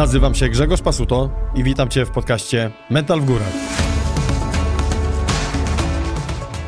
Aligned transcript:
Nazywam 0.00 0.34
się 0.34 0.48
Grzegorz 0.48 0.82
Pasuto 0.82 1.30
i 1.54 1.64
witam 1.64 1.88
Cię 1.88 2.06
w 2.06 2.10
podcaście 2.10 2.70
Mental 2.90 3.20
w 3.20 3.24
Górach. 3.24 3.52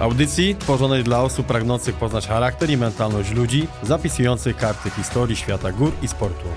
Audycji 0.00 0.56
tworzonej 0.56 1.04
dla 1.04 1.22
osób 1.22 1.46
pragnących 1.46 1.94
poznać 1.94 2.26
charakter 2.26 2.70
i 2.70 2.76
mentalność 2.76 3.30
ludzi, 3.30 3.68
zapisujących 3.82 4.56
karty 4.56 4.90
historii 4.90 5.36
świata 5.36 5.72
gór 5.72 5.92
i 6.02 6.08
sportu. 6.08 6.48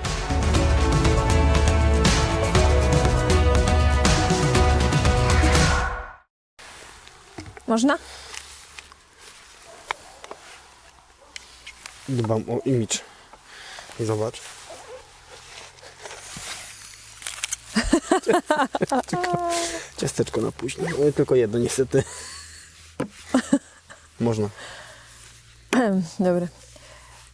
Można? 7.66 7.98
Dbam 12.08 12.44
o 12.50 12.58
imidż. 12.64 13.00
Zobacz. 14.00 14.55
Ciasteczko, 19.96 20.40
na 20.40 20.52
później. 20.52 20.88
No, 20.90 21.12
tylko 21.12 21.34
jedno 21.34 21.58
niestety. 21.58 22.02
Można. 24.20 24.48
Dobry. 26.20 26.48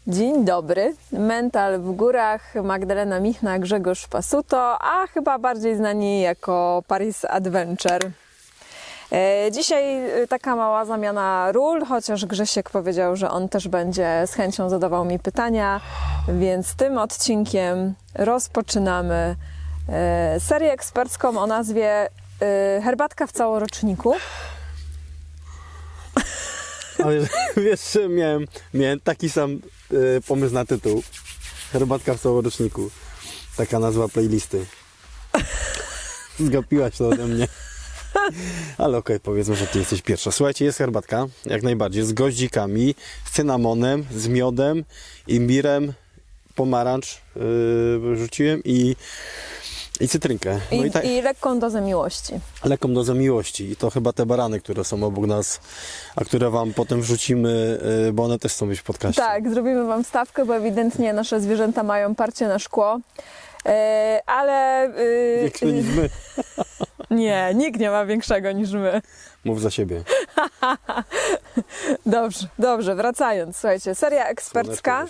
Dzień 0.06 0.44
dobry. 0.44 0.94
Mental 1.12 1.80
w 1.80 1.92
górach, 1.92 2.54
Magdalena 2.54 3.20
Michna, 3.20 3.58
Grzegorz 3.58 4.06
Pasuto, 4.06 4.78
a 4.80 5.06
chyba 5.06 5.38
bardziej 5.38 5.76
znani 5.76 6.20
jako 6.20 6.82
Paris 6.86 7.24
Adventure. 7.24 8.10
E, 9.12 9.50
Dzisiaj 9.52 10.10
e, 10.22 10.26
taka 10.26 10.56
mała 10.56 10.84
zamiana 10.84 11.52
ról, 11.52 11.84
chociaż 11.84 12.26
Grzesiek 12.26 12.70
powiedział, 12.70 13.16
że 13.16 13.30
on 13.30 13.48
też 13.48 13.68
będzie 13.68 14.22
z 14.26 14.34
chęcią 14.34 14.68
zadawał 14.68 15.04
mi 15.04 15.18
pytania, 15.18 15.80
więc 16.28 16.74
tym 16.74 16.98
odcinkiem 16.98 17.94
rozpoczynamy 18.14 19.14
e, 19.14 19.51
serię 20.38 20.72
ekspercką 20.72 21.38
o 21.40 21.46
nazwie 21.46 22.08
e, 22.40 22.80
Herbatka 22.84 23.26
w 23.26 23.32
całoroczniku. 23.32 24.14
Ale 27.04 27.26
wiesz, 27.64 27.98
miałem, 28.08 28.46
miałem 28.74 29.00
taki 29.00 29.30
sam 29.30 29.58
e, 29.90 30.20
pomysł 30.20 30.54
na 30.54 30.64
tytuł. 30.64 31.02
Herbatka 31.72 32.14
w 32.14 32.20
całoroczniku. 32.20 32.90
Taka 33.56 33.78
nazwa 33.78 34.08
playlisty. 34.08 34.66
Zgapiłaś 36.40 36.96
to 36.96 37.08
ode 37.08 37.26
mnie. 37.26 37.48
Ale 38.78 38.98
okej, 38.98 39.20
powiedzmy, 39.20 39.56
że 39.56 39.66
ty 39.66 39.78
jesteś 39.78 40.02
pierwsza. 40.02 40.32
Słuchajcie, 40.32 40.64
jest 40.64 40.78
herbatka, 40.78 41.26
jak 41.46 41.62
najbardziej, 41.62 42.04
z 42.04 42.12
goździkami, 42.12 42.94
z 43.24 43.30
cynamonem, 43.30 44.06
z 44.16 44.28
miodem, 44.28 44.84
imbirem, 45.26 45.92
pomarańcz 46.54 47.20
yy, 47.36 48.16
rzuciłem 48.16 48.60
i, 48.64 48.96
i 50.02 50.08
cytrynkę. 50.08 50.58
I, 50.70 50.78
No 50.78 50.84
i, 50.84 50.90
tak, 50.90 51.04
i 51.04 51.22
lekką 51.22 51.58
dozę 51.58 51.80
miłości. 51.80 52.32
lekką 52.64 52.94
dozę 52.94 53.14
miłości. 53.14 53.70
I 53.70 53.76
to 53.76 53.90
chyba 53.90 54.12
te 54.12 54.26
barany, 54.26 54.60
które 54.60 54.84
są 54.84 55.04
obok 55.04 55.26
nas, 55.26 55.60
a 56.16 56.24
które 56.24 56.50
wam 56.50 56.74
potem 56.74 57.00
wrzucimy, 57.02 57.78
yy, 58.06 58.12
bo 58.12 58.24
one 58.24 58.38
też 58.38 58.52
chcą 58.52 58.68
być 58.68 58.80
w 58.80 58.82
podcaście. 58.82 59.22
Tak, 59.22 59.50
zrobimy 59.50 59.84
Wam 59.84 60.04
stawkę, 60.04 60.44
bo 60.44 60.56
ewidentnie 60.56 61.12
nasze 61.12 61.40
zwierzęta 61.40 61.82
mają 61.82 62.14
parcie 62.14 62.48
na 62.48 62.58
szkło. 62.58 63.00
E, 63.66 64.20
ale. 64.26 64.86
y, 64.98 65.38
Większe 65.42 65.66
niż 65.66 65.86
my. 65.96 66.08
nie, 67.24 67.52
nikt 67.54 67.80
nie 67.80 67.90
ma 67.90 68.06
większego 68.06 68.52
niż 68.52 68.70
my. 68.72 69.02
Mów 69.44 69.60
za 69.60 69.70
siebie. 69.70 70.02
Dobrze, 72.06 72.46
dobrze, 72.58 72.94
wracając. 72.94 73.56
Słuchajcie, 73.56 73.94
seria 73.94 74.26
ekspercka. 74.26 75.06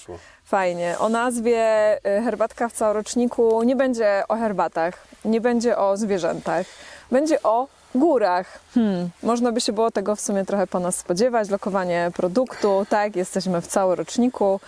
Fajnie. 0.52 0.98
O 0.98 1.08
nazwie 1.08 1.94
y, 1.96 2.22
Herbatka 2.22 2.68
w 2.68 2.72
całoroczniku 2.72 3.62
nie 3.62 3.76
będzie 3.76 4.22
o 4.28 4.36
herbatach, 4.36 4.94
nie 5.24 5.40
będzie 5.40 5.78
o 5.78 5.96
zwierzętach, 5.96 6.66
będzie 7.10 7.42
o 7.42 7.68
górach. 7.94 8.58
Hmm, 8.74 9.10
można 9.22 9.52
by 9.52 9.60
się 9.60 9.72
było 9.72 9.90
tego 9.90 10.16
w 10.16 10.20
sumie 10.20 10.44
trochę 10.44 10.66
po 10.66 10.80
nas 10.80 10.96
spodziewać. 10.96 11.50
Lokowanie 11.50 12.10
produktu, 12.14 12.86
tak, 12.88 13.16
jesteśmy 13.16 13.60
w 13.60 13.66
całoroczniku 13.66 14.60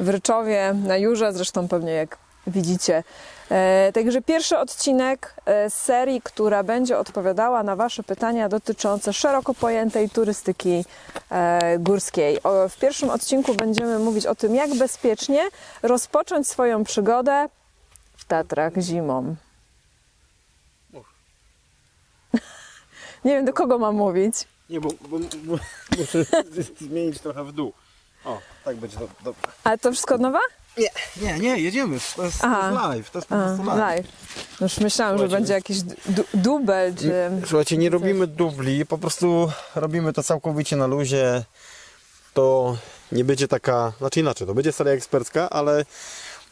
w 0.00 0.08
Ryczowie, 0.08 0.74
na 0.86 0.96
Jurze, 0.96 1.32
zresztą 1.32 1.68
pewnie 1.68 1.92
jak 1.92 2.18
widzicie. 2.46 3.02
E, 3.50 3.92
także 3.94 4.22
pierwszy 4.22 4.58
odcinek 4.58 5.34
e, 5.44 5.70
z 5.70 5.74
serii, 5.74 6.20
która 6.22 6.62
będzie 6.62 6.98
odpowiadała 6.98 7.62
na 7.62 7.76
Wasze 7.76 8.02
pytania 8.02 8.48
dotyczące 8.48 9.12
szeroko 9.12 9.54
pojętej 9.54 10.10
turystyki 10.10 10.84
e, 11.30 11.78
górskiej. 11.78 12.38
W 12.68 12.78
pierwszym 12.78 13.10
odcinku 13.10 13.54
będziemy 13.54 13.98
mówić 13.98 14.26
o 14.26 14.34
tym, 14.34 14.54
jak 14.54 14.74
bezpiecznie 14.74 15.48
rozpocząć 15.82 16.48
swoją 16.48 16.84
przygodę 16.84 17.48
w 18.16 18.24
Tatrach 18.24 18.72
zimą. 18.78 19.34
Nie 23.24 23.32
wiem, 23.32 23.44
do 23.44 23.52
kogo 23.52 23.78
mam 23.78 23.94
mówić. 23.94 24.34
Nie, 24.70 24.80
bo, 24.80 24.88
bo, 25.08 25.18
bo 25.18 25.58
muszę 25.98 26.24
zmienić 26.88 27.20
trochę 27.20 27.44
w 27.44 27.52
dół. 27.52 27.72
O, 28.24 28.38
tak 28.64 28.76
będzie 28.76 28.98
do, 28.98 29.08
dobrze. 29.24 29.42
Ale 29.64 29.78
to 29.78 29.92
wszystko 29.92 30.14
od 30.14 30.20
nowa? 30.20 30.40
Nie, 30.78 30.90
nie, 31.22 31.38
nie, 31.38 31.58
jedziemy. 31.60 31.98
To 32.16 32.24
jest, 32.24 32.40
to 32.40 32.46
Aha. 32.46 32.70
jest 32.70 32.82
live. 32.82 33.10
To 33.10 33.18
jest 33.18 33.28
po 33.28 33.34
prostu 33.36 33.64
live. 33.64 33.78
live. 33.78 34.06
Już 34.60 34.78
myślałam, 34.78 35.18
że 35.18 35.24
Słuchajcie, 35.24 35.36
będzie 35.36 35.52
jakiś 35.52 35.82
du- 35.82 36.24
dubel, 36.34 36.94
czy... 36.94 37.12
Słuchajcie, 37.46 37.76
nie 37.76 37.90
robimy 37.90 38.26
dubli, 38.26 38.86
po 38.86 38.98
prostu 38.98 39.52
robimy 39.74 40.12
to 40.12 40.22
całkowicie 40.22 40.76
na 40.76 40.86
luzie. 40.86 41.44
To 42.34 42.76
nie 43.12 43.24
będzie 43.24 43.48
taka, 43.48 43.92
znaczy 43.98 44.20
inaczej, 44.20 44.46
to 44.46 44.54
będzie 44.54 44.72
seria 44.72 44.92
ekspercka, 44.92 45.50
ale 45.50 45.84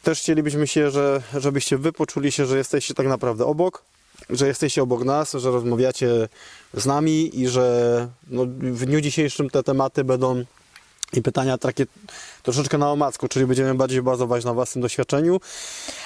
też 0.02 0.20
chcielibyśmy 0.20 0.66
się, 0.66 0.90
że, 0.90 1.22
żebyście 1.36 1.78
wy 1.78 1.92
poczuli 1.92 2.32
się, 2.32 2.46
że 2.46 2.58
jesteście 2.58 2.94
tak 2.94 3.06
naprawdę 3.06 3.44
obok, 3.46 3.82
że 4.30 4.46
jesteście 4.46 4.82
obok 4.82 5.04
nas, 5.04 5.32
że 5.32 5.50
rozmawiacie 5.50 6.28
z 6.74 6.86
nami 6.86 7.40
i 7.40 7.48
że 7.48 8.08
no, 8.28 8.42
w 8.46 8.84
dniu 8.84 9.00
dzisiejszym 9.00 9.50
te 9.50 9.62
tematy 9.62 10.04
będą 10.04 10.44
i 11.12 11.22
pytania 11.22 11.58
takie 11.58 11.86
troszeczkę 12.52 12.78
na 12.78 12.92
omacku, 12.92 13.28
czyli 13.28 13.46
będziemy 13.46 13.74
bardziej 13.74 14.02
bazować 14.02 14.44
na 14.44 14.54
własnym 14.54 14.82
doświadczeniu. 14.82 15.40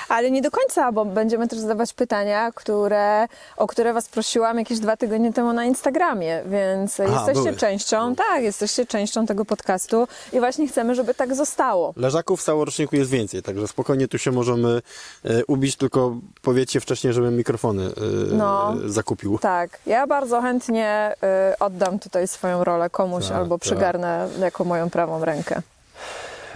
Ale 0.08 0.30
nie 0.30 0.42
do 0.42 0.50
końca, 0.50 0.92
bo 0.92 1.04
będziemy 1.04 1.48
też 1.48 1.58
zadawać 1.58 1.92
pytania, 1.92 2.52
które, 2.54 3.26
o 3.56 3.66
które 3.66 3.92
Was 3.92 4.08
prosiłam 4.08 4.58
jakieś 4.58 4.78
dwa 4.78 4.96
tygodnie 4.96 5.32
temu 5.32 5.52
na 5.52 5.64
Instagramie, 5.64 6.42
więc 6.46 6.98
jesteście 6.98 7.42
były. 7.42 7.56
częścią, 7.56 8.14
tak, 8.14 8.42
jesteście 8.42 8.86
częścią 8.86 9.26
tego 9.26 9.44
podcastu 9.44 10.08
i 10.32 10.40
właśnie 10.40 10.68
chcemy, 10.68 10.94
żeby 10.94 11.14
tak 11.14 11.34
zostało. 11.34 11.92
Leżaków 11.96 12.40
w 12.40 12.44
całoroczniku 12.44 12.96
jest 12.96 13.10
więcej, 13.10 13.42
także 13.42 13.68
spokojnie 13.68 14.08
tu 14.08 14.18
się 14.18 14.32
możemy 14.32 14.82
e, 15.24 15.44
ubić, 15.44 15.76
tylko 15.76 16.16
powiedzcie 16.42 16.80
wcześniej, 16.80 17.12
żebym 17.12 17.36
mikrofony 17.36 17.82
e, 17.86 17.90
No. 18.34 18.74
zakupił. 18.86 19.38
Tak, 19.38 19.78
ja 19.86 20.06
bardzo 20.06 20.40
chętnie 20.40 21.14
y, 21.52 21.58
oddam 21.58 21.98
tutaj 21.98 22.28
swoją 22.28 22.64
rolę 22.64 22.90
komuś 22.90 23.24
Tak, 23.28 23.36
albo 23.36 23.54
tak. 23.58 23.62
przygarnę 23.62 24.28
jako 24.40 24.64
moją 24.64 24.90
prawą 24.90 25.24
rękę. 25.24 25.62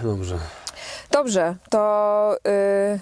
Dobrze. 0.01 0.39
Dobrze, 1.11 1.55
to 1.69 2.37
y, 2.93 2.99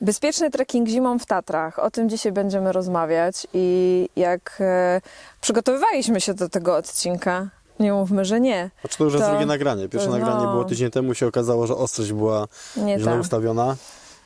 bezpieczny 0.00 0.50
trekking 0.50 0.88
zimą 0.88 1.18
w 1.18 1.26
Tatrach. 1.26 1.78
O 1.78 1.90
tym 1.90 2.08
dzisiaj 2.08 2.32
będziemy 2.32 2.72
rozmawiać 2.72 3.46
i 3.54 4.08
jak 4.16 4.58
y, 4.60 5.00
przygotowywaliśmy 5.40 6.20
się 6.20 6.34
do 6.34 6.48
tego 6.48 6.76
odcinka, 6.76 7.48
nie 7.80 7.92
mówmy, 7.92 8.24
że 8.24 8.40
nie. 8.40 8.70
Znaczy 8.80 8.98
to 8.98 9.04
już 9.04 9.14
jest 9.14 9.26
drugie 9.26 9.46
nagranie. 9.46 9.88
Pierwsze 9.88 10.10
no. 10.10 10.18
nagranie 10.18 10.46
było 10.46 10.64
tydzień 10.64 10.90
temu, 10.90 11.14
się 11.14 11.26
okazało, 11.26 11.66
że 11.66 11.76
ostrość 11.76 12.12
była 12.12 12.48
Nie 12.76 12.98
źle 12.98 13.12
tak. 13.12 13.20
ustawiona. 13.20 13.76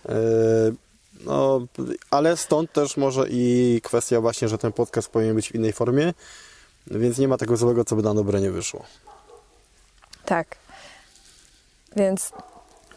E, 0.09 0.15
no, 1.25 1.61
ale 2.11 2.37
stąd 2.37 2.73
też 2.73 2.97
może 2.97 3.27
i 3.31 3.81
kwestia 3.85 4.21
właśnie, 4.21 4.49
że 4.49 4.59
ten 4.59 4.73
podcast 4.73 5.09
powinien 5.09 5.35
być 5.35 5.49
w 5.49 5.55
innej 5.55 5.73
formie, 5.73 6.15
więc 6.87 7.19
nie 7.19 7.29
ma 7.29 7.37
tego 7.37 7.57
złego, 7.57 7.85
co 7.85 7.97
by 7.97 8.03
na 8.03 8.15
dobre 8.15 8.41
nie 8.41 8.51
wyszło. 8.51 8.85
Tak. 10.25 10.60
Więc 11.97 12.33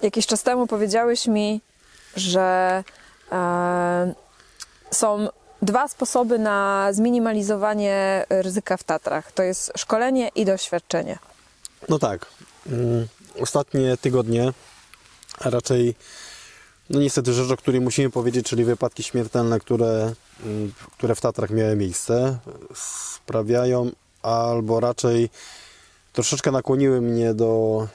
jakiś 0.01 0.27
czas 0.27 0.43
temu 0.43 0.67
powiedziałeś 0.67 1.27
mi, 1.27 1.61
że 2.15 2.83
e, 3.31 4.13
są 4.91 5.27
dwa 5.61 5.87
sposoby 5.87 6.39
na 6.39 6.89
zminimalizowanie 6.91 8.25
ryzyka 8.29 8.77
w 8.77 8.83
Tatrach. 8.83 9.31
To 9.31 9.43
jest 9.43 9.71
szkolenie 9.77 10.29
i 10.35 10.45
doświadczenie. 10.45 11.17
No 11.89 11.99
tak. 11.99 12.25
Mm, 12.67 13.07
Ostatnie 13.39 13.97
tygodnie, 13.97 14.53
a 15.39 15.49
raczej 15.49 15.95
no 16.89 16.99
niestety 16.99 17.33
rzecz, 17.33 17.51
o 17.51 17.57
której 17.57 17.81
musimy 17.81 18.09
powiedzieć, 18.09 18.45
czyli 18.45 18.63
wypadki 18.63 19.03
śmiertelne, 19.03 19.59
które, 19.59 20.13
mm, 20.45 20.73
które 20.97 21.15
w 21.15 21.21
Tatrach 21.21 21.49
miały 21.49 21.75
miejsce, 21.75 22.37
sprawiają 22.75 23.91
albo 24.21 24.79
raczej 24.79 25.29
troszeczkę 26.13 26.51
nakłoniły 26.51 27.01
mnie 27.01 27.33
do, 27.33 27.87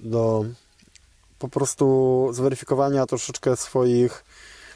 do 0.00 0.44
po 1.38 1.48
prostu 1.48 2.28
zweryfikowania 2.32 3.06
troszeczkę 3.06 3.56
swoich, 3.56 4.24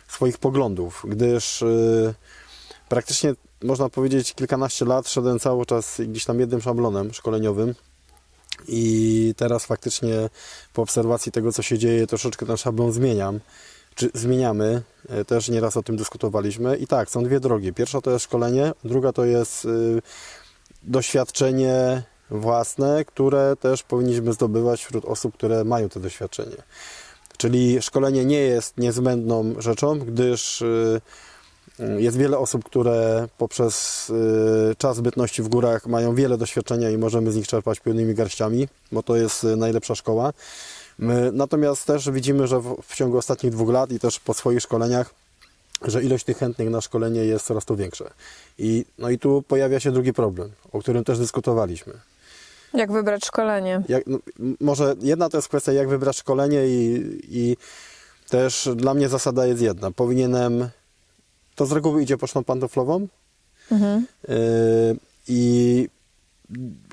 swoich 0.08 0.38
poglądów, 0.38 1.04
gdyż 1.08 1.62
e, 1.62 2.14
praktycznie 2.88 3.34
można 3.62 3.88
powiedzieć 3.88 4.34
kilkanaście 4.34 4.84
lat 4.84 5.08
szedłem 5.08 5.38
cały 5.38 5.66
czas 5.66 6.00
gdzieś 6.08 6.24
tam 6.24 6.40
jednym 6.40 6.60
szablonem 6.60 7.14
szkoleniowym 7.14 7.74
i 8.68 9.34
teraz 9.36 9.66
faktycznie 9.66 10.28
po 10.72 10.82
obserwacji 10.82 11.32
tego, 11.32 11.52
co 11.52 11.62
się 11.62 11.78
dzieje, 11.78 12.06
troszeczkę 12.06 12.46
ten 12.46 12.56
szablon 12.56 12.92
zmieniam. 12.92 13.40
czy 13.94 14.10
zmieniamy. 14.14 14.82
E, 15.08 15.24
Też 15.24 15.48
nieraz 15.48 15.76
o 15.76 15.82
tym 15.82 15.96
dyskutowaliśmy. 15.96 16.76
I 16.76 16.86
tak, 16.86 17.10
są 17.10 17.24
dwie 17.24 17.40
drogi. 17.40 17.72
Pierwsza 17.72 18.00
to 18.00 18.10
jest 18.10 18.24
szkolenie, 18.24 18.72
druga 18.84 19.12
to 19.12 19.24
jest 19.24 19.64
y, 19.64 20.02
doświadczenie 20.82 22.02
własne, 22.30 23.04
które 23.04 23.56
też 23.60 23.82
powinniśmy 23.82 24.32
zdobywać 24.32 24.84
wśród 24.84 25.04
osób, 25.04 25.34
które 25.34 25.64
mają 25.64 25.88
to 25.88 26.00
doświadczenie. 26.00 26.56
Czyli 27.36 27.82
szkolenie 27.82 28.24
nie 28.24 28.40
jest 28.40 28.78
niezbędną 28.78 29.54
rzeczą, 29.58 29.98
gdyż 29.98 30.62
y, 30.62 31.00
jest 31.78 32.16
wiele 32.16 32.38
osób, 32.38 32.64
które 32.64 33.28
poprzez 33.38 34.06
y, 34.10 34.76
czas 34.78 35.00
bytności 35.00 35.42
w 35.42 35.48
górach 35.48 35.86
mają 35.86 36.14
wiele 36.14 36.38
doświadczenia 36.38 36.90
i 36.90 36.98
możemy 36.98 37.32
z 37.32 37.36
nich 37.36 37.48
czerpać 37.48 37.80
pełnymi 37.80 38.14
garściami, 38.14 38.68
bo 38.92 39.02
to 39.02 39.16
jest 39.16 39.46
najlepsza 39.56 39.94
szkoła. 39.94 40.32
Natomiast 41.32 41.86
też 41.86 42.10
widzimy, 42.10 42.46
że 42.46 42.60
w 42.82 42.94
ciągu 42.94 43.18
ostatnich 43.18 43.52
dwóch 43.52 43.70
lat 43.70 43.92
i 43.92 43.98
też 43.98 44.20
po 44.20 44.34
swoich 44.34 44.62
szkoleniach, 44.62 45.14
że 45.82 46.02
ilość 46.02 46.24
tych 46.24 46.38
chętnych 46.38 46.70
na 46.70 46.80
szkolenie 46.80 47.24
jest 47.24 47.46
coraz 47.46 47.64
to 47.64 47.76
większa. 47.76 48.04
I, 48.58 48.84
no 48.98 49.10
i 49.10 49.18
tu 49.18 49.42
pojawia 49.48 49.80
się 49.80 49.92
drugi 49.92 50.12
problem, 50.12 50.52
o 50.72 50.78
którym 50.78 51.04
też 51.04 51.18
dyskutowaliśmy. 51.18 51.92
Jak 52.74 52.92
wybrać 52.92 53.26
szkolenie? 53.26 53.82
Jak, 53.88 54.06
no, 54.06 54.18
może 54.60 54.94
jedna 55.00 55.28
to 55.28 55.38
jest 55.38 55.48
kwestia, 55.48 55.72
jak 55.72 55.88
wybrać 55.88 56.16
szkolenie 56.16 56.66
i, 56.66 57.02
i 57.28 57.56
też 58.28 58.68
dla 58.74 58.94
mnie 58.94 59.08
zasada 59.08 59.46
jest 59.46 59.62
jedna. 59.62 59.90
Powinienem, 59.90 60.68
to 61.54 61.66
z 61.66 61.72
reguły 61.72 62.02
idzie 62.02 62.16
pocztą 62.16 62.44
pantoflową 62.44 63.08
Mhm. 63.72 64.06
yy, 64.28 64.36
i 65.28 65.88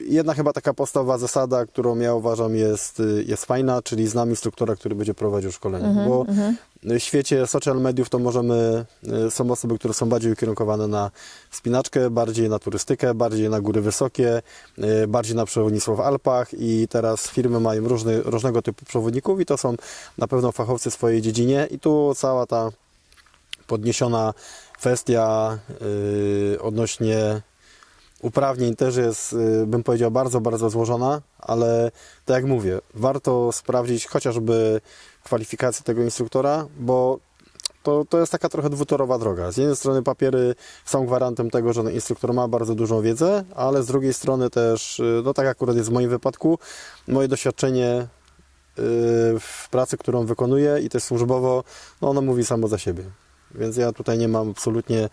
jedna 0.07 0.33
chyba 0.33 0.53
taka 0.53 0.73
podstawowa 0.73 1.17
zasada, 1.17 1.65
którą 1.65 1.99
ja 1.99 2.15
uważam 2.15 2.55
jest, 2.55 2.99
y, 2.99 3.23
jest 3.27 3.45
fajna, 3.45 3.81
czyli 3.81 4.07
znam 4.07 4.29
instruktora, 4.29 4.75
który 4.75 4.95
będzie 4.95 5.13
prowadził 5.13 5.51
szkolenie, 5.51 5.85
Mhm, 5.85 6.09
bo 6.09 6.25
w 6.83 6.99
świecie 6.99 7.47
social 7.47 7.81
mediów 7.81 8.09
to 8.09 8.19
możemy, 8.19 8.85
y, 9.27 9.31
są 9.31 9.51
osoby, 9.51 9.77
które 9.79 9.93
są 9.93 10.09
bardziej 10.09 10.31
ukierunkowane 10.31 10.87
na 10.87 11.11
spinaczkę, 11.51 12.09
bardziej 12.09 12.49
na 12.49 12.59
turystykę, 12.59 13.13
bardziej 13.13 13.49
na 13.49 13.61
góry 13.61 13.81
wysokie, 13.81 14.41
y, 15.03 15.07
bardziej 15.07 15.35
na 15.35 15.45
przewodnictwo 15.45 15.95
w 15.95 16.01
Alpach 16.01 16.49
i 16.53 16.87
teraz 16.89 17.27
firmy 17.27 17.59
mają 17.59 17.87
różny, 17.87 18.21
różnego 18.21 18.61
typu 18.61 18.85
przewodników 18.85 19.39
i 19.39 19.45
to 19.45 19.57
są 19.57 19.75
na 20.17 20.27
pewno 20.27 20.51
fachowcy 20.51 20.89
w 20.89 20.93
swojej 20.93 21.21
dziedzinie 21.21 21.67
i 21.71 21.79
tu 21.79 22.13
cała 22.15 22.45
ta 22.45 22.69
podniesiona 23.67 24.33
kwestia 24.77 25.57
y, 25.81 26.61
odnośnie 26.61 27.41
uprawnień 28.23 28.75
też 28.75 28.95
jest, 28.95 29.33
y, 29.33 29.65
bym 29.67 29.83
powiedział, 29.83 30.11
bardzo, 30.11 30.41
bardzo 30.41 30.69
złożona, 30.69 31.21
ale 31.39 31.91
tak 32.25 32.35
jak 32.35 32.45
mówię, 32.45 32.79
warto 32.93 33.51
sprawdzić 33.51 34.07
chociażby 34.07 34.81
kwalifikację 35.23 35.83
tego 35.83 36.03
instruktora, 36.03 36.67
bo 36.79 37.19
to, 37.83 38.05
to 38.09 38.19
jest 38.19 38.31
taka 38.31 38.49
trochę 38.49 38.69
dwutorowa 38.69 39.17
droga. 39.17 39.51
Z 39.51 39.57
jednej 39.57 39.75
strony 39.75 40.03
papiery 40.03 40.55
są 40.85 41.05
gwarantem 41.05 41.49
tego, 41.49 41.73
że 41.73 41.81
instruktor 41.93 42.33
ma 42.33 42.47
bardzo 42.47 42.75
dużą 42.75 43.01
wiedzę, 43.01 43.43
ale 43.55 43.83
z 43.83 43.87
drugiej 43.87 44.13
strony 44.13 44.49
też, 44.49 44.99
y, 44.99 45.21
no 45.25 45.33
tak 45.33 45.47
akurat 45.47 45.75
jest 45.75 45.89
w 45.89 45.93
moim 45.93 46.09
wypadku, 46.09 46.59
moje 47.07 47.27
doświadczenie 47.27 48.01
y, 48.01 48.05
w 49.39 49.67
pracy, 49.71 49.97
którą 49.97 50.25
wykonuję 50.25 50.79
i 50.83 50.89
też 50.89 51.03
służbowo, 51.03 51.63
no 52.01 52.09
ono 52.09 52.21
mówi 52.21 52.45
samo 52.45 52.67
za 52.67 52.77
siebie. 52.77 53.03
Więc 53.55 53.77
ja 53.77 53.91
tutaj 53.91 54.17
nie 54.17 54.27
mam 54.27 54.49
absolutnie 54.49 55.09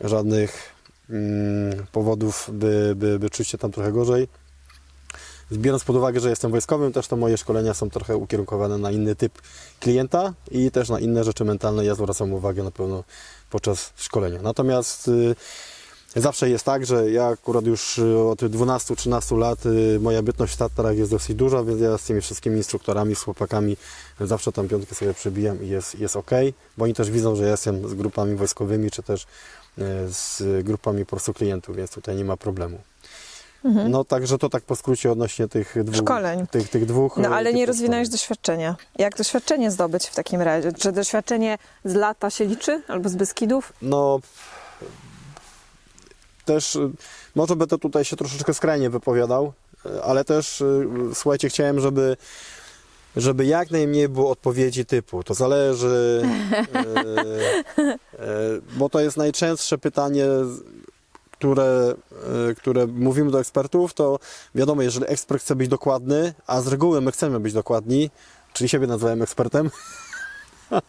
żadnych 0.00 0.75
powodów, 1.92 2.50
by, 2.52 2.94
by, 2.96 3.18
by 3.18 3.30
czuć 3.30 3.48
się 3.48 3.58
tam 3.58 3.72
trochę 3.72 3.92
gorzej. 3.92 4.28
Biorąc 5.52 5.84
pod 5.84 5.96
uwagę, 5.96 6.20
że 6.20 6.30
jestem 6.30 6.50
wojskowym, 6.50 6.92
też 6.92 7.08
to 7.08 7.16
moje 7.16 7.36
szkolenia 7.36 7.74
są 7.74 7.90
trochę 7.90 8.16
ukierunkowane 8.16 8.78
na 8.78 8.90
inny 8.90 9.16
typ 9.16 9.32
klienta 9.80 10.34
i 10.50 10.70
też 10.70 10.88
na 10.88 11.00
inne 11.00 11.24
rzeczy 11.24 11.44
mentalne. 11.44 11.84
Ja 11.84 11.94
zwracam 11.94 12.32
uwagę 12.32 12.62
na 12.62 12.70
pewno 12.70 13.04
podczas 13.50 13.92
szkolenia. 13.96 14.42
Natomiast 14.42 15.08
y, 15.08 15.36
zawsze 16.20 16.50
jest 16.50 16.64
tak, 16.64 16.86
że 16.86 17.10
ja 17.10 17.26
akurat 17.26 17.66
już 17.66 17.98
y, 17.98 18.18
od 18.18 18.42
12-13 18.42 19.38
lat 19.38 19.66
y, 19.66 20.00
moja 20.00 20.22
bytność 20.22 20.54
w 20.54 20.56
Tatrach 20.56 20.96
jest 20.96 21.10
dosyć 21.10 21.36
duża, 21.36 21.62
więc 21.62 21.80
ja 21.80 21.98
z 21.98 22.04
tymi 22.04 22.20
wszystkimi 22.20 22.56
instruktorami, 22.56 23.14
z 23.16 23.22
chłopakami 23.22 23.76
zawsze 24.20 24.52
tam 24.52 24.68
piątkę 24.68 24.94
sobie 24.94 25.14
przebijam 25.14 25.62
i 25.62 25.68
jest, 25.68 25.98
jest 25.98 26.16
ok, 26.16 26.30
bo 26.76 26.84
oni 26.84 26.94
też 26.94 27.10
widzą, 27.10 27.36
że 27.36 27.44
ja 27.44 27.50
jestem 27.50 27.88
z 27.88 27.94
grupami 27.94 28.36
wojskowymi, 28.36 28.90
czy 28.90 29.02
też 29.02 29.22
y, 29.22 29.82
z 30.08 30.42
grupami 30.64 31.04
po 31.04 31.10
prostu 31.10 31.34
klientów, 31.34 31.76
więc 31.76 31.90
tutaj 31.90 32.16
nie 32.16 32.24
ma 32.24 32.36
problemu. 32.36 32.78
No 33.88 34.04
także 34.04 34.38
to 34.38 34.48
tak 34.48 34.62
po 34.62 34.76
skrócie 34.76 35.12
odnośnie 35.12 35.48
tych 35.48 35.68
dwóch. 35.68 35.98
Mhm. 35.98 36.04
Szkoleń. 36.04 36.46
Tych, 36.46 36.68
tych 36.68 36.86
dwóch. 36.86 37.16
No 37.16 37.28
ale 37.28 37.52
nie 37.52 37.66
rozwinąłeś 37.66 38.08
doświadczenia. 38.08 38.76
Jak 38.98 39.16
doświadczenie 39.16 39.70
zdobyć 39.70 40.06
w 40.06 40.14
takim 40.14 40.42
razie? 40.42 40.72
Czy 40.72 40.92
doświadczenie 40.92 41.58
z 41.84 41.94
lata 41.94 42.30
się 42.30 42.44
liczy? 42.44 42.82
Albo 42.88 43.08
z 43.08 43.14
Beskidów? 43.14 43.72
No 43.82 44.20
też 46.46 46.76
y, 46.76 46.90
może 47.34 47.56
by 47.56 47.66
to 47.66 47.78
tutaj 47.78 48.04
się 48.04 48.16
troszeczkę 48.16 48.54
skrajnie 48.54 48.90
wypowiadał, 48.90 49.52
y, 49.86 50.02
ale 50.02 50.24
też 50.24 50.60
y, 50.60 50.86
słuchajcie, 51.14 51.48
chciałem, 51.48 51.80
żeby 51.80 52.16
żeby 53.16 53.46
jak 53.46 53.70
najmniej 53.70 54.08
było 54.08 54.30
odpowiedzi 54.30 54.86
typu, 54.86 55.22
to 55.22 55.34
zależy, 55.34 56.22
y, 57.78 57.82
y, 57.82 58.62
bo 58.76 58.88
to 58.88 59.00
jest 59.00 59.16
najczęstsze 59.16 59.78
pytanie, 59.78 60.26
które, 61.32 61.94
y, 62.50 62.54
które 62.54 62.86
mówimy 62.86 63.30
do 63.30 63.40
ekspertów, 63.40 63.94
to 63.94 64.18
wiadomo, 64.54 64.82
jeżeli 64.82 65.06
ekspert 65.08 65.42
chce 65.42 65.56
być 65.56 65.68
dokładny, 65.68 66.34
a 66.46 66.60
z 66.60 66.66
reguły 66.66 67.00
my 67.00 67.12
chcemy 67.12 67.40
być 67.40 67.52
dokładni, 67.52 68.10
czyli 68.52 68.68
siebie 68.68 68.86
nazwałem 68.86 69.22
ekspertem, 69.22 69.70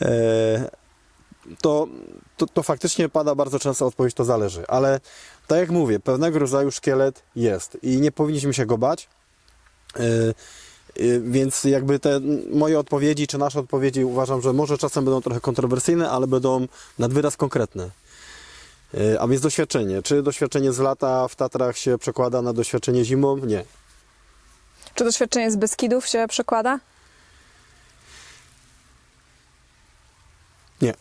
e, 0.00 0.81
to, 1.60 1.88
to, 2.36 2.46
to 2.46 2.62
faktycznie 2.62 3.08
pada 3.08 3.34
bardzo 3.34 3.58
często 3.58 3.86
odpowiedź, 3.86 4.14
to 4.14 4.24
zależy. 4.24 4.64
Ale 4.68 5.00
tak 5.46 5.58
jak 5.58 5.70
mówię, 5.70 6.00
pewnego 6.00 6.38
rodzaju 6.38 6.70
szkielet 6.70 7.22
jest 7.36 7.78
i 7.82 7.96
nie 7.96 8.12
powinniśmy 8.12 8.54
się 8.54 8.66
go 8.66 8.78
bać. 8.78 9.08
Yy, 9.98 11.20
Więc 11.20 11.64
jakby 11.64 11.98
te 11.98 12.20
moje 12.52 12.78
odpowiedzi, 12.78 13.26
czy 13.26 13.38
nasze 13.38 13.60
odpowiedzi 13.60 14.04
uważam, 14.04 14.42
że 14.42 14.52
może 14.52 14.78
czasem 14.78 15.04
będą 15.04 15.20
trochę 15.20 15.40
kontrowersyjne, 15.40 16.10
ale 16.10 16.26
będą 16.26 16.66
nad 16.98 17.12
wyraz 17.12 17.36
konkretne. 17.36 17.90
Yy, 18.94 19.20
A 19.20 19.28
więc 19.28 19.42
doświadczenie. 19.42 20.02
Czy 20.02 20.22
doświadczenie 20.22 20.72
z 20.72 20.78
lata 20.78 21.28
w 21.28 21.36
Tatrach 21.36 21.78
się 21.78 21.98
przekłada 21.98 22.42
na 22.42 22.52
doświadczenie 22.52 23.04
zimą? 23.04 23.36
Nie. 23.36 23.64
Czy 24.94 25.04
doświadczenie 25.04 25.50
z 25.50 25.56
Beskidów 25.56 26.06
się 26.06 26.26
przekłada? 26.28 26.78
Nie. 30.80 30.94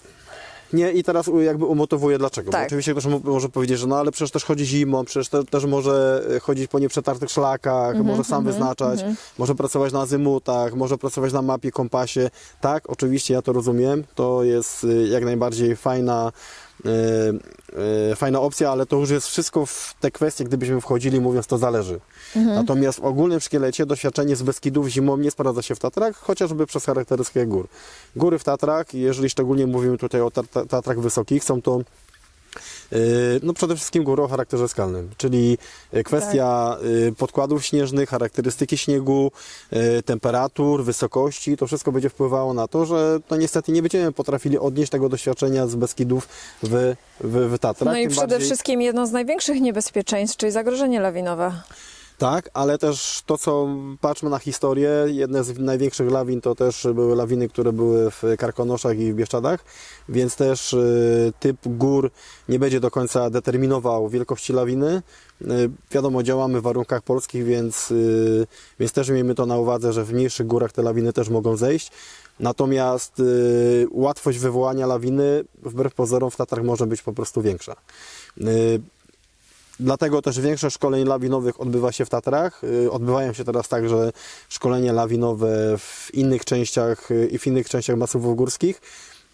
Nie 0.73 0.91
i 0.91 1.03
teraz 1.03 1.29
jakby 1.41 1.65
umotowuję 1.65 2.17
dlaczego. 2.17 2.51
Tak. 2.51 2.61
Bo 2.61 2.65
oczywiście 2.65 2.91
ktoś 2.91 3.05
mo- 3.05 3.21
może 3.23 3.49
powiedzieć, 3.49 3.79
że 3.79 3.87
no 3.87 3.97
ale 3.97 4.11
przecież 4.11 4.31
też 4.31 4.43
chodzi 4.43 4.65
zimą, 4.65 5.05
przecież 5.05 5.29
te, 5.29 5.43
też 5.43 5.65
może 5.65 6.23
e, 6.35 6.39
chodzić 6.39 6.67
po 6.67 6.79
nieprzetartych 6.79 7.29
szlakach, 7.29 7.95
może 8.03 8.23
sam 8.23 8.45
wyznaczać, 8.45 9.03
może 9.37 9.55
pracować 9.55 9.93
na 9.93 10.01
azymutach, 10.01 10.73
może 10.73 10.97
pracować 10.97 11.33
na 11.33 11.41
mapie, 11.41 11.71
kompasie. 11.71 12.29
Tak, 12.61 12.89
oczywiście 12.89 13.33
ja 13.33 13.41
to 13.41 13.53
rozumiem, 13.53 14.03
to 14.15 14.43
jest 14.43 14.83
e, 14.83 15.07
jak 15.07 15.25
najbardziej 15.25 15.75
fajna 15.75 16.31
fajna 18.15 18.39
opcja, 18.41 18.71
ale 18.71 18.85
to 18.85 18.95
już 18.95 19.09
jest 19.09 19.27
wszystko 19.27 19.65
w 19.65 19.95
te 19.99 20.11
kwestie, 20.11 20.43
gdybyśmy 20.43 20.81
wchodzili 20.81 21.19
mówiąc 21.21 21.47
to 21.47 21.57
zależy. 21.57 21.99
Natomiast 22.35 22.99
w 22.99 23.03
ogólnym 23.03 23.39
szkielecie 23.39 23.85
doświadczenie 23.85 24.35
z 24.35 24.43
Beskidów 24.43 24.87
zimą 24.87 25.17
nie 25.17 25.31
sprawdza 25.31 25.61
się 25.61 25.75
w 25.75 25.79
Tatrach, 25.79 26.17
chociażby 26.17 26.67
przez 26.67 26.85
charakterystykę 26.85 27.45
gór. 27.45 27.67
Góry 28.15 28.39
w 28.39 28.43
Tatrach, 28.43 28.93
jeżeli 28.93 29.29
szczególnie 29.29 29.67
mówimy 29.67 29.97
tutaj 29.97 30.21
o 30.21 30.31
tat- 30.31 30.67
Tatrach 30.69 30.99
wysokich, 30.99 31.43
są 31.43 31.61
to 31.61 31.81
no 33.43 33.53
przede 33.53 33.75
wszystkim 33.75 34.03
góry 34.03 34.23
o 34.23 34.27
charakterze 34.27 34.67
skalnym, 34.67 35.09
czyli 35.17 35.57
yy, 35.93 36.03
kwestia 36.03 36.77
yy, 36.83 37.11
podkładów 37.17 37.65
śnieżnych, 37.65 38.09
charakterystyki 38.09 38.77
śniegu, 38.77 39.31
temperatur, 40.05 40.83
wysokości, 40.83 41.57
to 41.57 41.67
wszystko 41.67 41.91
będzie 41.91 42.09
wpływało 42.09 42.53
na 42.53 42.67
to, 42.67 42.85
że 42.85 43.19
no 43.29 43.37
niestety 43.37 43.71
nie 43.71 43.81
będziemy 43.81 44.11
potrafili 44.11 44.57
odnieść 44.57 44.91
tego 44.91 45.09
doświadczenia 45.09 45.67
z 45.67 45.75
Beskidów 45.75 46.27
w, 46.63 46.95
w, 47.21 47.55
w 47.55 47.59
Tatrach. 47.59 47.93
No 47.93 47.99
i 47.99 48.07
przede 48.07 48.27
bardziej- 48.27 48.45
wszystkim 48.45 48.81
jedno 48.81 49.07
z 49.07 49.11
największych 49.11 49.61
niebezpieczeństw, 49.61 50.37
czyli 50.37 50.51
zagrożenie 50.51 50.99
lawinowe. 50.99 51.51
Tak, 52.21 52.49
ale 52.53 52.77
też 52.77 53.23
to, 53.25 53.37
co 53.37 53.67
patrzmy 54.01 54.29
na 54.29 54.39
historię, 54.39 54.89
jedne 55.07 55.43
z 55.43 55.59
największych 55.59 56.11
lawin 56.11 56.41
to 56.41 56.55
też 56.55 56.87
były 56.95 57.15
lawiny, 57.15 57.49
które 57.49 57.73
były 57.73 58.11
w 58.11 58.23
Karkonoszach 58.37 58.99
i 58.99 59.13
w 59.13 59.15
Bieszczadach, 59.15 59.65
więc 60.09 60.35
też 60.35 60.73
y, 60.73 61.33
typ 61.39 61.57
gór 61.65 62.11
nie 62.49 62.59
będzie 62.59 62.79
do 62.79 62.91
końca 62.91 63.29
determinował 63.29 64.09
wielkości 64.09 64.53
lawiny. 64.53 65.01
Y, 65.41 65.45
wiadomo, 65.91 66.23
działamy 66.23 66.59
w 66.59 66.63
warunkach 66.63 67.01
polskich, 67.01 67.45
więc, 67.45 67.91
y, 67.91 68.47
więc 68.79 68.91
też 68.91 69.09
miejmy 69.09 69.35
to 69.35 69.45
na 69.45 69.57
uwadze, 69.57 69.93
że 69.93 70.03
w 70.03 70.13
mniejszych 70.13 70.47
górach 70.47 70.71
te 70.71 70.81
lawiny 70.81 71.13
też 71.13 71.29
mogą 71.29 71.57
zejść. 71.57 71.91
Natomiast 72.39 73.21
łatwość 73.91 74.39
wywołania 74.39 74.87
lawiny 74.87 75.43
wbrew 75.63 75.93
pozorom 75.93 76.31
w 76.31 76.35
Tatrach 76.35 76.65
może 76.65 76.87
być 76.87 77.01
po 77.01 77.13
prostu 77.13 77.41
większa. 77.41 77.75
Dlatego 79.81 80.21
też 80.21 80.39
większość 80.39 80.75
szkoleń 80.75 81.05
lawinowych 81.05 81.61
odbywa 81.61 81.91
się 81.91 82.05
w 82.05 82.09
Tatrach. 82.09 82.63
Y, 82.63 82.91
Odbywają 82.91 83.33
się 83.33 83.43
teraz 83.43 83.67
także 83.67 84.11
szkolenia 84.49 84.93
lawinowe 84.93 85.77
w 85.77 86.09
innych 86.13 86.45
częściach 86.45 87.11
y, 87.11 87.27
i 87.31 87.37
w 87.37 87.47
innych 87.47 87.69
częściach 87.69 87.97
masywów 87.97 88.35
górskich. 88.35 88.81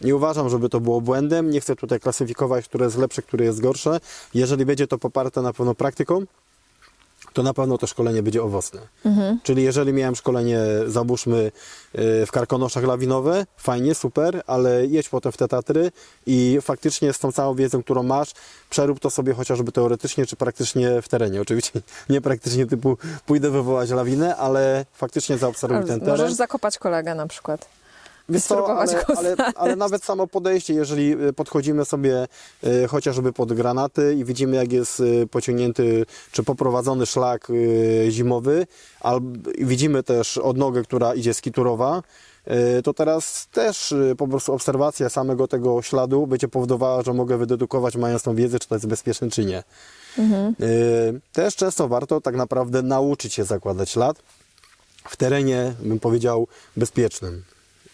Nie 0.01 0.15
uważam, 0.15 0.49
żeby 0.49 0.69
to 0.69 0.79
było 0.79 1.01
błędem. 1.01 1.49
Nie 1.49 1.61
chcę 1.61 1.75
tutaj 1.75 1.99
klasyfikować, 1.99 2.65
które 2.65 2.85
jest 2.85 2.97
lepsze, 2.97 3.21
które 3.21 3.45
jest 3.45 3.61
gorsze. 3.61 3.99
Jeżeli 4.33 4.65
będzie 4.65 4.87
to 4.87 4.97
poparte 4.97 5.41
na 5.41 5.53
pewno 5.53 5.75
praktyką, 5.75 6.25
to 7.37 7.43
na 7.43 7.53
pewno 7.53 7.77
to 7.77 7.87
szkolenie 7.87 8.23
będzie 8.23 8.43
owocne. 8.43 8.81
Czyli 9.43 9.63
jeżeli 9.63 9.93
miałem 9.93 10.15
szkolenie, 10.15 10.59
załóżmy, 10.87 11.51
y, 11.95 12.25
w 12.25 12.31
karkonoszach 12.31 12.83
lawinowe, 12.83 13.45
fajnie, 13.57 13.95
super, 13.95 14.41
ale 14.47 14.85
jedź 14.85 15.09
potem 15.09 15.31
w 15.31 15.37
te 15.37 15.47
Tatry 15.47 15.91
i 16.25 16.57
faktycznie 16.61 17.13
z 17.13 17.19
tą 17.19 17.31
całą 17.31 17.55
wiedzą, 17.55 17.83
którą 17.83 18.03
masz, 18.03 18.31
przerób 18.69 18.99
to 18.99 19.09
sobie 19.09 19.33
chociażby 19.33 19.71
teoretycznie, 19.71 20.25
czy 20.25 20.35
praktycznie 20.35 21.01
w 21.01 21.07
terenie. 21.07 21.41
Oczywiście 21.41 21.81
nie 22.09 22.21
praktycznie 22.21 22.65
typu 22.65 22.97
pójdę 23.25 23.49
wywołać 23.49 23.89
lawinę, 23.89 24.35
ale 24.35 24.85
faktycznie 24.93 25.37
zaobserwuj 25.37 25.85
ten 25.85 25.99
teren. 25.99 26.19
Możesz 26.19 26.33
zakopać 26.33 26.77
kolegę 26.77 27.15
na 27.15 27.27
przykład. 27.27 27.76
Spróbować 28.39 28.89
ale, 28.93 29.05
go 29.05 29.17
ale, 29.17 29.35
ale 29.55 29.75
nawet 29.75 30.03
samo 30.03 30.27
podejście, 30.27 30.73
jeżeli 30.73 31.27
y, 31.27 31.33
podchodzimy 31.33 31.85
sobie 31.85 32.27
y, 32.63 32.87
chociażby 32.87 33.33
pod 33.33 33.53
granaty 33.53 34.15
i 34.19 34.25
widzimy, 34.25 34.55
jak 34.55 34.71
jest 34.71 34.99
y, 34.99 35.27
pociągnięty 35.31 36.05
czy 36.31 36.43
poprowadzony 36.43 37.05
szlak 37.05 37.49
y, 37.49 38.07
zimowy, 38.09 38.67
albo 38.99 39.39
widzimy 39.57 40.03
też 40.03 40.37
odnogę, 40.37 40.83
która 40.83 41.13
idzie 41.13 41.33
skiturowa, 41.33 42.01
y, 42.77 42.81
to 42.83 42.93
teraz 42.93 43.47
też 43.51 43.93
po 44.17 44.27
prostu 44.27 44.53
obserwacja 44.53 45.09
samego 45.09 45.47
tego 45.47 45.81
śladu 45.81 46.27
będzie 46.27 46.47
powodowała, 46.47 47.01
że 47.01 47.13
mogę 47.13 47.37
wydedukować, 47.37 47.95
mając 47.95 48.23
tą 48.23 48.35
wiedzę, 48.35 48.59
czy 48.59 48.67
to 48.67 48.75
jest 48.75 48.87
bezpieczne, 48.87 49.29
czy 49.29 49.45
nie. 49.45 49.63
Y, 50.61 51.21
Też 51.33 51.55
często 51.55 51.87
warto 51.87 52.21
tak 52.21 52.35
naprawdę 52.35 52.81
nauczyć 52.81 53.33
się 53.33 53.43
zakładać 53.43 53.89
ślad 53.89 54.17
w 55.09 55.17
terenie, 55.17 55.73
bym 55.79 55.99
powiedział, 55.99 56.47
bezpiecznym. 56.77 57.43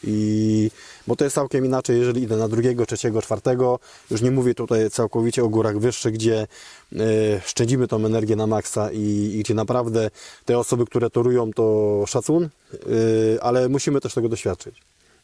I, 0.03 0.71
bo 1.07 1.15
to 1.15 1.23
jest 1.23 1.35
całkiem 1.35 1.65
inaczej, 1.65 1.99
jeżeli 1.99 2.21
idę 2.21 2.37
na 2.37 2.47
drugiego, 2.47 2.85
trzeciego, 2.85 3.21
czwartego. 3.21 3.79
Już 4.11 4.21
nie 4.21 4.31
mówię 4.31 4.55
tutaj 4.55 4.89
całkowicie 4.89 5.43
o 5.43 5.49
górach 5.49 5.79
wyższych, 5.79 6.13
gdzie 6.13 6.47
e, 6.95 6.97
szczędzimy 7.45 7.87
tą 7.87 8.05
energię 8.05 8.35
na 8.35 8.47
maksa 8.47 8.91
i, 8.91 9.31
i 9.35 9.39
gdzie 9.39 9.53
naprawdę 9.53 10.09
te 10.45 10.57
osoby, 10.57 10.85
które 10.85 11.09
torują, 11.09 11.53
to 11.53 12.03
szacun, 12.07 12.43
e, 12.43 13.43
ale 13.43 13.69
musimy 13.69 14.01
też 14.01 14.13
tego 14.13 14.29
doświadczyć. 14.29 14.75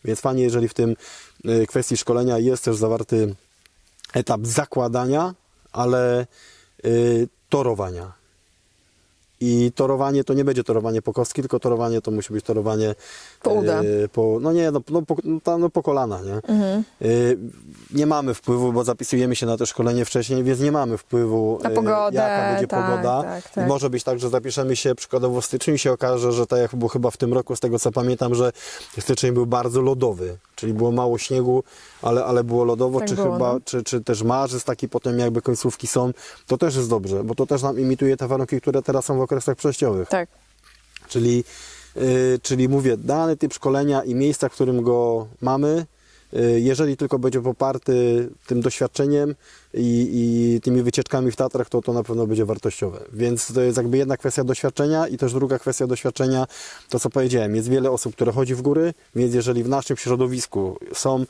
Więc 0.05 0.19
fajnie, 0.19 0.43
jeżeli 0.43 0.67
w 0.67 0.73
tym 0.73 0.95
e, 1.45 1.65
kwestii 1.65 1.97
szkolenia 1.97 2.37
jest 2.37 2.63
też 2.63 2.75
zawarty 2.75 3.35
etap 4.13 4.45
zakładania, 4.45 5.33
ale 5.71 6.27
y, 6.85 7.27
torowania. 7.49 8.11
I 9.41 9.71
torowanie 9.75 10.23
to 10.23 10.33
nie 10.33 10.45
będzie 10.45 10.63
torowanie 10.63 11.01
po 11.01 11.13
kostki, 11.13 11.41
tylko 11.41 11.59
torowanie 11.59 12.01
to 12.01 12.11
musi 12.11 12.33
być 12.33 12.45
torowanie 12.45 12.95
Po 13.41 13.49
uda. 13.49 13.81
y, 13.83 14.09
po, 14.09 14.37
no 14.41 14.51
nie, 14.53 14.71
no, 14.71 14.81
no, 14.89 15.01
po, 15.01 15.15
no, 15.23 15.57
no 15.57 15.69
po 15.69 15.83
kolana, 15.83 16.21
nie? 16.21 16.33
Mhm. 16.33 16.83
Y, 17.01 17.37
nie 17.93 18.05
mamy 18.05 18.33
wpływu, 18.33 18.73
bo 18.73 18.83
zapisujemy 18.83 19.35
się 19.35 19.45
na 19.45 19.57
to 19.57 19.65
szkolenie 19.65 20.05
wcześniej, 20.05 20.43
więc 20.43 20.59
nie 20.59 20.71
mamy 20.71 20.97
wpływu, 20.97 21.59
Na 21.63 21.69
y, 21.69 21.73
pogodę, 21.73 22.17
jaka 22.17 22.51
będzie 22.51 22.67
tak, 22.67 22.85
pogoda. 22.85 23.23
tak, 23.23 23.49
tak. 23.51 23.67
Może 23.67 23.89
być 23.89 24.03
tak, 24.03 24.19
że 24.19 24.29
zapiszemy 24.29 24.75
się 24.75 24.95
przykładowo 24.95 25.41
w 25.41 25.45
styczniu 25.45 25.73
i 25.73 25.79
się 25.79 25.91
okaże, 25.91 26.31
że 26.31 26.47
tak 26.47 26.59
jak 26.59 26.75
było 26.75 26.89
chyba 26.89 27.11
w 27.11 27.17
tym 27.17 27.33
roku, 27.33 27.55
z 27.55 27.59
tego 27.59 27.79
co 27.79 27.91
pamiętam, 27.91 28.35
że 28.35 28.51
styczeń 28.99 29.31
był 29.31 29.45
bardzo 29.45 29.81
lodowy, 29.81 30.37
czyli 30.55 30.73
było 30.73 30.91
mało 30.91 31.17
śniegu, 31.17 31.63
ale, 32.01 32.25
ale 32.25 32.43
było 32.43 32.63
lodowo, 32.63 32.99
Tak 32.99 33.07
czy 33.09 33.15
było, 33.15 33.33
chyba, 33.33 33.53
no. 33.53 33.59
czy, 33.65 33.83
czy 33.83 34.01
też 34.01 34.23
marzec, 34.23 34.63
taki 34.63 34.89
potem 34.89 35.19
jakby 35.19 35.41
końcówki 35.41 35.87
są, 35.87 36.11
to 36.47 36.57
też 36.57 36.75
jest 36.75 36.89
dobrze, 36.89 37.23
bo 37.23 37.35
to 37.35 37.45
też 37.45 37.61
nam 37.61 37.79
imituje 37.79 38.17
te 38.17 38.27
warunki, 38.27 38.61
które 38.61 38.81
teraz 38.81 39.05
są 39.05 39.17
w 39.17 39.21
okresach 39.21 39.55
przejściowych. 39.57 40.09
Tak. 40.09 40.29
Czyli, 41.07 41.43
czyli 42.41 42.69
mówię, 42.69 42.97
dany 42.97 43.37
typ 43.37 43.53
szkolenia 43.53 44.03
i 44.03 44.15
miejsca, 44.15 44.49
w 44.49 44.53
którym 44.53 44.81
go 44.81 45.27
mamy, 45.41 45.67
y, 45.67 45.98
jeżeli 46.55 46.97
tylko 46.97 47.19
będzie 47.19 47.41
poparty 47.41 48.29
tym 48.47 48.61
doświadczeniem 48.61 49.35
i, 49.73 50.09
i 50.13 50.61
tymi 50.61 50.81
wycieczkami 50.81 51.31
w 51.31 51.35
Tatrach, 51.35 51.69
to 51.69 51.81
to 51.81 51.93
na 51.93 52.03
pewno 52.03 52.27
będzie 52.27 52.45
wartościowe. 52.45 52.99
Więc 53.13 53.53
to 53.53 53.61
jest 53.61 53.77
jakby 53.77 53.97
jedna 53.97 54.17
kwestia 54.17 54.43
doświadczenia 54.43 55.07
i 55.07 55.17
też 55.17 55.33
druga 55.33 55.59
kwestia 55.59 55.87
doświadczenia, 55.87 56.47
to 56.89 56.99
co 56.99 57.09
powiedziałem, 57.09 57.55
jest 57.55 57.69
wiele 57.69 57.91
osób, 57.91 58.15
które 58.15 58.31
chodzi 58.31 58.55
w 58.55 58.61
góry, 58.61 58.93
więc 59.15 59.33
jeżeli 59.33 59.63
w 59.63 59.69
naszym 59.69 59.97
środowisku 59.97 60.77
są 60.93 61.25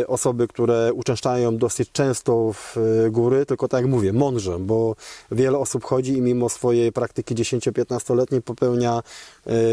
y, 0.00 0.06
osoby, 0.06 0.48
które 0.48 0.92
uczęszczają 0.92 1.56
dosyć 1.56 1.92
często 1.92 2.52
w 2.52 2.76
y, 2.76 3.10
góry, 3.10 3.46
tylko 3.46 3.68
tak 3.68 3.80
jak 3.80 3.90
mówię, 3.90 4.12
mądrze, 4.12 4.58
bo 4.58 4.96
wiele 5.32 5.58
osób 5.58 5.84
chodzi 5.84 6.12
i 6.12 6.20
mimo 6.20 6.48
swojej 6.48 6.92
praktyki 6.92 7.34
10-15-letniej 7.34 8.42
popełnia 8.42 9.02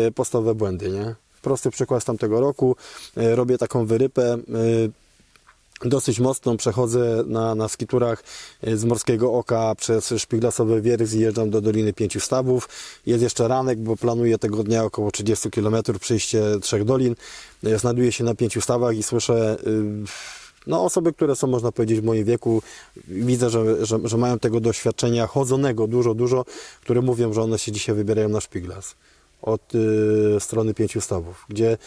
y, 0.07 0.11
podstawowe 0.11 0.55
błędy, 0.55 0.89
nie? 0.89 1.15
Prosty 1.41 1.71
przykład 1.71 2.01
z 2.01 2.05
tamtego 2.05 2.41
roku. 2.41 2.75
Y, 3.17 3.35
Robię 3.35 3.57
taką 3.57 3.85
wyrypę. 3.85 4.37
y, 4.49 4.91
Dosyć 5.85 6.19
mocno 6.19 6.57
przechodzę 6.57 7.23
na, 7.25 7.55
na 7.55 7.67
skiturach 7.69 8.23
y, 8.67 8.77
z 8.77 8.85
Morskiego 8.85 9.33
Oka 9.33 9.75
przez 9.75 10.13
Szpiglasowy 10.17 10.81
Wiery, 10.81 11.07
zjeżdżam 11.07 11.49
do 11.49 11.61
Doliny 11.61 11.93
Pięciu 11.93 12.19
Stawów. 12.19 12.69
Jest 13.05 13.23
jeszcze 13.23 13.47
ranek, 13.47 13.79
bo 13.79 13.97
planuję 13.97 14.37
tego 14.37 14.63
dnia 14.63 14.83
około 14.83 15.11
30 15.11 15.51
km 15.51 15.75
przejście 15.99 16.43
trzech 16.61 16.83
dolin. 16.83 17.15
Znajduję 17.77 18.11
się 18.11 18.23
na 18.23 18.35
Pięciu 18.35 18.61
Stawach 18.61 18.97
i 18.97 19.03
słyszę 19.03 19.57
no, 20.67 20.83
osoby, 20.83 21.13
które 21.13 21.35
są, 21.35 21.47
można 21.47 21.71
powiedzieć, 21.71 22.01
w 22.01 22.03
moim 22.03 22.25
wieku. 22.25 22.61
Widzę, 23.07 23.49
że, 23.49 23.85
że, 23.85 23.99
że 24.03 24.17
mają 24.17 24.39
tego 24.39 24.59
doświadczenia 24.59 25.27
chodzonego 25.27 25.87
dużo, 25.87 26.13
dużo, 26.13 26.45
które 26.81 27.01
mówią, 27.01 27.33
że 27.33 27.41
one 27.41 27.59
się 27.59 27.71
dzisiaj 27.71 27.95
wybierają 27.95 28.29
na 28.29 28.41
Szpiglas 28.41 28.95
od 29.41 29.75
y, 29.75 30.39
strony 30.39 30.73
Pięciu 30.73 31.01
Stawów, 31.01 31.45
gdzie 31.49 31.77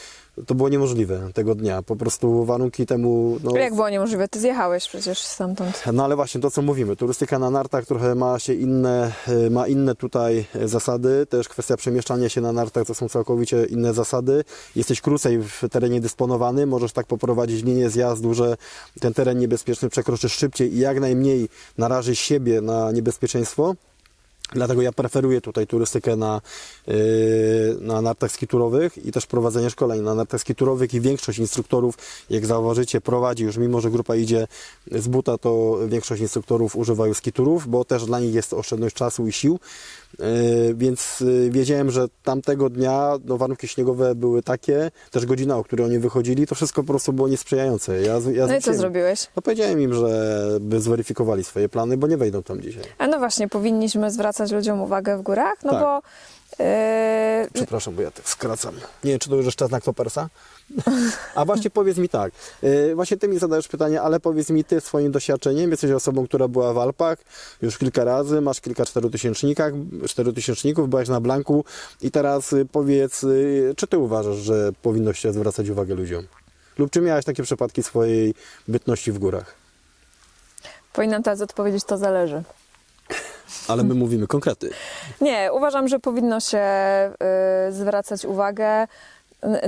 to 0.47 0.55
było 0.55 0.69
niemożliwe 0.69 1.31
tego 1.35 1.55
dnia. 1.55 1.83
Po 1.83 1.97
prostu 1.97 2.45
warunki 2.45 2.87
temu... 2.87 3.39
No, 3.45 3.57
Jak 3.57 3.75
było 3.75 3.91
niemożliwe? 3.91 4.29
Ty 4.29 4.41
zjechałeś 4.41 4.89
przecież 4.89 5.19
stamtąd. 5.19 5.83
no 5.93 6.05
ale 6.05 6.17
właśnie 6.17 6.41
to, 6.41 6.51
co 6.51 6.63
mówimy, 6.63 6.97
turystyka 6.97 7.39
na 7.39 7.51
nartach 7.51 7.87
trochę 7.87 8.15
ma 8.15 8.39
się 8.39 8.55
inne, 8.55 9.13
y, 9.47 9.51
ma 9.51 9.67
inne 9.69 9.95
tutaj 9.95 10.45
y, 10.57 10.69
zasady, 10.69 11.27
też 11.27 11.49
kwestia 11.49 11.77
przemieszczania 11.77 12.29
się 12.29 12.41
na 12.41 12.53
nartach 12.53 12.87
to 12.87 12.95
są 12.95 13.09
całkowicie 13.09 13.65
inne 13.65 13.95
zasady. 13.95 14.45
Jesteś 14.77 15.01
krócej 15.01 15.43
w 15.43 15.63
terenie 15.71 16.01
dysponowany, 16.01 16.67
możesz 16.67 16.93
tak 16.93 17.07
poprowadzić 17.07 17.65
linię 17.65 17.91
zjazdu, 17.91 18.35
że 18.35 18.57
ten 19.01 19.15
teren 19.15 19.39
niebezpieczny 19.39 19.89
przekroczysz 19.89 20.33
szybciej 20.33 20.75
i 20.75 20.79
jak 20.79 21.01
najmniej 21.01 21.49
narażysz 21.79 22.19
siebie 22.19 22.61
na 22.61 22.93
niebezpieczeństwo. 22.93 23.75
Dlatego 24.53 24.83
ja 24.83 24.93
preferuję 24.93 25.41
tutaj 25.41 25.67
turystykę 25.67 26.17
na, 26.17 26.41
yy, 26.87 26.95
na 27.81 28.03
nartach 28.03 28.33
skiturowych 28.33 29.07
i 29.07 29.13
też 29.13 29.27
prowadzenie 29.27 29.71
szkoleń 29.71 30.01
na 30.01 30.15
nartach 30.15 30.41
skiturowych 30.41 30.95
i 30.95 31.01
większość 31.01 31.39
instruktorów, 31.39 31.95
jak 32.31 32.47
zauważycie, 32.47 33.01
prowadzi 33.01 33.45
już, 33.45 33.57
mimo 33.57 33.81
że 33.81 33.91
grupa 33.91 34.17
idzie 34.17 34.47
z 34.93 35.09
buta, 35.09 35.39
to 35.39 35.79
większość 35.87 36.23
instruktorów 36.23 36.77
używa 36.77 37.07
już 37.07 37.17
skiturów, 37.17 37.69
bo 37.69 37.85
też 37.85 38.07
dla 38.07 38.21
nich 38.21 38.35
jest 38.35 38.53
oszczędność 38.53 38.97
czasu 38.97 39.27
i 39.27 39.33
sił. 39.33 39.59
Yy, 40.19 40.75
więc 40.75 41.21
yy, 41.21 41.51
wiedziałem, 41.51 41.91
że 41.91 42.07
tamtego 42.23 42.71
dnia 42.71 43.19
no, 43.25 43.39
warunki 43.39 43.69
śniegowe 43.69 44.15
były 44.15 44.43
takie, 44.43 44.91
też 45.11 45.27
godzina, 45.27 45.57
o 45.57 45.65
której 45.65 45.87
oni 45.87 45.99
wychodzili, 45.99 46.47
to 46.47 46.55
wszystko 46.55 46.83
po 46.83 46.89
prostu 46.89 47.13
było 47.13 47.29
niesprzyjające. 47.29 48.03
Ja, 48.03 48.21
ja 48.33 48.47
No 48.47 48.57
i 48.57 48.61
co 48.61 48.75
zrobiłeś? 48.75 49.29
No 49.37 49.43
powiedziałem 49.43 49.81
im, 49.81 49.95
że 49.95 50.41
by 50.61 50.81
zweryfikowali 50.81 51.45
swoje 51.45 51.69
plany, 51.69 51.97
bo 51.97 52.07
nie 52.07 52.17
wejdą 52.17 52.43
tam 52.43 52.61
dzisiaj. 52.61 52.85
A 52.99 53.07
no 53.07 53.19
właśnie, 53.19 53.49
powinniśmy 53.49 54.11
zwracać 54.11 54.44
ludziom 54.53 54.81
uwagę 54.81 55.19
w 55.19 55.23
górach, 55.23 55.55
no 55.65 55.71
Tak. 55.71 55.81
bo 55.81 56.03
yy, 56.65 57.51
Przepraszam, 57.53 57.95
bo 57.95 58.03
ja 58.03 58.11
tak 58.11 58.29
skracam. 58.29 58.75
Nie 59.05 59.11
wiem, 59.11 59.19
czy 59.19 59.29
to 59.29 59.37
już 59.37 59.45
jest 59.45 59.57
czas 59.57 59.71
na 59.71 59.81
Knopersa? 59.81 60.29
A 61.35 61.45
właśnie 61.45 61.71
powiedz 61.71 61.99
mi 61.99 62.09
tak, 62.09 62.33
yy, 62.63 62.95
właśnie 62.95 63.17
ty 63.17 63.29
mi 63.29 63.39
zadajesz 63.39 63.69
pytanie, 63.69 64.03
ale 64.03 64.21
powiedz 64.21 64.51
mi 64.51 64.65
ty 64.65 64.81
swoim 64.81 65.13
doświadczeniem, 65.13 65.71
jesteś 65.71 65.91
osobą, 65.91 66.27
która 66.27 66.49
była 66.49 66.73
w 66.73 66.79
Alpach 66.79 67.19
już 67.63 67.79
kilka 67.79 68.05
razy, 68.05 68.41
masz 68.41 68.61
kilka 68.61 68.85
czterotysięcznikach, 68.85 69.73
czterotysięczników, 70.09 70.89
byłaś 70.89 71.09
na 71.09 71.21
Blanku 71.21 71.65
i 72.01 72.11
teraz 72.11 72.53
y, 72.53 72.67
powiedz, 72.73 73.25
y, 73.25 73.75
czy 73.77 73.87
ty 73.87 73.99
uważasz, 73.99 74.37
że 74.37 74.73
powinno 74.83 75.13
się 75.13 75.33
zwracać 75.33 75.69
uwagę 75.69 75.95
ludziom? 75.95 76.25
Lub 76.79 76.91
czy 76.91 77.01
miałeś 77.01 77.25
takie 77.25 77.43
przypadki 77.43 77.83
swojej 77.83 78.35
bytności 78.69 79.13
w 79.13 79.19
górach? 79.19 79.65
powinnam 80.95 81.23
teraz 81.23 81.41
odpowiedzieć, 81.41 81.85
to 81.85 81.99
zależy. 81.99 82.43
Ale 83.69 83.85
my 83.85 83.95
mówimy 83.95 84.27
konkrety. 84.27 84.71
Nie, 85.21 85.51
uważam, 85.53 85.89
że 85.89 85.99
powinno 85.99 86.41
się 86.41 86.63
y, 87.69 87.73
zwracać 87.73 88.25
uwagę. 88.25 88.87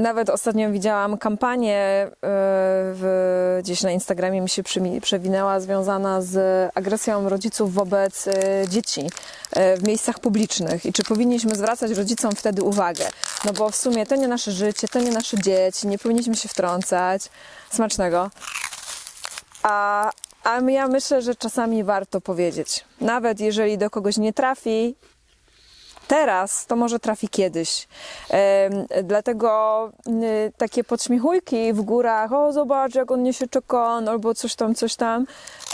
Nawet 0.00 0.30
ostatnio 0.30 0.70
widziałam 0.70 1.18
kampanię 1.18 2.06
y, 2.06 2.10
w, 2.22 3.58
gdzieś 3.62 3.82
na 3.82 3.90
Instagramie 3.90 4.40
mi 4.40 4.48
się 4.48 4.62
przewinęła 5.02 5.60
związana 5.60 6.22
z 6.22 6.36
agresją 6.74 7.28
rodziców 7.28 7.74
wobec 7.74 8.26
y, 8.26 8.32
dzieci 8.68 9.00
y, 9.56 9.76
w 9.76 9.82
miejscach 9.86 10.18
publicznych 10.18 10.86
i 10.86 10.92
czy 10.92 11.04
powinniśmy 11.04 11.54
zwracać 11.54 11.90
rodzicom 11.90 12.32
wtedy 12.34 12.62
uwagę. 12.62 13.04
No 13.44 13.52
bo 13.52 13.70
w 13.70 13.76
sumie 13.76 14.06
to 14.06 14.16
nie 14.16 14.28
nasze 14.28 14.52
życie, 14.52 14.88
to 14.88 15.00
nie 15.00 15.10
nasze 15.10 15.38
dzieci, 15.38 15.86
nie 15.86 15.98
powinniśmy 15.98 16.36
się 16.36 16.48
wtrącać. 16.48 17.22
Smacznego. 17.70 18.30
A 19.62 20.10
A 20.46 20.60
ja 20.60 20.88
myślę, 20.88 21.22
że 21.22 21.34
czasami 21.34 21.84
warto 21.84 22.20
powiedzieć. 22.20 22.84
Nawet 23.00 23.40
jeżeli 23.40 23.78
do 23.78 23.90
kogoś 23.90 24.16
nie 24.16 24.32
trafi, 24.32 24.94
teraz, 26.08 26.66
to 26.66 26.76
może 26.76 26.98
trafi 26.98 27.28
kiedyś. 27.28 27.88
Dlatego 29.04 29.92
takie 30.56 30.84
podśmiechujki 30.84 31.72
w 31.72 31.82
górach, 31.82 32.32
o 32.32 32.52
zobacz 32.52 32.94
jak 32.94 33.10
on 33.10 33.22
niesie 33.22 33.48
czekon, 33.48 34.08
albo 34.08 34.34
coś 34.34 34.54
tam, 34.54 34.74
coś 34.74 34.96
tam, 34.96 35.26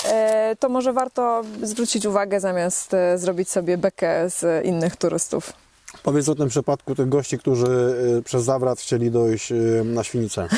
e, 0.09 0.57
to 0.59 0.69
może 0.69 0.93
warto 0.93 1.43
zwrócić 1.63 2.07
uwagę 2.07 2.41
zamiast 2.41 2.95
e, 2.95 3.19
zrobić 3.19 3.51
sobie 3.51 3.79
bekę 3.79 4.31
z 4.31 4.67
innych 4.67 4.97
turystów. 4.97 5.62
Powiedz 6.03 6.29
o 6.29 6.35
tym 6.35 6.49
przypadku 6.49 6.95
tych 6.95 7.09
gości, 7.09 7.39
którzy 7.39 7.67
y, 8.19 8.23
przez 8.23 8.45
zawrat 8.45 8.81
chcieli 8.81 9.11
dojść 9.11 9.53
y, 9.53 9.83
na 9.85 10.05
Świnicę. 10.05 10.49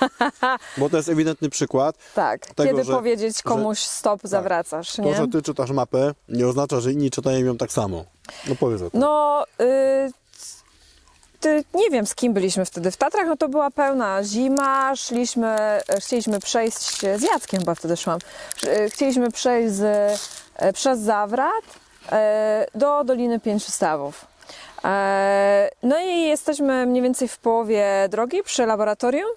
Bo 0.78 0.90
to 0.90 0.96
jest 0.96 1.08
ewidentny 1.08 1.50
przykład. 1.50 1.96
Tak, 2.14 2.46
Tego, 2.46 2.70
kiedy 2.70 2.84
że- 2.84 2.92
powiedzieć 2.92 3.42
komuś 3.42 3.78
stop, 3.78 4.20
zawracasz, 4.24 4.92
To, 4.96 5.02
nie? 5.02 5.14
że 5.16 5.28
ty 5.28 5.42
czytasz 5.42 5.70
mapę, 5.70 6.14
nie 6.28 6.46
oznacza, 6.46 6.80
że 6.80 6.92
inni 6.92 7.10
czytają 7.10 7.46
ją 7.46 7.56
tak 7.56 7.72
samo. 7.72 8.04
No 8.48 8.54
powiedz 8.60 8.82
o 8.82 8.90
tym. 8.90 9.00
No, 9.00 9.44
y, 9.60 10.10
nie 11.74 11.90
wiem 11.90 12.06
z 12.06 12.14
kim 12.14 12.32
byliśmy 12.32 12.64
wtedy 12.64 12.90
w 12.90 12.96
Tatrach, 12.96 13.26
no 13.26 13.36
to 13.36 13.48
była 13.48 13.70
pełna 13.70 14.24
zima, 14.24 14.96
szliśmy, 14.96 15.48
e, 15.48 15.82
chcieliśmy 16.00 16.40
przejść, 16.40 17.00
z 17.00 17.22
Jackiem 17.22 17.60
chyba 17.60 17.74
wtedy 17.74 17.96
szłam, 17.96 18.18
e, 18.66 18.90
chcieliśmy 18.90 19.30
przejść 19.30 19.74
z, 19.74 19.82
e, 20.56 20.72
przez 20.72 21.00
Zawrat 21.00 21.64
do 22.74 23.04
Doliny 23.04 23.40
Pięciu 23.40 23.72
Stawów. 23.72 24.29
E, 24.84 25.70
No 25.82 25.98
i 25.98 26.22
jesteśmy 26.22 26.86
mniej 26.86 27.02
więcej 27.02 27.28
w 27.28 27.38
połowie 27.38 28.08
drogi 28.10 28.42
przy 28.42 28.66
laboratorium. 28.66 29.30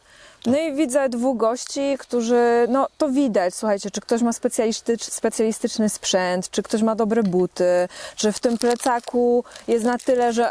No 0.46 0.58
i 0.58 0.74
widzę 0.74 1.10
dwóch 1.10 1.38
gości, 1.38 1.96
którzy, 2.00 2.66
no 2.70 2.88
to 2.98 3.10
widać, 3.10 3.56
słuchajcie, 3.56 3.92
czy 3.92 4.02
ktoś 4.02 4.22
ma 4.22 4.34
specjalistycz, 4.34 5.04
specjalistyczny 5.04 5.90
sprzęt, 5.90 6.50
czy 6.50 6.64
ktoś 6.64 6.82
ma 6.82 6.96
dobre 6.96 7.24
buty, 7.24 7.88
że 8.18 8.32
w 8.32 8.40
tym 8.40 8.58
plecaku 8.58 9.44
jest 9.68 9.86
na 9.86 9.98
tyle, 9.98 10.34
że 10.34 10.50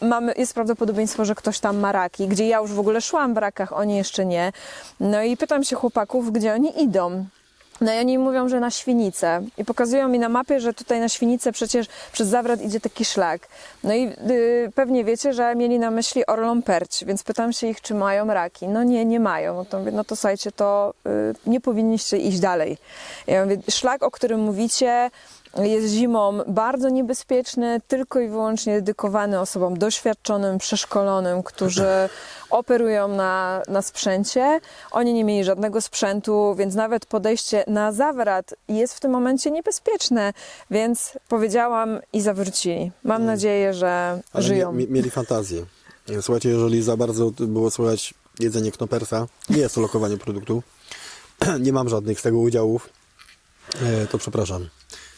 mamy, 0.00 0.34
jest 0.36 0.54
prawdopodobieństwo, 0.54 1.24
że 1.24 1.34
ktoś 1.34 1.58
tam 1.58 1.78
ma 1.78 1.92
raki, 1.92 2.28
gdzie 2.28 2.48
ja 2.48 2.58
już 2.58 2.72
w 2.72 2.78
ogóle 2.78 3.00
szłam 3.00 3.34
w 3.34 3.36
rakach, 3.38 3.72
oni 3.72 3.96
jeszcze 3.96 4.26
nie. 4.26 4.52
No 5.00 5.22
i 5.22 5.36
pytam 5.36 5.64
się 5.64 5.76
chłopaków, 5.76 6.32
gdzie 6.32 6.54
oni 6.54 6.82
idą. 6.82 7.24
No 7.80 7.94
i 7.94 7.98
oni 7.98 8.18
mówią, 8.18 8.48
że 8.48 8.60
na 8.60 8.70
Świnicę. 8.70 9.42
I 9.58 9.64
pokazują 9.64 10.08
mi 10.08 10.18
na 10.18 10.28
mapie, 10.28 10.60
że 10.60 10.74
tutaj 10.74 11.00
na 11.00 11.08
Świnicę 11.08 11.52
przecież 11.52 11.86
przez 12.12 12.28
Zawrat 12.28 12.62
idzie 12.62 12.80
taki 12.80 13.04
szlak. 13.04 13.48
No 13.84 13.94
i 13.94 14.12
y, 14.30 14.72
pewnie 14.74 15.04
wiecie, 15.04 15.32
że 15.32 15.54
mieli 15.54 15.78
na 15.78 15.90
myśli 15.90 16.26
Orlą 16.26 16.62
Perć, 16.62 17.04
więc 17.04 17.22
pytam 17.22 17.52
się 17.52 17.66
ich, 17.66 17.80
czy 17.80 17.94
mają 17.94 18.26
raki. 18.26 18.68
No 18.68 18.82
nie, 18.82 19.04
nie 19.04 19.20
mają. 19.20 19.54
No 19.54 19.64
to 19.64 19.80
no 19.92 20.04
to 20.04 20.16
słuchajcie, 20.16 20.52
to 20.52 20.94
y, 21.06 21.50
nie 21.50 21.60
powinniście 21.60 22.18
iść 22.18 22.40
dalej. 22.40 22.78
Ja 23.26 23.44
mówię, 23.44 23.56
szlak, 23.70 24.02
o 24.02 24.10
którym 24.10 24.40
mówicie, 24.40 25.10
jest 25.62 25.88
zimą 25.88 26.38
bardzo 26.46 26.88
niebezpieczny, 26.88 27.80
tylko 27.88 28.20
i 28.20 28.28
wyłącznie 28.28 28.74
dedykowany 28.74 29.40
osobom 29.40 29.78
doświadczonym, 29.78 30.58
przeszkolonym, 30.58 31.42
którzy 31.42 31.86
operują 32.50 33.08
na, 33.08 33.62
na 33.68 33.82
sprzęcie. 33.82 34.60
Oni 34.90 35.14
nie 35.14 35.24
mieli 35.24 35.44
żadnego 35.44 35.80
sprzętu, 35.80 36.54
więc 36.58 36.74
nawet 36.74 37.06
podejście 37.06 37.64
na 37.66 37.92
zawrat 37.92 38.54
jest 38.68 38.94
w 38.94 39.00
tym 39.00 39.10
momencie 39.10 39.50
niebezpieczne, 39.50 40.32
więc 40.70 41.12
powiedziałam 41.28 42.00
i 42.12 42.20
zawrócili. 42.20 42.92
Mam 43.04 43.24
nadzieję, 43.24 43.74
że 43.74 44.20
Ale 44.32 44.42
żyją. 44.42 44.72
mie- 44.72 44.86
mieli 44.88 45.10
fantazję. 45.10 45.64
Słuchajcie, 46.20 46.48
jeżeli 46.48 46.82
za 46.82 46.96
bardzo 46.96 47.30
było 47.30 47.70
słychać 47.70 48.14
jedzenie 48.40 48.72
knopersa, 48.72 49.26
nie 49.50 49.58
jest 49.58 49.74
to 49.74 49.80
lokowanie 49.80 50.16
produktu, 50.16 50.62
nie 51.60 51.72
mam 51.72 51.88
żadnych 51.88 52.20
z 52.20 52.22
tego 52.22 52.38
udziałów, 52.38 52.88
e, 53.82 54.06
to 54.06 54.18
przepraszam. 54.18 54.68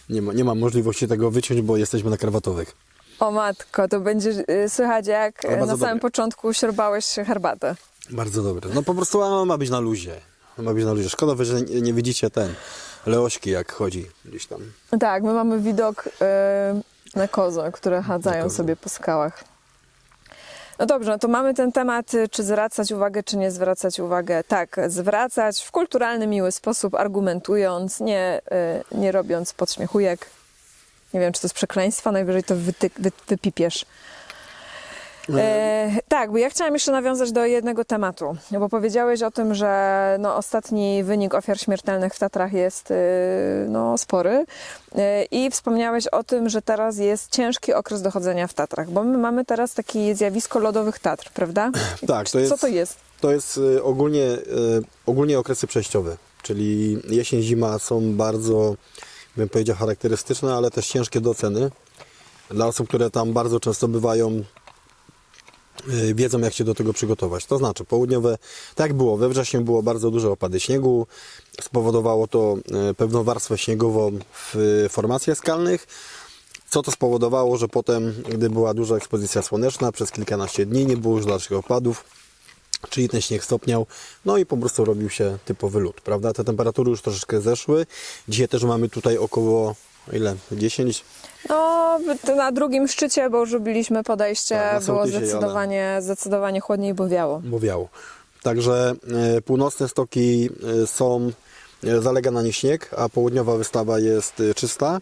Nie, 0.08 0.22
ma, 0.22 0.32
nie 0.32 0.44
mam 0.44 0.58
możliwości 0.58 1.08
tego 1.08 1.30
wyciąć, 1.30 1.60
bo 1.62 1.76
jesteśmy 1.76 2.10
na 2.10 2.16
krawatowych. 2.16 2.74
O 3.20 3.30
matko, 3.30 3.88
to 3.88 4.00
będzie 4.00 4.30
y, 4.64 4.68
słychać 4.68 5.06
jak 5.06 5.42
bardzo 5.42 5.66
na 5.66 5.66
samym 5.66 5.80
dobre. 5.80 6.00
początku 6.00 6.52
siorbałeś 6.52 7.06
herbatę. 7.26 7.76
Bardzo 8.10 8.42
dobre. 8.42 8.70
No 8.74 8.82
po 8.82 8.94
prostu 8.94 9.22
a, 9.22 9.44
ma 9.44 9.58
być 9.58 9.70
na 9.70 9.80
luzie. 9.80 10.20
Ma 10.58 10.74
być 10.74 10.84
na 10.84 10.92
luzie. 10.92 11.08
Szkoda, 11.08 11.44
że 11.44 11.62
nie, 11.62 11.80
nie 11.80 11.92
widzicie 11.92 12.30
ten 12.30 12.54
Leośki, 13.06 13.50
jak 13.50 13.72
chodzi 13.72 14.06
gdzieś 14.24 14.46
tam. 14.46 14.60
Tak, 15.00 15.22
my 15.22 15.32
mamy 15.32 15.60
widok 15.60 16.06
y, 16.06 16.10
na 17.18 17.28
kozo, 17.28 17.72
które 17.72 18.02
chadzają 18.02 18.50
sobie 18.50 18.76
po 18.76 18.88
skałach. 18.88 19.44
No 20.78 20.86
dobrze, 20.86 21.10
no 21.10 21.18
to 21.18 21.28
mamy 21.28 21.54
ten 21.54 21.72
temat, 21.72 22.14
y, 22.14 22.28
czy 22.28 22.42
zwracać 22.42 22.92
uwagę, 22.92 23.22
czy 23.22 23.36
nie 23.36 23.50
zwracać 23.50 24.00
uwagę. 24.00 24.44
Tak, 24.44 24.76
zwracać 24.86 25.62
w 25.62 25.70
kulturalny, 25.70 26.26
miły 26.26 26.52
sposób, 26.52 26.94
argumentując, 26.94 28.00
nie, 28.00 28.40
y, 28.92 28.98
nie 28.98 29.12
robiąc 29.12 29.52
podśmiechujek. 29.52 30.26
Nie 31.14 31.20
wiem, 31.20 31.32
czy 31.32 31.40
to 31.40 31.46
jest 31.46 31.54
przekleństwo, 31.54 32.12
najwyżej 32.12 32.44
to 32.44 32.54
wy, 32.56 32.72
wypipiesz. 33.28 33.86
E, 35.34 35.90
tak, 36.08 36.32
bo 36.32 36.38
ja 36.38 36.50
chciałam 36.50 36.74
jeszcze 36.74 36.92
nawiązać 36.92 37.32
do 37.32 37.46
jednego 37.46 37.84
tematu, 37.84 38.36
bo 38.50 38.68
powiedziałeś 38.68 39.22
o 39.22 39.30
tym, 39.30 39.54
że 39.54 40.16
no, 40.20 40.36
ostatni 40.36 41.04
wynik 41.04 41.34
ofiar 41.34 41.60
śmiertelnych 41.60 42.14
w 42.14 42.18
Tatrach 42.18 42.52
jest 42.52 42.90
y, 42.90 42.94
no, 43.68 43.98
spory 43.98 44.44
Y, 44.96 45.24
i 45.30 45.50
wspomniałeś 45.50 46.06
o 46.06 46.24
tym, 46.24 46.48
że 46.48 46.62
teraz 46.62 46.98
jest 46.98 47.32
ciężki 47.32 47.74
okres 47.74 48.02
dochodzenia 48.02 48.46
w 48.46 48.54
Tatrach, 48.54 48.90
bo 48.90 49.04
my 49.04 49.18
mamy 49.18 49.44
teraz 49.44 49.74
takie 49.74 50.14
zjawisko 50.14 50.58
lodowych 50.58 50.98
Tatr, 50.98 51.30
prawda? 51.34 51.70
Tak, 52.06 52.26
to 52.26 52.32
Co 52.32 52.38
jest, 52.38 52.60
to 52.60 52.68
jest? 52.68 52.96
to 53.20 53.32
jest 53.32 53.56
y, 53.56 53.82
ogólnie, 53.82 54.38
ogólnie 55.06 55.38
okresy 55.38 55.66
przejściowe, 55.66 56.16
czyli 56.42 56.98
jesień, 57.08 57.42
zima 57.42 57.78
są 57.78 58.16
bardzo, 58.16 58.76
bym 59.36 59.48
powiedział, 59.48 59.76
charakterystyczne, 59.76 60.54
ale 60.54 60.70
też 60.70 60.86
ciężkie 60.86 61.20
do 61.20 61.30
oceny. 61.30 61.70
Dla 62.50 62.66
osób, 62.66 62.88
które 62.88 63.10
tam 63.10 63.32
bardzo 63.32 63.60
często 63.60 63.88
bywają, 63.88 64.42
wiedzą 66.14 66.38
jak 66.38 66.54
się 66.54 66.64
do 66.64 66.74
tego 66.74 66.92
przygotować. 66.92 67.46
To 67.46 67.58
znaczy 67.58 67.84
południowe, 67.84 68.38
tak 68.74 68.94
było, 68.94 69.16
we 69.16 69.28
wrześniu 69.28 69.60
było 69.60 69.82
bardzo 69.82 70.10
duże 70.10 70.30
opady 70.30 70.60
śniegu, 70.60 71.06
spowodowało 71.60 72.26
to 72.26 72.56
y, 72.90 72.94
pewną 72.94 73.24
warstwę 73.24 73.58
śniegową 73.58 74.18
w 74.32 74.86
formacjach 74.90 75.38
skalnych, 75.38 75.86
co 76.70 76.82
to 76.82 76.90
spowodowało, 76.90 77.56
że 77.56 77.68
potem, 77.68 78.22
gdy 78.28 78.50
była 78.50 78.74
duża 78.74 78.96
ekspozycja 78.96 79.42
słoneczna, 79.42 79.92
przez 79.92 80.10
kilkanaście 80.10 80.66
dni 80.66 80.86
nie 80.86 80.96
było 80.96 81.16
już 81.16 81.26
dalszych 81.26 81.52
opadów, 81.52 82.04
czyli 82.90 83.08
ten 83.08 83.20
śnieg 83.20 83.44
stopniał, 83.44 83.86
no 84.24 84.36
i 84.36 84.46
po 84.46 84.56
prostu 84.56 84.84
robił 84.84 85.10
się 85.10 85.38
typowy 85.44 85.80
lód, 85.80 86.00
prawda? 86.00 86.32
Te 86.32 86.44
temperatury 86.44 86.90
już 86.90 87.02
troszeczkę 87.02 87.40
zeszły. 87.40 87.86
Dzisiaj 88.28 88.48
też 88.48 88.64
mamy 88.64 88.88
tutaj 88.88 89.18
około, 89.18 89.74
ile? 90.12 90.36
10? 90.52 91.04
No, 91.48 91.98
na 92.36 92.52
drugim 92.52 92.88
szczycie, 92.88 93.30
bo 93.30 93.38
już 93.38 93.52
robiliśmy 93.52 94.02
podejście, 94.02 94.54
Tak, 94.54 94.84
było 94.84 95.06
zdecydowanie, 95.06 95.98
zdecydowanie 96.00 96.60
chłodniej, 96.60 96.94
bo 96.94 97.08
wiało. 97.08 97.40
bo 97.44 97.60
wiało. 97.60 97.88
Także 98.42 98.94
e, 99.36 99.40
północne 99.42 99.88
stoki 99.88 100.50
e, 100.82 100.86
są, 100.86 101.30
e, 101.84 102.02
zalega 102.02 102.30
na 102.30 102.42
nich 102.42 102.56
śnieg, 102.56 102.90
a 102.96 103.08
południowa 103.08 103.56
wystawa 103.56 103.98
jest 103.98 104.42
czysta, 104.56 105.00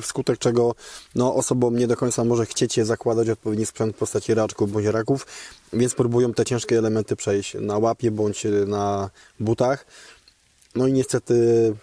wskutek 0.00 0.38
czego 0.38 0.74
no, 1.14 1.34
osobom 1.34 1.78
nie 1.78 1.86
do 1.86 1.96
końca 1.96 2.24
może 2.24 2.46
chcieć 2.46 2.76
je 2.76 2.84
zakładać 2.84 3.28
odpowiedni 3.28 3.66
sprzęt 3.66 3.96
w 3.96 3.98
postaci 3.98 4.34
raczków 4.34 4.72
bądź 4.72 4.86
raków, 4.86 5.26
więc 5.72 5.94
próbują 5.94 6.32
te 6.34 6.44
ciężkie 6.44 6.78
elementy 6.78 7.16
przejść 7.16 7.56
na 7.60 7.78
łapie 7.78 8.10
bądź 8.10 8.46
na 8.66 9.10
butach. 9.40 9.86
No 10.74 10.86
i 10.86 10.92
niestety 10.92 11.34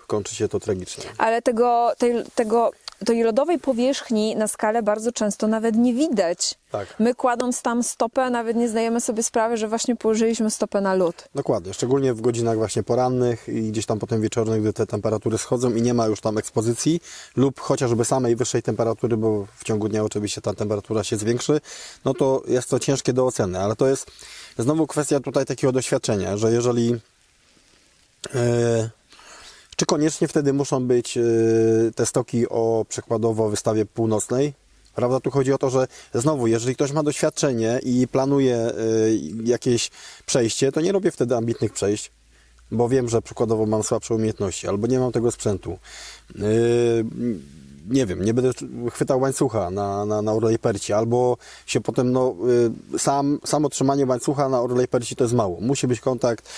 kończy 0.08 0.36
się 0.36 0.48
to 0.48 0.60
tragicznie. 0.60 1.04
Ale 1.18 1.42
tego, 1.42 1.92
tej, 1.98 2.24
tego, 2.36 2.72
tej 3.06 3.24
lodowej 3.24 3.60
powierzchni 3.60 4.36
na 4.36 4.48
skalę 4.48 4.84
bardzo 4.84 5.12
często 5.12 5.48
nawet 5.48 5.76
nie 5.76 5.94
widać. 5.94 6.56
Tak. 6.72 6.96
My 7.00 7.16
kładąc 7.16 7.62
tam 7.62 7.84
stopę, 7.84 8.30
nawet 8.30 8.58
nie 8.58 8.70
zdajemy 8.70 9.02
sobie 9.02 9.24
sprawy, 9.24 9.58
że 9.58 9.68
właśnie 9.68 9.96
położyliśmy 9.96 10.52
stopę 10.52 10.82
na 10.82 10.94
lód. 10.94 11.30
Dokładnie, 11.36 11.74
szczególnie 11.74 12.14
w 12.14 12.22
godzinach 12.22 12.58
właśnie 12.58 12.84
porannych 12.84 13.50
i 13.50 13.72
gdzieś 13.72 13.86
tam 13.86 14.00
potem 14.00 14.22
wieczornych, 14.22 14.62
gdy 14.62 14.74
te 14.74 14.88
temperatury 14.88 15.38
schodzą 15.38 15.74
i 15.76 15.82
nie 15.82 15.94
ma 15.94 16.08
już 16.08 16.22
tam 16.22 16.38
ekspozycji 16.38 17.02
lub 17.36 17.60
chociażby 17.60 18.06
samej 18.06 18.36
wyższej 18.36 18.64
temperatury, 18.64 19.18
bo 19.18 19.48
w 19.56 19.64
ciągu 19.64 19.90
dnia 19.90 20.04
oczywiście 20.04 20.42
ta 20.42 20.54
temperatura 20.54 21.04
się 21.04 21.18
zwiększy, 21.18 21.62
no 22.06 22.14
to 22.14 22.44
jest 22.48 22.70
to 22.70 22.80
ciężkie 22.80 23.14
do 23.14 23.26
oceny, 23.26 23.60
ale 23.60 23.76
to 23.76 23.88
jest 23.88 24.12
znowu 24.58 24.88
kwestia 24.88 25.20
tutaj 25.20 25.46
takiego 25.46 25.74
doświadczenia, 25.74 26.38
że 26.38 26.52
jeżeli 26.52 27.00
czy 29.78 29.86
koniecznie 29.86 30.28
wtedy 30.28 30.54
muszą 30.54 30.88
być 30.88 31.18
e, 31.18 31.22
te 31.96 32.06
stoki 32.06 32.50
o 32.50 32.86
przykładowo 32.90 33.50
wystawie 33.50 33.86
północnej? 33.86 34.54
Prawda, 34.96 35.20
tu 35.20 35.32
chodzi 35.32 35.54
o 35.54 35.58
to, 35.58 35.70
że 35.70 35.88
znowu, 36.14 36.48
jeżeli 36.48 36.76
ktoś 36.76 36.92
ma 36.92 37.04
doświadczenie 37.04 37.80
i 37.84 38.08
planuje 38.08 38.56
e, 38.56 38.72
jakieś 39.44 39.92
przejście, 40.26 40.72
to 40.72 40.82
nie 40.82 40.92
robię 40.92 41.12
wtedy 41.12 41.36
ambitnych 41.36 41.74
przejść, 41.74 42.12
bo 42.72 42.90
wiem, 42.90 43.10
że 43.10 43.22
przykładowo 43.22 43.66
mam 43.66 43.84
słabsze 43.84 44.16
umiejętności, 44.16 44.68
albo 44.68 44.88
nie 44.88 45.00
mam 45.00 45.12
tego 45.12 45.32
sprzętu. 45.32 45.80
E, 46.36 46.42
nie 47.90 48.06
wiem, 48.06 48.24
nie 48.24 48.34
będę 48.34 48.52
chwytał 48.92 49.20
łańcucha 49.20 49.70
na, 49.70 50.06
na, 50.06 50.22
na 50.22 50.34
Orlej 50.34 50.60
Perci, 50.60 50.94
albo 50.94 51.38
się 51.66 51.82
potem, 51.82 52.12
no, 52.12 52.36
sam, 52.98 53.40
samo 53.46 53.70
trzymanie 53.70 54.06
łańcucha 54.06 54.50
na 54.50 54.62
Orlej 54.62 54.88
Perci 54.88 55.16
to 55.16 55.24
jest 55.24 55.34
mało. 55.34 55.62
Musi 55.62 55.88
być 55.88 56.00
kontakt 56.00 56.50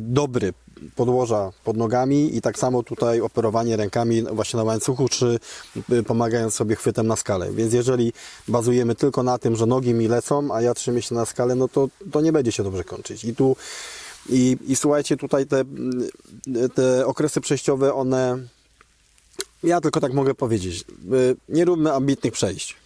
dobry, 0.00 0.52
podłoża 0.96 1.52
pod 1.64 1.76
nogami 1.76 2.36
i 2.36 2.40
tak 2.40 2.58
samo 2.58 2.82
tutaj 2.82 3.20
operowanie 3.20 3.76
rękami 3.76 4.22
właśnie 4.22 4.56
na 4.56 4.64
łańcuchu, 4.64 5.08
czy 5.08 5.38
y, 5.92 6.02
pomagając 6.02 6.54
sobie 6.54 6.76
chwytem 6.76 7.06
na 7.06 7.16
skalę. 7.16 7.52
Więc 7.52 7.72
jeżeli 7.72 8.12
bazujemy 8.48 8.94
tylko 8.94 9.22
na 9.22 9.38
tym, 9.38 9.56
że 9.56 9.66
nogi 9.66 9.94
mi 9.94 10.08
lecą, 10.08 10.54
a 10.54 10.62
ja 10.62 10.74
trzymię 10.74 11.02
się 11.02 11.14
na 11.14 11.26
skalę, 11.26 11.54
no 11.54 11.68
to, 11.68 11.88
to 12.12 12.20
nie 12.20 12.32
będzie 12.32 12.52
się 12.52 12.62
dobrze 12.62 12.84
kończyć. 12.84 13.24
I 13.24 13.34
tu 13.34 13.56
i, 14.28 14.58
i 14.66 14.76
słuchajcie, 14.76 15.16
tutaj 15.16 15.46
te, 15.46 15.64
te 16.74 17.06
okresy 17.06 17.40
przejściowe, 17.40 17.94
one 17.94 18.38
ja 19.62 19.80
tylko 19.80 20.00
tak 20.00 20.12
mogę 20.12 20.34
powiedzieć, 20.34 20.84
y, 21.12 21.36
nie 21.48 21.64
róbmy 21.64 21.92
ambitnych 21.92 22.32
przejść. 22.32 22.76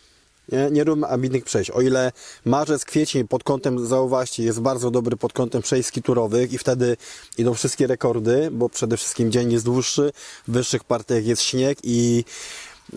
Nie, 0.53 0.69
nie 0.71 0.85
róbmy 0.85 1.07
ambitnych 1.07 1.45
przejść. 1.45 1.71
O 1.71 1.81
ile 1.81 2.13
marzec, 2.45 2.85
kwiecień 2.85 3.29
pod 3.29 3.45
kątem, 3.45 3.87
zauważcie, 3.87 4.43
jest 4.43 4.61
bardzo 4.61 4.91
dobry 4.91 5.17
pod 5.17 5.33
kątem 5.33 5.63
przejść 5.63 5.89
skiturowych 5.89 6.53
i 6.53 6.59
wtedy 6.59 6.97
idą 7.39 7.55
wszystkie 7.55 7.87
rekordy, 7.87 8.49
bo 8.53 8.69
przede 8.69 8.97
wszystkim 8.97 9.31
dzień 9.33 9.53
jest 9.53 9.65
dłuższy, 9.65 10.13
w 10.49 10.53
wyższych 10.53 10.85
partiach 10.85 11.25
jest 11.27 11.43
śnieg 11.43 11.79
i 11.83 12.25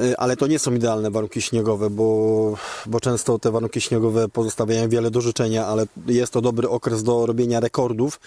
y, 0.02 0.18
ale 0.18 0.38
to 0.38 0.48
nie 0.48 0.60
są 0.60 0.74
idealne 0.74 1.12
warunki 1.12 1.42
śniegowe, 1.42 1.90
bo, 1.90 2.58
bo 2.86 3.00
często 3.00 3.40
te 3.40 3.52
warunki 3.52 3.82
śniegowe 3.82 4.30
pozostawiają 4.30 4.90
wiele 4.90 5.12
do 5.12 5.22
życzenia, 5.22 5.66
ale 5.66 5.86
jest 6.08 6.34
to 6.34 6.42
dobry 6.42 6.70
okres 6.70 7.04
do 7.04 7.26
robienia 7.26 7.60
rekordów 7.60 8.20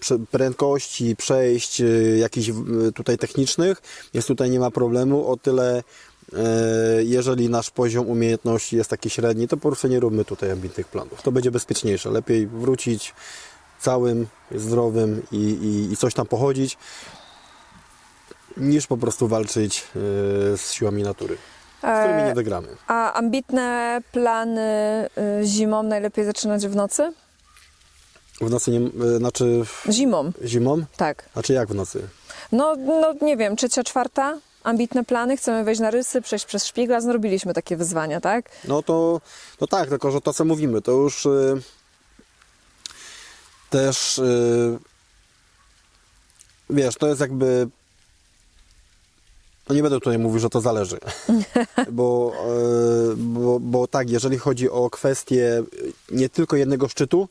prze- 0.00 0.26
prędkości, 0.30 1.16
przejść 1.16 1.80
e, 1.80 1.84
jakichś 2.18 2.50
tutaj 2.94 3.18
technicznych. 3.18 3.82
Jest 4.14 4.28
tutaj 4.28 4.50
nie 4.50 4.60
ma 4.60 4.70
problemu, 4.70 5.26
o 5.26 5.36
tyle 5.36 5.82
jeżeli 7.04 7.48
nasz 7.48 7.70
poziom 7.70 8.08
umiejętności 8.08 8.76
jest 8.76 8.90
taki 8.90 9.10
średni, 9.10 9.48
to 9.48 9.56
po 9.56 9.68
prostu 9.68 9.88
nie 9.88 10.00
róbmy 10.00 10.24
tutaj 10.24 10.50
ambitnych 10.50 10.88
planów. 10.88 11.22
To 11.22 11.32
będzie 11.32 11.50
bezpieczniejsze. 11.50 12.10
Lepiej 12.10 12.46
wrócić 12.46 13.14
całym, 13.80 14.26
zdrowym 14.54 15.22
i, 15.32 15.36
i, 15.36 15.92
i 15.92 15.96
coś 15.96 16.14
tam 16.14 16.26
pochodzić, 16.26 16.78
niż 18.56 18.86
po 18.86 18.96
prostu 18.96 19.28
walczyć 19.28 19.78
e, 19.80 19.90
z 20.56 20.72
siłami 20.72 21.02
natury, 21.02 21.36
z 21.82 22.00
którymi 22.00 22.22
nie 22.22 22.34
wygramy. 22.34 22.68
A 22.86 23.12
ambitne 23.12 24.00
plany 24.12 25.08
zimą 25.44 25.82
najlepiej 25.82 26.24
zaczynać 26.24 26.66
w 26.66 26.76
nocy? 26.76 27.12
W 28.40 28.50
nocy 28.50 28.70
nie, 28.70 28.78
e, 29.06 29.16
znaczy 29.18 29.62
Zimą, 29.90 30.32
zimą? 30.44 30.84
tak. 30.96 31.28
Znaczy 31.32 31.52
jak 31.52 31.68
w 31.68 31.74
nocy? 31.74 32.08
No, 32.52 32.76
no 32.76 33.14
nie 33.22 33.36
wiem, 33.36 33.56
trzecia, 33.56 33.84
czwarta? 33.84 34.38
Ambitne 34.64 35.04
plany, 35.04 35.36
chcemy 35.36 35.64
wejść 35.64 35.80
na 35.80 35.90
rysy, 35.90 36.22
przejść 36.22 36.44
przez 36.44 36.66
szpigla, 36.66 37.00
zrobiliśmy 37.00 37.54
takie 37.54 37.76
wyzwania, 37.76 38.20
tak? 38.20 38.50
No 38.64 38.82
to, 38.82 39.20
to 39.58 39.66
tak, 39.66 39.88
tylko 39.88 40.10
że 40.10 40.20
to 40.20 40.32
co 40.32 40.44
mówimy, 40.44 40.82
to 40.82 40.92
już 40.92 41.26
y, 41.26 41.62
też 43.70 44.18
y, 44.18 44.78
wiesz, 46.70 46.94
to 46.94 47.06
jest 47.06 47.20
jakby 47.20 47.68
no 49.68 49.74
nie 49.74 49.82
będę 49.82 50.00
tutaj 50.00 50.18
mówił, 50.18 50.38
że 50.38 50.50
to 50.50 50.60
zależy, 50.60 50.98
bo, 51.92 52.32
y, 53.12 53.16
bo, 53.16 53.60
bo 53.60 53.86
tak, 53.86 54.10
jeżeli 54.10 54.38
chodzi 54.38 54.70
o 54.70 54.90
kwestię 54.90 55.62
nie 56.10 56.28
tylko 56.28 56.56
jednego 56.56 56.88
szczytu, 56.88 57.28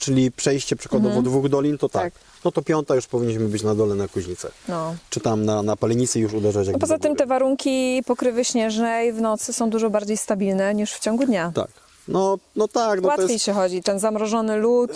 czyli 0.00 0.32
przejście 0.32 0.76
przykładowo 0.76 1.22
dwóch 1.22 1.48
dolin, 1.48 1.78
to 1.78 1.88
tak. 1.88 2.02
Tak. 2.14 2.22
No 2.44 2.52
to 2.52 2.62
piąta 2.62 2.94
już 2.94 3.06
powinniśmy 3.06 3.48
być 3.48 3.62
na 3.62 3.74
dole 3.74 3.94
na 3.94 4.08
Kuźnicę. 4.08 4.50
No. 4.68 4.94
Czy 5.10 5.20
tam 5.20 5.44
na, 5.44 5.62
na 5.62 5.76
Palenicy 5.76 6.20
już 6.20 6.32
uderzać 6.32 6.68
No 6.68 6.78
poza 6.78 6.98
tym 6.98 7.16
te 7.16 7.26
warunki 7.26 8.02
pokrywy 8.06 8.44
śnieżnej 8.44 9.12
w 9.12 9.20
nocy 9.20 9.52
są 9.52 9.70
dużo 9.70 9.90
bardziej 9.90 10.16
stabilne 10.16 10.74
niż 10.74 10.92
w 10.92 11.00
ciągu 11.00 11.26
dnia. 11.26 11.52
Tak. 11.54 11.68
No, 12.10 12.38
no 12.56 12.68
tak, 12.68 12.96
no 12.96 13.02
to 13.02 13.08
Łatwiej 13.08 13.32
jest, 13.32 13.44
się 13.44 13.52
chodzi, 13.52 13.82
ten 13.82 13.98
zamrożony 13.98 14.56
lód. 14.56 14.90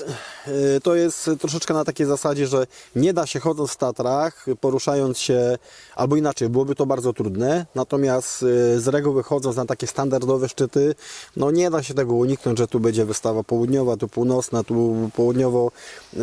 y, 0.48 0.80
to 0.82 0.94
jest 0.94 1.30
troszeczkę 1.40 1.74
na 1.74 1.84
takiej 1.84 2.06
zasadzie, 2.06 2.46
że 2.46 2.66
nie 2.96 3.12
da 3.12 3.26
się 3.26 3.40
chodząc 3.40 3.70
w 3.70 3.76
Tatrach, 3.76 4.46
poruszając 4.60 5.18
się, 5.18 5.58
albo 5.96 6.16
inaczej, 6.16 6.48
byłoby 6.48 6.74
to 6.74 6.86
bardzo 6.86 7.12
trudne, 7.12 7.66
natomiast 7.74 8.42
y, 8.42 8.80
z 8.80 8.88
reguły 8.88 9.22
chodząc 9.22 9.56
na 9.56 9.64
takie 9.66 9.86
standardowe 9.86 10.48
szczyty, 10.48 10.94
no 11.36 11.50
nie 11.50 11.70
da 11.70 11.82
się 11.82 11.94
tego 11.94 12.14
uniknąć, 12.14 12.58
że 12.58 12.68
tu 12.68 12.80
będzie 12.80 13.04
wystawa 13.04 13.42
południowa, 13.42 13.96
tu 13.96 14.08
północna, 14.08 14.64
tu 14.64 14.94
południowo 15.16 15.70
y, 16.14 16.18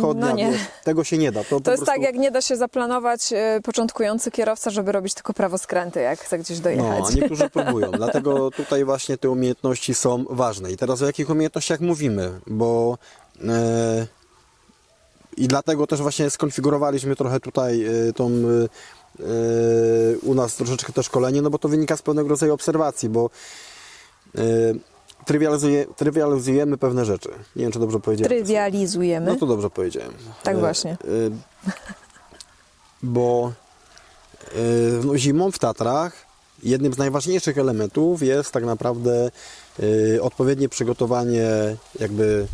No 0.00 0.14
no 0.14 0.36
tego 0.84 1.04
się 1.04 1.18
nie 1.18 1.32
da. 1.32 1.44
To, 1.44 1.48
To 1.48 1.54
jest 1.56 1.64
prostu... 1.66 1.84
tak, 1.86 2.02
jak 2.02 2.14
nie 2.14 2.30
da 2.30 2.40
się 2.40 2.56
zaplanować 2.56 3.20
początkujący 3.64 4.30
kierowca, 4.30 4.70
żeby 4.70 4.92
robić 4.92 5.14
tylko 5.14 5.32
prawoskręty, 5.34 6.00
jak 6.00 6.20
chce 6.20 6.38
gdzieś 6.38 6.58
No, 6.58 6.64
dojechać. 6.64 7.04
a 7.08 7.14
niektórzy 7.14 7.50
próbują, 7.50 7.90
dlatego 7.90 8.50
tutaj 8.50 8.84
właśnie 8.84 9.18
te 9.18 9.30
umiejętności 9.30 9.89
są 9.94 10.24
ważne. 10.30 10.72
I 10.72 10.76
teraz 10.76 11.02
o 11.02 11.06
jakich 11.06 11.30
umiejętnościach 11.30 11.80
mówimy, 11.80 12.40
bo 12.46 12.98
e, 13.48 14.06
i 15.36 15.48
dlatego 15.48 15.86
też 15.86 16.00
właśnie 16.00 16.30
skonfigurowaliśmy 16.30 17.16
trochę 17.16 17.40
tutaj 17.40 17.84
e, 17.84 18.12
tą 18.12 18.30
e, 18.30 18.68
u 20.22 20.34
nas 20.34 20.56
troszeczkę 20.56 20.92
to 20.92 21.02
szkolenie, 21.02 21.42
no 21.42 21.50
bo 21.50 21.58
to 21.58 21.68
wynika 21.68 21.96
z 21.96 22.02
pewnego 22.02 22.28
rodzaju 22.28 22.54
obserwacji, 22.54 23.08
bo 23.08 23.30
trywializuje, 25.26 25.86
trywializujemy 25.96 26.78
pewne 26.78 27.04
rzeczy. 27.04 27.28
Nie 27.56 27.62
wiem, 27.62 27.72
czy 27.72 27.78
dobrze 27.78 28.00
powiedziałem. 28.00 28.28
Trywializujemy. 28.28 29.26
No 29.26 29.36
to 29.36 29.46
dobrze 29.46 29.70
powiedziałem. 29.70 30.12
Tak 30.42 30.58
właśnie. 30.58 30.96
Bo 33.02 33.52
no, 35.04 35.18
zimą 35.18 35.50
w 35.50 35.58
Tatrach 35.58 36.30
jednym 36.62 36.92
z 36.92 36.98
najważniejszych 36.98 37.58
elementów 37.58 38.22
jest 38.22 38.52
tak 38.52 38.64
naprawdę 38.64 39.30
odpowiednie 40.20 40.68
przygotowanie 40.68 41.76
jakby 42.00 42.46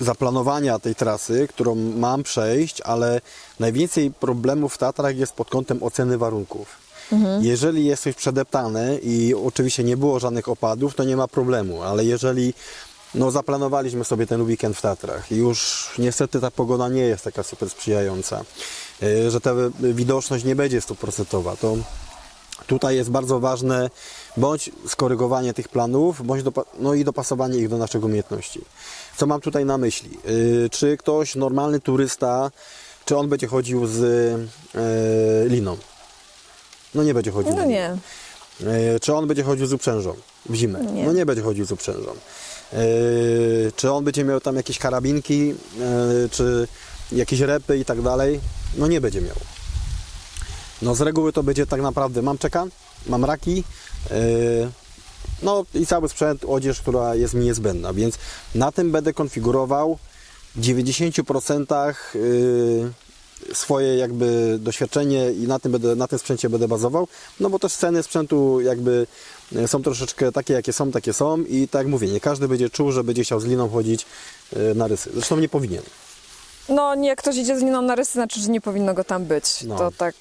zaplanowania 0.00 0.78
tej 0.78 0.94
trasy, 0.94 1.48
którą 1.48 1.74
mam 1.74 2.22
przejść, 2.22 2.80
ale 2.80 3.20
najwięcej 3.60 4.10
problemów 4.10 4.74
w 4.74 4.78
Tatrach 4.78 5.16
jest 5.16 5.32
pod 5.32 5.50
kątem 5.50 5.82
oceny 5.82 6.18
warunków. 6.18 6.84
Jeżeli 7.40 7.84
jest 7.84 8.02
coś 8.02 8.14
przedeptane 8.14 8.98
i 8.98 9.34
oczywiście 9.34 9.84
nie 9.84 9.96
było 9.96 10.20
żadnych 10.20 10.48
opadów, 10.48 10.94
to 10.94 11.04
nie 11.04 11.16
ma 11.16 11.28
problemu, 11.28 11.82
ale 11.82 12.04
jeżeli 12.04 12.54
no, 13.14 13.30
zaplanowaliśmy 13.30 14.04
sobie 14.04 14.26
ten 14.26 14.42
weekend 14.42 14.76
w 14.76 14.80
Tatrach 14.80 15.32
i 15.32 15.36
już 15.36 15.90
niestety 15.98 16.40
ta 16.40 16.50
pogoda 16.50 16.88
nie 16.88 17.02
jest 17.02 17.24
taka 17.24 17.42
super 17.42 17.70
sprzyjająca, 17.70 18.44
yy, 19.00 19.30
że 19.30 19.40
ta 19.40 19.50
widoczność 19.80 20.44
nie 20.44 20.56
będzie 20.56 20.80
stuprocentowa, 20.80 21.56
to 21.56 21.76
tutaj 22.66 22.96
jest 22.96 23.10
bardzo 23.10 23.40
ważne 23.40 23.90
bądź 24.36 24.70
skorygowanie 24.88 25.54
tych 25.54 25.68
planów, 25.68 26.26
bądź 26.26 26.44
no 26.78 26.94
i 26.94 27.04
dopasowanie 27.04 27.58
ich 27.58 27.68
do 27.68 27.78
naszych 27.78 28.04
umiejętności. 28.04 28.60
Co 29.16 29.26
mam 29.26 29.40
tutaj 29.40 29.64
na 29.64 29.78
myśli? 29.78 30.10
Yy, 30.24 30.70
czy 30.70 30.96
ktoś, 30.96 31.34
normalny 31.34 31.80
turysta, 31.80 32.50
czy 33.04 33.16
on 33.16 33.28
będzie 33.28 33.46
chodził 33.46 33.86
z 33.86 33.98
yy, 34.74 35.48
liną? 35.48 35.76
No 36.94 37.02
nie 37.02 37.14
będzie 37.14 37.30
chodził. 37.30 37.54
No 37.56 37.64
nie. 37.64 37.96
E, 38.62 39.00
Czy 39.00 39.14
on 39.14 39.26
będzie 39.26 39.42
chodził 39.42 39.66
z 39.66 39.72
uprzężą 39.72 40.14
w 40.48 40.54
zimę? 40.54 40.80
Nie. 40.92 41.04
No 41.04 41.12
nie 41.12 41.26
będzie 41.26 41.42
chodził 41.42 41.64
z 41.64 41.72
uprzężą. 41.72 42.10
E, 42.72 42.76
Czy 43.76 43.92
on 43.92 44.04
będzie 44.04 44.24
miał 44.24 44.40
tam 44.40 44.56
jakieś 44.56 44.78
karabinki, 44.78 45.54
e, 45.80 46.28
czy 46.30 46.68
jakieś 47.12 47.40
repy 47.40 47.78
i 47.78 47.84
tak 47.84 48.02
dalej? 48.02 48.40
No 48.76 48.86
nie 48.86 49.00
będzie 49.00 49.20
miał. 49.20 49.36
No 50.84 50.94
z 50.94 51.00
reguły 51.00 51.32
to 51.32 51.42
będzie 51.42 51.66
tak 51.66 51.80
naprawdę 51.80 52.22
mam 52.22 52.38
czeka, 52.38 52.66
mam 53.06 53.24
raki, 53.24 53.64
e, 54.10 54.14
no 55.42 55.64
i 55.74 55.86
cały 55.86 56.08
sprzęt, 56.08 56.44
odzież, 56.48 56.80
która 56.80 57.14
jest 57.14 57.34
mi 57.34 57.44
niezbędna, 57.44 57.92
więc 57.92 58.18
na 58.54 58.72
tym 58.72 58.92
będę 58.92 59.12
konfigurował 59.12 59.98
w 60.56 60.60
90% 60.60 61.94
y, 62.14 62.92
swoje 63.54 63.96
jakby 63.96 64.58
doświadczenie 64.60 65.32
i 65.32 65.46
na 65.46 65.58
tym, 65.58 65.72
będę, 65.72 65.96
na 65.96 66.08
tym 66.08 66.18
sprzęcie 66.18 66.48
będę 66.48 66.68
bazował, 66.68 67.08
no 67.40 67.50
bo 67.50 67.58
też 67.58 67.72
ceny 67.72 68.02
sprzętu 68.02 68.60
jakby 68.60 69.06
y, 69.52 69.68
są 69.68 69.82
troszeczkę 69.82 70.32
takie, 70.32 70.54
jakie 70.54 70.72
są, 70.72 70.92
takie 70.92 71.12
są 71.12 71.38
i 71.38 71.68
tak 71.68 71.80
jak 71.80 71.88
mówię, 71.88 72.08
nie 72.08 72.20
każdy 72.20 72.48
będzie 72.48 72.70
czuł, 72.70 72.92
że 72.92 73.04
będzie 73.04 73.24
chciał 73.24 73.40
z 73.40 73.44
liną 73.44 73.68
chodzić 73.68 74.06
na 74.74 74.86
rysy. 74.86 75.10
Zresztą 75.14 75.36
nie 75.36 75.48
powinien. 75.48 75.82
No, 76.68 76.94
nie, 76.94 77.08
jak 77.08 77.18
ktoś 77.18 77.36
idzie 77.36 77.58
z 77.58 77.62
liną 77.62 77.82
na 77.82 77.94
rysy, 77.94 78.12
znaczy, 78.12 78.40
że 78.40 78.48
nie 78.48 78.60
powinno 78.60 78.94
go 78.94 79.04
tam 79.04 79.24
być. 79.24 79.62
No. 79.62 79.78
To 79.78 79.90
tak, 79.90 80.14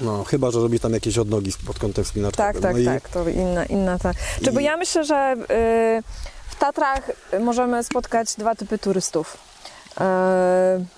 No, 0.00 0.24
chyba, 0.24 0.50
że 0.50 0.58
robi 0.60 0.80
tam 0.80 0.92
jakieś 0.92 1.18
odnogi 1.18 1.52
pod 1.66 1.78
kątem 1.78 2.04
spinaczkowym. 2.04 2.52
tak, 2.52 2.62
tak, 2.62 2.72
no 2.72 2.78
i, 2.78 2.84
tak, 2.84 3.08
to 3.08 3.28
inna, 3.28 3.64
inna 3.64 3.98
ta. 3.98 4.10
Czy 4.44 4.52
bo 4.52 4.60
i- 4.60 4.64
ja 4.64 4.76
myślę, 4.76 5.04
że 5.04 5.34
y, 5.40 6.02
w 6.48 6.54
Tatrach 6.58 7.10
możemy 7.40 7.84
spotkać 7.84 8.34
dwa 8.34 8.54
typy 8.54 8.78
turystów. 8.78 9.36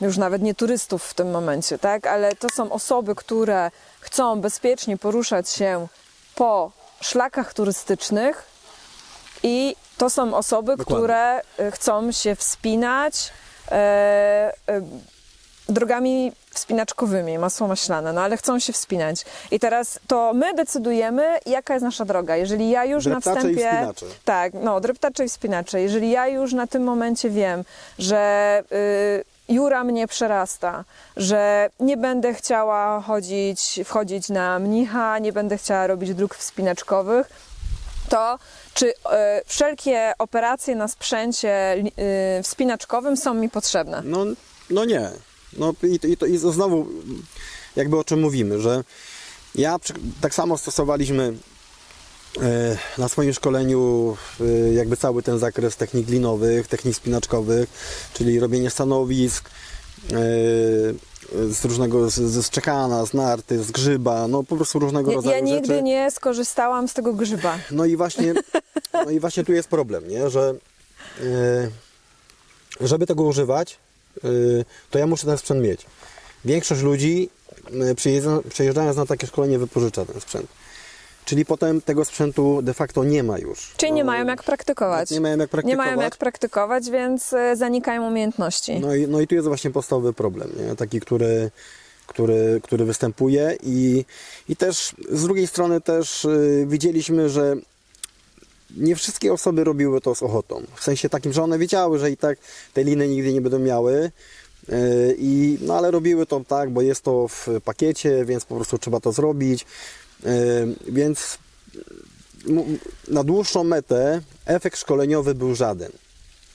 Y, 0.01 0.05
już 0.05 0.17
nawet 0.17 0.43
nie 0.43 0.55
turystów 0.55 1.05
w 1.05 1.15
tym 1.15 1.31
momencie, 1.31 1.79
tak? 1.79 2.07
Ale 2.07 2.37
to 2.37 2.49
są 2.57 2.73
osoby, 2.73 3.15
które 3.15 3.71
chcą 4.01 4.41
bezpiecznie 4.41 4.97
poruszać 4.97 5.51
się 5.51 5.87
po 6.35 6.71
szlakach 7.01 7.55
turystycznych 7.55 8.45
i 9.43 9.77
to 9.99 10.11
są 10.11 10.35
osoby, 10.35 10.77
Dokładnie. 10.77 10.95
które 11.05 11.41
y, 11.61 11.71
chcą 11.71 12.13
się 12.13 12.35
wspinać, 12.37 13.31
e, 13.71 14.53
drogami 15.75 16.33
wspinaczkowymi, 16.51 17.39
masło 17.39 17.69
maślane, 17.69 18.13
no 18.13 18.21
ale 18.21 18.37
chcą 18.37 18.59
się 18.59 18.73
wspinać. 18.73 19.25
I 19.51 19.61
teraz 19.61 20.01
to 20.07 20.33
my 20.35 20.55
decydujemy, 20.55 21.39
jaka 21.47 21.75
jest 21.75 21.85
nasza 21.85 22.05
droga. 22.05 22.37
Jeżeli 22.37 22.71
ja 22.71 22.85
już 22.85 23.07
na 23.07 23.21
Dreptacze 23.21 23.51
i 23.51 23.55
wstępie... 23.55 23.71
wspinacze. 23.71 24.07
Tak, 24.25 24.53
no, 24.55 24.81
dreptacze 24.81 25.25
i 25.25 25.29
wspinacze. 25.29 25.81
Jeżeli 25.81 26.11
ja 26.11 26.29
już 26.29 26.53
na 26.53 26.67
tym 26.67 26.83
momencie 26.83 27.31
wiem, 27.31 27.65
że 27.99 28.63
y, 28.73 29.25
Jura 29.49 29.85
mnie 29.85 30.07
przerasta, 30.09 30.85
że 31.17 31.71
nie 31.81 31.97
będę 31.97 32.35
chciała 32.35 33.01
chodzić, 33.01 33.81
wchodzić 33.85 34.29
na 34.29 34.59
mnicha, 34.59 35.19
nie 35.19 35.33
będę 35.33 35.59
chciała 35.59 35.87
robić 35.87 36.15
dróg 36.15 36.35
wspinaczkowych, 36.35 37.27
to 38.09 38.39
czy 38.75 38.89
y, 38.89 38.95
wszelkie 39.47 40.13
operacje 40.19 40.75
na 40.75 40.89
sprzęcie 40.89 41.77
y, 42.39 42.43
wspinaczkowym 42.43 43.17
są 43.17 43.35
mi 43.35 43.51
potrzebne? 43.51 44.03
No, 44.05 44.25
no 44.71 44.85
nie. 44.85 45.11
No 45.59 45.75
i, 45.83 45.99
to- 45.99 46.07
i, 46.07 46.17
to, 46.17 46.27
i 46.27 46.39
znowu 46.39 46.87
jakby 47.77 47.99
o 47.99 48.05
czym 48.05 48.21
mówimy, 48.21 48.61
że 48.61 48.85
ja 49.55 49.77
tak 50.21 50.35
samo 50.35 50.59
stosowaliśmy 50.59 51.33
e, 52.43 52.77
na 52.99 53.09
swoim 53.09 53.33
szkoleniu 53.33 54.17
e, 54.41 54.73
jakby 54.75 54.97
cały 54.97 55.23
ten 55.23 55.39
zakres 55.39 55.77
technik 55.77 56.09
linowych, 56.09 56.69
technik 56.69 56.97
spinaczkowych, 56.97 57.69
czyli 58.15 58.41
robienie 58.41 58.71
stanowisk 58.71 59.51
e, 60.13 60.15
z 61.53 61.65
różnego, 61.65 62.11
z, 62.11 62.15
z 62.15 62.47
szczekana, 62.47 63.07
z 63.07 63.15
narty, 63.15 63.65
z 63.65 63.71
grzyba, 63.71 64.29
no 64.29 64.43
po 64.43 64.57
prostu 64.57 64.79
różnego 64.79 65.11
Ja, 65.11 65.17
rodzaju 65.17 65.37
ja 65.37 65.43
nigdy 65.55 65.67
rzeczy. 65.69 65.83
nie 65.83 66.11
skorzystałam 66.11 66.89
z 66.89 66.95
tego 66.95 67.13
grzyba. 67.15 67.59
No 67.71 67.85
i 67.85 67.97
właśnie, 67.97 68.35
no 68.93 69.11
i 69.11 69.21
właśnie 69.21 69.45
tu 69.45 69.53
jest 69.53 69.69
problem, 69.69 70.09
nie? 70.09 70.31
że 70.31 70.55
żeby 72.81 73.07
tego 73.07 73.23
używać, 73.23 73.79
to 74.91 74.99
ja 74.99 75.07
muszę 75.07 75.27
ten 75.27 75.39
sprzęt 75.39 75.63
mieć. 75.63 75.87
Większość 76.45 76.83
ludzi 76.83 77.29
przyjeżdża, 77.97 78.41
przyjeżdżając 78.51 78.97
na 78.97 79.07
takie 79.07 79.27
szkolenie 79.27 79.59
wypożycza 79.59 80.05
ten 80.05 80.21
sprzęt. 80.21 80.47
Czyli 81.25 81.45
potem 81.45 81.81
tego 81.83 82.05
sprzętu 82.05 82.63
de 82.63 82.75
facto 82.75 83.05
nie 83.05 83.23
ma 83.23 83.39
już. 83.39 83.73
Czyli 83.77 83.93
nie 83.93 84.05
No, 84.05 84.13
mają 84.13 84.27
jak 84.27 84.43
praktykować. 84.43 85.11
Nie 85.11 85.21
mają 85.21 85.33
jak 85.33 85.41
Nie 85.41 85.49
praktykować. 85.49 85.87
mają 85.87 86.01
jak 86.01 86.17
praktykować, 86.17 86.91
więc 86.91 87.33
y, 87.33 87.57
zanikają 87.57 88.07
umiejętności. 88.09 88.81
No 88.81 88.95
i, 88.95 89.09
no 89.09 89.21
i 89.21 89.27
tu 89.27 89.35
jest 89.35 89.49
właśnie 89.49 89.71
podstawowy 89.71 90.13
problem, 90.13 90.51
nie? 90.69 90.77
taki, 90.77 91.01
który, 91.01 91.51
który, 92.07 92.61
który 92.63 92.85
występuje 92.85 93.57
i, 93.63 94.05
i 94.49 94.57
też 94.57 94.95
z 95.11 95.23
drugiej 95.23 95.47
strony 95.47 95.81
też 95.81 96.25
y, 96.25 96.65
widzieliśmy, 96.69 97.29
że 97.29 97.57
nie 98.77 98.97
wszystkie 98.97 99.33
osoby 99.33 99.65
robiły 99.65 100.01
to 100.01 100.15
z 100.15 100.23
ochotą. 100.23 100.63
W 100.77 100.85
sensie 100.85 101.09
takim, 101.09 101.33
że 101.33 101.43
one 101.43 101.59
wiedziały, 101.59 101.99
że 101.99 102.11
i 102.11 102.17
tak 102.17 102.39
te 102.73 102.85
liny 102.85 103.09
nigdy 103.09 103.33
nie 103.33 103.41
będą 103.41 103.59
miały. 103.59 104.11
y, 104.69 105.17
I, 105.19 105.59
no 105.61 105.75
ale 105.75 105.91
robiły 105.91 106.27
to 106.27 106.41
tak, 106.49 106.71
bo 106.71 106.83
jest 106.83 107.03
to 107.03 107.29
w 107.29 107.49
pakiecie, 107.65 108.25
więc 108.25 108.45
po 108.45 108.55
prostu 108.55 108.79
trzeba 108.79 109.01
to 109.01 109.13
zrobić. 109.13 109.67
Y, 110.27 110.75
Więc 110.87 111.39
na 113.09 113.25
dłuższą 113.25 113.65
metę 113.65 114.21
efekt 114.47 114.79
szkoleniowy 114.79 115.35
był 115.35 115.55
żaden. 115.55 115.93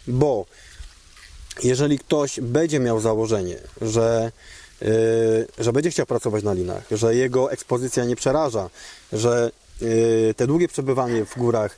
Bo 0.08 0.46
jeżeli 1.64 2.00
ktoś 2.00 2.40
będzie 2.40 2.80
miał 2.80 3.00
założenie, 3.00 3.58
że, 3.82 4.32
yy, 4.82 5.48
że 5.58 5.74
będzie 5.74 5.92
chciał 5.92 6.06
pracować 6.06 6.44
na 6.44 6.54
linach, 6.54 6.84
że 6.92 7.16
jego 7.16 7.52
ekspozycja 7.52 8.06
nie 8.06 8.16
przeraża, 8.16 8.70
że 9.14 9.52
te 10.36 10.48
długie 10.48 10.68
przebywanie 10.68 11.26
w 11.26 11.38
górach, 11.38 11.78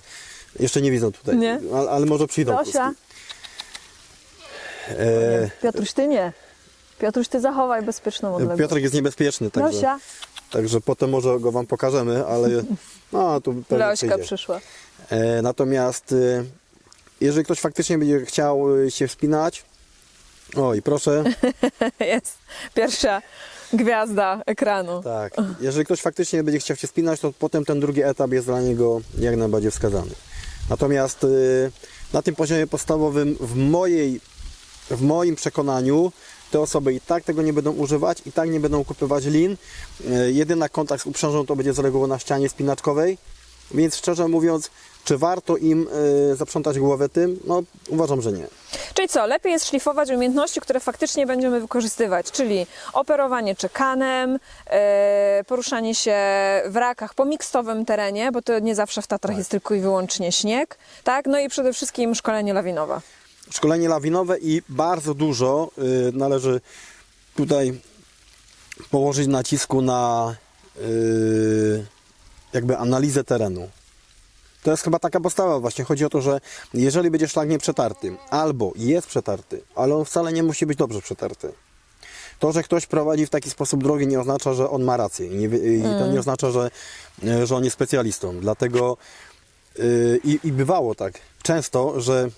jeszcze 0.59 0.81
nie 0.81 0.91
widzą 0.91 1.11
tutaj, 1.11 1.37
Nie. 1.37 1.59
ale, 1.75 1.89
ale 1.89 2.05
może 2.05 2.27
przyjdą. 2.27 2.57
Kuski. 2.57 2.77
E, 4.89 5.49
Piotruś, 5.61 5.93
ty 5.93 6.07
nie. 6.07 6.33
Piotruś, 6.99 7.27
ty 7.27 7.41
zachowaj 7.41 7.81
bezpieczną 7.83 8.35
odległość. 8.35 8.59
Piotrek 8.59 8.83
jest 8.83 8.95
niebezpieczny, 8.95 9.51
także, 9.51 9.73
Zosia, 9.73 9.99
także 10.51 10.81
potem 10.81 11.09
może 11.09 11.39
go 11.39 11.51
Wam 11.51 11.67
pokażemy, 11.67 12.25
ale 12.25 12.49
no, 13.13 13.41
tu 13.41 13.53
pewnie 13.53 13.77
Leośka 13.85 14.17
przyszła. 14.17 14.59
E, 15.09 15.41
natomiast 15.41 16.11
e, 16.11 16.43
jeżeli 17.21 17.45
ktoś 17.45 17.59
faktycznie 17.59 17.97
będzie 17.97 18.25
chciał 18.25 18.83
e, 18.85 18.91
się 18.91 19.07
wspinać, 19.07 19.63
o 20.55 20.73
i 20.73 20.81
proszę, 20.81 21.23
Jest 21.99 22.37
pierwsza 22.73 23.21
gwiazda 23.73 24.41
ekranu. 24.45 25.03
Tak. 25.03 25.33
Jeżeli 25.61 25.85
ktoś 25.85 26.01
faktycznie 26.01 26.43
będzie 26.43 26.59
chciał 26.59 26.77
się 26.77 26.87
spinać, 26.87 27.19
to 27.19 27.33
potem 27.39 27.65
ten 27.65 27.79
drugi 27.79 28.03
etap 28.03 28.31
jest 28.31 28.47
dla 28.47 28.61
niego 28.61 29.01
jak 29.19 29.35
najbardziej 29.35 29.71
wskazany. 29.71 30.11
Natomiast 30.69 31.23
y, 31.23 31.71
na 32.13 32.21
tym 32.21 32.35
poziomie 32.35 32.67
podstawowym 32.67 33.37
w 33.39 33.55
mojej 33.55 34.21
w 34.89 35.01
moim 35.01 35.35
przekonaniu 35.35 36.11
te 36.51 36.59
osoby 36.59 36.93
i 36.93 37.01
tak 37.01 37.23
tego 37.23 37.41
nie 37.41 37.53
będą 37.53 37.71
używać, 37.71 38.21
i 38.25 38.31
tak 38.31 38.49
nie 38.49 38.59
będą 38.59 38.83
kupywać 38.83 39.25
lin. 39.25 39.57
Y, 40.01 40.31
Jedyna 40.31 40.69
kontakt 40.69 41.03
z 41.03 41.05
uprzężą 41.05 41.45
to 41.45 41.55
będzie 41.55 41.73
z 41.73 41.79
reguły 41.79 42.07
na 42.07 42.19
ścianie 42.19 42.49
spinaczkowej. 42.49 43.17
Więc 43.73 43.95
szczerze 43.95 44.27
mówiąc, 44.27 44.71
czy 45.03 45.17
warto 45.17 45.57
im 45.57 45.87
y, 46.31 46.35
zaprzątać 46.35 46.79
głowę 46.79 47.09
tym? 47.09 47.39
No 47.47 47.63
uważam, 47.89 48.21
że 48.21 48.31
nie. 48.31 48.47
Czyli 48.93 49.07
co, 49.07 49.25
lepiej 49.25 49.51
jest 49.51 49.67
szlifować 49.67 50.09
umiejętności, 50.09 50.61
które 50.61 50.79
faktycznie 50.79 51.27
będziemy 51.27 51.59
wykorzystywać, 51.61 52.31
czyli 52.31 52.67
operowanie 52.93 53.55
czekanem, 53.55 54.39
e, 54.67 55.43
poruszanie 55.47 55.95
się 55.95 56.15
w 56.65 56.75
rakach 56.75 57.13
po 57.13 57.25
mikstowym 57.25 57.85
terenie, 57.85 58.31
bo 58.31 58.41
to 58.41 58.59
nie 58.59 58.75
zawsze 58.75 59.01
w 59.01 59.07
Tatrach 59.07 59.37
jest 59.37 59.49
tylko 59.49 59.73
i 59.75 59.79
wyłącznie 59.79 60.31
śnieg, 60.31 60.77
tak? 61.03 61.25
No 61.25 61.39
i 61.39 61.49
przede 61.49 61.73
wszystkim 61.73 62.15
szkolenie 62.15 62.53
lawinowe. 62.53 63.01
szkolenie 63.51 63.89
lawinowe 63.89 64.39
i 64.39 64.61
bardzo 64.69 65.13
dużo 65.13 65.71
y, 65.77 66.11
należy 66.13 66.61
tutaj 67.35 67.81
położyć 68.91 69.27
nacisku 69.27 69.81
na 69.81 70.35
y, 70.77 71.85
jakby 72.53 72.77
analizę 72.77 73.23
terenu. 73.23 73.69
To 74.63 74.71
jest 74.71 74.83
chyba 74.83 74.99
taka 74.99 75.19
podstawa 75.19 75.59
właśnie. 75.59 75.85
Chodzi 75.85 76.05
o 76.05 76.09
to, 76.09 76.21
że 76.21 76.41
jeżeli 76.73 77.11
będzie 77.11 77.27
szlak 77.27 77.49
nieprzetarty, 77.49 78.17
albo 78.29 78.71
jest 78.75 79.07
przetarty, 79.07 79.61
ale 79.75 79.95
on 79.95 80.05
wcale 80.05 80.33
nie 80.33 80.43
musi 80.43 80.65
być 80.65 80.77
dobrze 80.77 81.01
przetarty. 81.01 81.51
To, 82.39 82.51
że 82.51 82.63
ktoś 82.63 82.85
prowadzi 82.85 83.25
w 83.25 83.29
taki 83.29 83.49
sposób 83.49 83.83
drogi 83.83 84.07
nie 84.07 84.19
oznacza, 84.19 84.53
że 84.53 84.69
on 84.69 84.83
ma 84.83 84.97
rację 84.97 85.27
i, 85.27 85.35
nie, 85.35 85.45
i 85.45 85.81
to 85.81 86.07
nie 86.07 86.19
oznacza, 86.19 86.51
że, 86.51 86.71
y, 87.23 87.47
że 87.47 87.55
on 87.55 87.63
jest 87.63 87.73
specjalistą. 87.73 88.39
Dlatego 88.39 88.97
y, 89.79 90.19
i, 90.23 90.39
i 90.43 90.51
bywało 90.51 90.95
tak 90.95 91.13
często, 91.43 92.01
że 92.01 92.29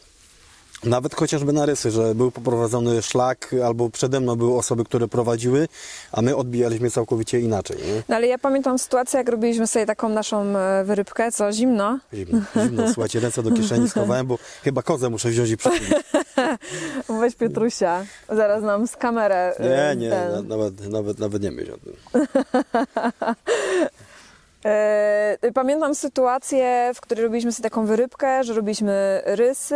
nawet 0.84 1.16
chociażby 1.16 1.54
na 1.54 1.66
rysy, 1.66 1.92
że 1.92 2.16
był 2.16 2.32
poprowadzony 2.32 3.02
szlak, 3.02 3.56
albo 3.66 3.90
przede 3.90 4.20
mną 4.20 4.36
były 4.36 4.58
osoby, 4.58 4.84
które 4.84 5.08
prowadziły, 5.08 5.68
a 6.12 6.22
my 6.22 6.36
odbijaliśmy 6.36 6.92
całkowicie 6.92 7.40
inaczej. 7.40 7.78
Nie? 7.78 8.04
No 8.10 8.16
ale 8.16 8.28
ja 8.28 8.38
pamiętam 8.38 8.80
sytuację, 8.80 9.18
jak 9.18 9.30
robiliśmy 9.30 9.68
sobie 9.68 9.86
taką 9.86 10.10
naszą 10.10 10.58
e, 10.58 10.84
wyrybkę, 10.84 11.32
co 11.32 11.52
zimno. 11.52 12.00
Zimno, 12.14 12.42
zimno, 12.64 12.88
słuchajcie, 12.94 13.20
ręce 13.20 13.44
do 13.44 13.52
kieszeni 13.52 13.90
schowałem, 13.90 14.28
bo 14.28 14.38
chyba 14.64 14.82
kozę 14.82 15.10
muszę 15.10 15.30
wziąć 15.30 15.50
i 15.50 15.58
przytulić. 15.58 15.90
Weź 17.22 17.36
Piotrusia, 17.36 18.06
zaraz 18.30 18.64
nam 18.64 18.88
z 18.88 18.96
kamerę 18.96 19.54
e, 19.58 19.96
Nie, 19.96 20.02
nie, 20.02 20.10
ten- 20.10 20.32
na- 20.32 20.42
nawet, 20.42 20.90
nawet, 20.90 21.20
nawet 21.20 21.44
nie 21.44 21.52
myśl 21.52 21.72
o 21.74 21.78
tym. 21.78 21.94
E, 24.66 25.38
Pamiętam 25.54 25.96
sytuację, 25.96 26.92
w 26.96 27.02
której 27.02 27.24
robiliśmy 27.24 27.52
sobie 27.52 27.70
taką 27.70 27.86
wyrybkę, 27.86 28.44
że 28.44 28.54
robiliśmy 28.54 29.22
rysy, 29.26 29.76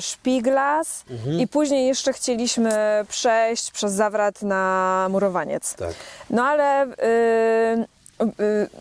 szpiglas 0.00 1.04
Mhm. 1.10 1.40
i 1.40 1.48
później 1.48 1.86
jeszcze 1.86 2.12
chcieliśmy 2.12 3.04
przejść 3.08 3.70
przez 3.70 3.92
zawrat 3.92 4.42
na 4.42 5.06
murowaniec. 5.10 5.74
Tak. 5.74 5.94
No 6.30 6.44
ale 6.44 6.84
y, 6.86 7.86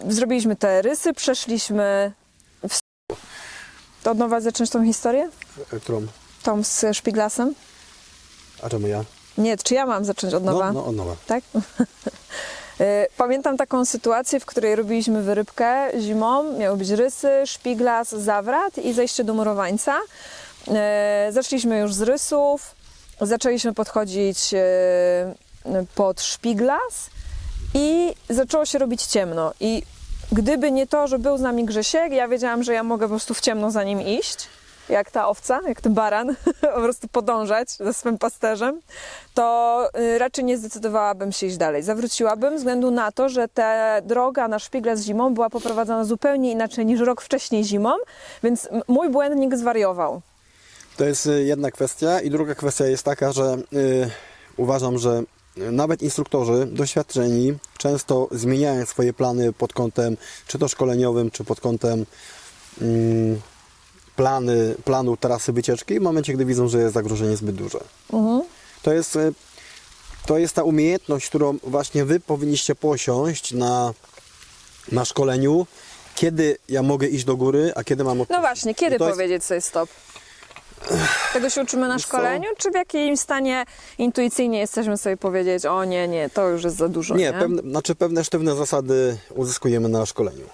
y, 0.07 0.13
zrobiliśmy 0.13 0.55
te 0.55 0.81
rysy, 0.81 1.13
przeszliśmy 1.13 2.11
w... 2.69 2.79
To 4.03 4.11
od 4.11 4.17
nowa 4.17 4.41
zacząć 4.41 4.69
tą 4.69 4.85
historię? 4.85 5.29
E, 5.73 5.79
Którą? 5.79 6.07
Tą 6.43 6.63
z 6.63 6.85
szpiglasem? 6.93 7.55
A 8.63 8.69
czemu 8.69 8.87
ja? 8.87 9.03
Nie, 9.37 9.57
czy 9.57 9.73
ja 9.73 9.85
mam 9.85 10.05
zacząć 10.05 10.33
od 10.33 10.43
nowa? 10.43 10.71
No, 10.71 10.73
no, 10.81 10.85
od 10.85 10.95
nowa. 10.95 11.15
Tak? 11.27 11.43
Y, 12.81 13.07
Pamiętam 13.17 13.57
taką 13.57 13.85
sytuację, 13.85 14.39
w 14.39 14.45
której 14.45 14.75
robiliśmy 14.75 15.21
wyrybkę 15.21 15.91
zimą. 15.99 16.57
Miały 16.57 16.77
być 16.77 16.89
rysy, 16.89 17.29
szpiglas, 17.45 18.09
zawrat 18.09 18.77
i 18.77 18.93
zejście 18.93 19.23
do 19.23 19.33
murowańca. 19.33 19.99
Y, 21.27 21.31
Zaczęliśmy 21.31 21.79
już 21.79 21.93
z 21.93 22.01
rysów, 22.01 22.75
zaczęliśmy 23.21 23.73
podchodzić 23.73 24.53
y, 24.53 25.85
pod 25.95 26.21
szpiglas 26.21 27.09
i 27.73 28.13
zaczęło 28.29 28.65
się 28.65 28.77
robić 28.79 29.03
ciemno. 29.03 29.53
I 29.59 29.83
gdyby 30.31 30.71
nie 30.71 30.87
to, 30.87 31.07
że 31.07 31.19
był 31.19 31.37
z 31.37 31.41
nami 31.41 31.65
Grzesiek, 31.65 32.13
ja 32.13 32.27
wiedziałam, 32.27 32.63
że 32.63 32.73
ja 32.73 32.83
mogę 32.83 33.05
po 33.05 33.09
prostu 33.09 33.33
w 33.33 33.41
ciemno 33.41 33.71
za 33.71 33.83
nim 33.83 34.01
iść, 34.01 34.47
jak 34.89 35.11
ta 35.11 35.27
owca, 35.27 35.61
jak 35.67 35.81
ten 35.81 35.93
baran, 35.93 36.35
po 36.75 36.81
prostu 36.81 37.07
podążać 37.07 37.69
za 37.71 37.93
swym 37.93 38.17
pasterzem, 38.17 38.81
to 39.33 39.89
y, 39.99 40.17
raczej 40.17 40.45
nie 40.45 40.57
zdecydowałabym 40.57 41.31
się 41.31 41.47
iść 41.47 41.57
dalej. 41.57 41.83
Zawróciłabym 41.83 42.53
ze 42.53 42.57
względu 42.57 42.91
na 42.91 43.11
to, 43.11 43.29
że 43.29 43.47
ta 43.47 44.01
droga 44.01 44.47
na 44.47 44.59
szpigle 44.59 44.97
z 44.97 45.03
zimą 45.03 45.33
była 45.33 45.49
poprowadzona 45.49 46.05
zupełnie 46.05 46.51
inaczej 46.51 46.85
niż 46.85 46.99
rok 46.99 47.21
wcześniej 47.21 47.63
zimą, 47.63 47.93
więc 48.43 48.69
mój 48.87 49.09
błędnik 49.09 49.57
zwariował. 49.57 50.21
To 50.97 51.05
jest 51.05 51.25
y, 51.25 51.43
jedna 51.43 51.71
kwestia 51.71 52.21
i 52.21 52.29
druga 52.29 52.55
kwestia 52.55 52.85
jest 52.85 53.03
taka, 53.03 53.31
że 53.31 53.57
y, 53.73 54.09
uważam, 54.57 54.97
że 54.97 55.23
nawet 55.57 56.01
instruktorzy 56.01 56.65
doświadczeni 56.65 57.57
często 57.77 58.27
zmieniają 58.31 58.85
swoje 58.85 59.13
plany 59.13 59.53
pod 59.53 59.73
kątem 59.73 60.17
czy 60.47 60.59
to 60.59 60.67
szkoleniowym, 60.67 61.31
czy 61.31 61.43
pod 61.43 61.61
kątem 61.61 62.05
mm, 62.81 63.41
plany, 64.15 64.75
planu 64.85 65.17
trasy 65.17 65.53
wycieczki 65.53 65.99
w 65.99 66.03
momencie, 66.03 66.33
gdy 66.33 66.45
widzą, 66.45 66.67
że 66.67 66.79
jest 66.79 66.93
zagrożenie 66.93 67.37
zbyt 67.37 67.55
duże. 67.55 67.79
To 68.81 68.93
jest 68.93 69.15
e, 69.15 69.31
to 70.25 70.37
jest 70.37 70.55
ta 70.55 70.63
umiejętność, 70.63 71.29
którą 71.29 71.57
właśnie 71.63 72.05
Wy 72.05 72.19
powinniście 72.19 72.75
posiąść 72.75 73.51
na, 73.53 73.93
na 74.91 75.05
szkoleniu, 75.05 75.67
kiedy 76.15 76.57
ja 76.69 76.83
mogę 76.83 77.07
iść 77.07 77.25
do 77.25 77.35
góry, 77.37 77.71
a 77.75 77.83
kiedy 77.83 78.03
mam 78.03 78.17
No 78.17 78.21
odpuścić. 78.23 78.41
właśnie, 78.41 78.75
kiedy 78.75 78.95
I 78.95 78.99
to 78.99 79.05
jest- 79.05 79.15
powiedzieć 79.17 79.43
sobie 79.43 79.61
stop? 79.61 79.89
Tego 81.33 81.49
się 81.49 81.61
uczymy 81.61 81.87
na 81.87 81.93
Wiesz 81.93 82.01
co? 82.03 82.07
szkoleniu, 82.07 82.49
czy 82.57 82.71
w 82.71 82.73
jakim 82.75 83.17
stanie 83.17 83.65
intuicyjnie 83.97 84.59
jesteśmy 84.59 84.97
sobie 84.97 85.17
powiedzieć, 85.17 85.65
o 85.65 85.85
nie, 85.85 86.07
nie, 86.07 86.29
to 86.29 86.49
już 86.49 86.63
jest 86.63 86.77
za 86.77 86.89
dużo, 86.89 87.15
nie? 87.15 87.23
Nie, 87.25 87.33
pewne, 87.33 87.61
znaczy 87.61 87.95
pewne 87.95 88.23
sztywne 88.23 88.55
zasady 88.55 89.17
uzyskujemy 89.35 89.89
na 89.89 90.05
szkoleniu. 90.05 90.45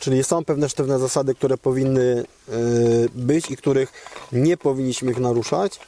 Czyli 0.00 0.24
są 0.24 0.44
pewne 0.44 0.68
sztywne 0.68 0.98
zasady, 0.98 1.34
które 1.34 1.58
powinny 1.58 2.24
y, 2.48 3.08
być 3.14 3.50
i 3.50 3.56
których 3.56 3.92
nie 4.32 4.56
powinniśmy 4.56 5.10
ich 5.10 5.18
naruszać. 5.18 5.80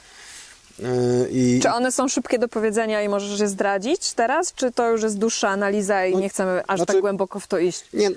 Y, 0.81 0.83
i, 1.31 1.61
Czy 1.63 1.71
one 1.71 1.93
są 1.93 2.09
szybkie 2.09 2.39
do 2.39 2.49
powiedzenia 2.49 3.03
i 3.03 3.09
możesz 3.09 3.41
je 3.41 3.49
zdradzić 3.49 4.13
teraz, 4.13 4.55
czy 4.55 4.73
to 4.73 4.91
już 4.91 5.03
jest 5.03 5.19
dłuższa 5.19 5.49
analiza 5.49 6.07
i 6.07 6.13
No, 6.15 6.21
nie 6.21 6.29
chcemy 6.29 6.63
aż 6.67 6.79
znaczy- 6.79 6.93
tak 6.93 7.01
głęboko 7.01 7.41
w 7.41 7.47
to 7.47 7.59
iść? 7.59 7.85
Nie, 7.93 8.07
m- 8.07 8.15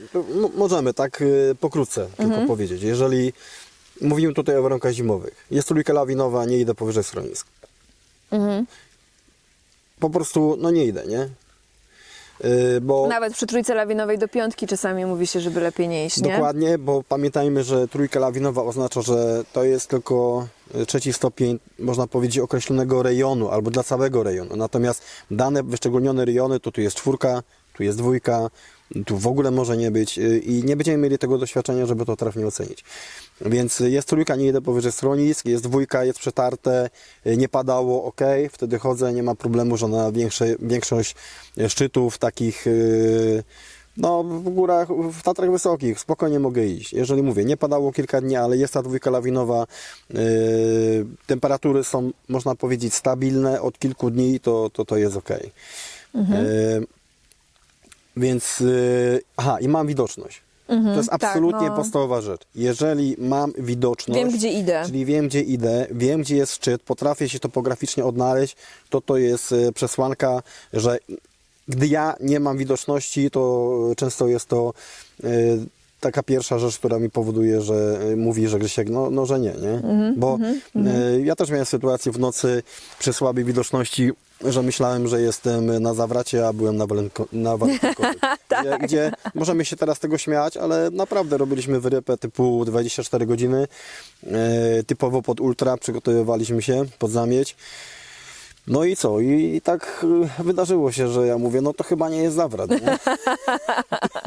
możemy 0.55 0.93
tak 0.93 1.21
y, 1.21 1.55
pokrótce 1.59 2.05
tylko 2.17 2.23
Mhm. 2.23 2.47
powiedzieć. 2.47 2.81
Jeżeli 2.81 3.33
mówimy 4.01 4.33
tutaj 4.33 4.57
o 4.57 4.61
warunkach 4.63 4.91
zimowych, 4.93 5.45
jest 5.51 5.67
trójka 5.67 5.93
lawinowa, 5.93 6.45
nie 6.45 6.57
idę 6.59 6.75
powyżej 6.75 7.03
schronisk. 7.03 7.47
Mhm. 8.31 8.65
Po 9.99 10.09
prostu, 10.09 10.57
no 10.59 10.71
nie 10.71 10.85
idę, 10.85 11.03
nie? 11.07 11.29
Y, 12.45 12.81
bo 12.81 13.07
Nawet 13.07 13.33
przy 13.33 13.47
trójce 13.47 13.75
lawinowej 13.75 14.17
do 14.17 14.27
piątki 14.27 14.67
czasami 14.67 15.05
mówi 15.05 15.27
się, 15.27 15.39
żeby 15.39 15.61
lepiej 15.61 15.87
nie 15.87 16.05
iść, 16.05 16.21
nie? 16.21 16.31
dokładnie, 16.31 16.77
bo 16.77 17.03
pamiętajmy, 17.03 17.63
że 17.63 17.87
trójka 17.87 18.19
lawinowa 18.19 18.63
oznacza, 18.63 19.01
że 19.01 19.43
to 19.53 19.63
jest 19.63 19.89
tylko 19.89 20.47
y, 20.75 20.85
trzeci 20.85 21.13
stopień, 21.13 21.59
można 21.79 22.07
powiedzieć, 22.07 22.39
określonego 22.39 23.03
rejonu 23.03 23.49
albo 23.49 23.71
dla 23.71 23.83
całego 23.83 24.23
rejonu. 24.23 24.55
Natomiast 24.55 25.03
dane 25.31 25.63
wyszczególnione 25.63 26.25
rejony, 26.25 26.59
to 26.59 26.71
tu 26.71 26.81
jest 26.81 26.95
czwórka, 26.97 27.43
tu 27.73 27.83
jest 27.83 27.97
dwójka, 27.97 28.49
tu 29.05 29.17
w 29.17 29.27
ogóle 29.27 29.51
może 29.51 29.77
nie 29.77 29.91
być 29.91 30.19
y, 30.19 30.39
i 30.39 30.63
nie 30.63 30.75
będziemy 30.75 30.97
mieli 30.97 31.17
tego 31.17 31.37
doświadczenia, 31.37 31.85
żeby 31.85 32.05
to 32.05 32.15
trafnie 32.15 32.47
ocenić. 32.47 32.83
Więc 33.45 33.79
jest 33.79 34.07
trójka, 34.07 34.35
nie 34.35 34.47
idę 34.47 34.61
powyżej 34.61 34.91
schronisk, 34.91 35.45
jest 35.45 35.63
dwójka, 35.63 36.03
jest 36.03 36.19
przetarte, 36.19 36.89
nie 37.25 37.49
padało, 37.49 38.03
ok, 38.03 38.21
wtedy 38.51 38.79
chodzę, 38.79 39.13
nie 39.13 39.23
ma 39.23 39.35
problemu, 39.35 39.77
że 39.77 39.87
na 39.87 40.11
większe, 40.11 40.55
większość 40.59 41.15
szczytów 41.67 42.17
takich 42.17 42.67
y, 42.67 43.43
no, 43.97 44.23
w 44.23 44.49
górach, 44.49 44.87
w 45.11 45.21
Tatrach 45.21 45.51
Wysokich 45.51 45.99
spokojnie 45.99 46.39
mogę 46.39 46.65
iść. 46.65 46.93
Jeżeli 46.93 47.23
mówię, 47.23 47.45
nie 47.45 47.57
padało 47.57 47.91
kilka 47.91 48.21
dni, 48.21 48.35
ale 48.35 48.57
jest 48.57 48.73
ta 48.73 48.83
dwójka 48.83 49.09
lawinowa, 49.09 49.67
yy, 50.09 50.19
temperatury 51.27 51.83
są, 51.83 52.11
można 52.29 52.55
powiedzieć, 52.55 52.93
stabilne 52.93 53.61
od 53.61 53.79
kilku 53.79 54.11
dni, 54.11 54.39
to 54.39 54.69
to, 54.73 54.85
to 54.85 54.97
jest 54.97 55.17
ok. 55.17 55.29
Yy, 56.13 56.87
więc, 58.17 58.59
yy, 58.59 59.21
aha, 59.37 59.59
i 59.59 59.67
mam 59.67 59.87
widoczność. 59.87 60.41
To 60.67 60.97
jest 60.97 61.09
tak, 61.09 61.23
absolutnie 61.23 61.69
no. 61.69 61.75
podstawowa 61.75 62.21
rzecz. 62.21 62.41
Jeżeli 62.55 63.15
mam 63.19 63.53
widoczność, 63.57 64.19
Wiem, 64.19 64.31
gdzie 64.31 64.49
idę. 64.51 64.83
czyli 64.85 65.05
wiem, 65.05 65.27
gdzie 65.27 65.41
idę, 65.41 65.87
wiem, 65.91 66.21
gdzie 66.21 66.35
jest 66.35 66.53
szczyt, 66.55 66.81
potrafię 66.81 67.29
się 67.29 67.39
topograficznie 67.39 68.05
odnaleźć, 68.05 68.55
to 68.89 69.01
to 69.01 69.17
jest 69.17 69.51
e, 69.51 69.71
przesłanka, 69.71 70.41
że 70.73 70.97
gdy 71.67 71.87
ja 71.87 72.15
nie 72.19 72.39
mam 72.39 72.57
widoczności, 72.57 73.31
to 73.31 73.71
często 73.97 74.27
jest 74.27 74.45
to 74.45 74.73
e, 75.23 75.29
taka 75.99 76.23
pierwsza 76.23 76.59
rzecz, 76.59 76.77
która 76.77 76.99
mi 76.99 77.09
powoduje, 77.09 77.61
że 77.61 77.99
e, 78.11 78.15
mówi, 78.15 78.47
że 78.47 78.59
Grzesiek, 78.59 78.89
no, 78.89 79.09
no 79.09 79.25
że 79.25 79.39
nie, 79.39 79.53
nie? 79.61 79.69
Mhm, 79.69 80.19
Bo 80.19 80.39
e, 80.75 81.21
ja 81.21 81.35
też 81.35 81.49
miałem 81.49 81.65
sytuację 81.65 82.11
w 82.11 82.19
nocy 82.19 82.63
przy 82.99 83.13
słabej 83.13 83.43
widoczności, 83.43 84.11
że 84.49 84.63
myślałem, 84.63 85.07
że 85.07 85.21
jestem 85.21 85.83
na 85.83 85.93
zawracie, 85.93 86.47
a 86.47 86.53
byłem 86.53 86.77
na, 86.77 86.87
walenko, 86.87 87.27
na. 87.33 87.53
Tak. 88.47 88.63
gdzie, 88.65 88.77
gdzie 88.77 89.11
możemy 89.35 89.65
się 89.65 89.75
teraz 89.75 89.99
tego 89.99 90.17
śmiać, 90.17 90.57
ale 90.57 90.89
naprawdę 90.91 91.37
robiliśmy 91.37 91.79
wyrypę 91.79 92.17
typu 92.17 92.65
24 92.65 93.25
godziny, 93.25 93.67
e, 94.27 94.83
typowo 94.83 95.21
pod 95.21 95.39
ultra, 95.39 95.77
przygotowywaliśmy 95.77 96.61
się 96.61 96.85
pod 96.99 97.11
zamieć. 97.11 97.55
No 98.67 98.83
i 98.83 98.95
co? 98.95 99.19
I, 99.19 99.61
tak 99.63 100.05
e, 100.39 100.43
wydarzyło 100.43 100.91
się, 100.91 101.07
że 101.07 101.27
ja 101.27 101.37
mówię, 101.37 101.61
no 101.61 101.73
to 101.73 101.83
chyba 101.83 102.09
nie 102.09 102.17
jest 102.23 102.35
zawrat. 102.35 102.69
Nie? 102.69 102.79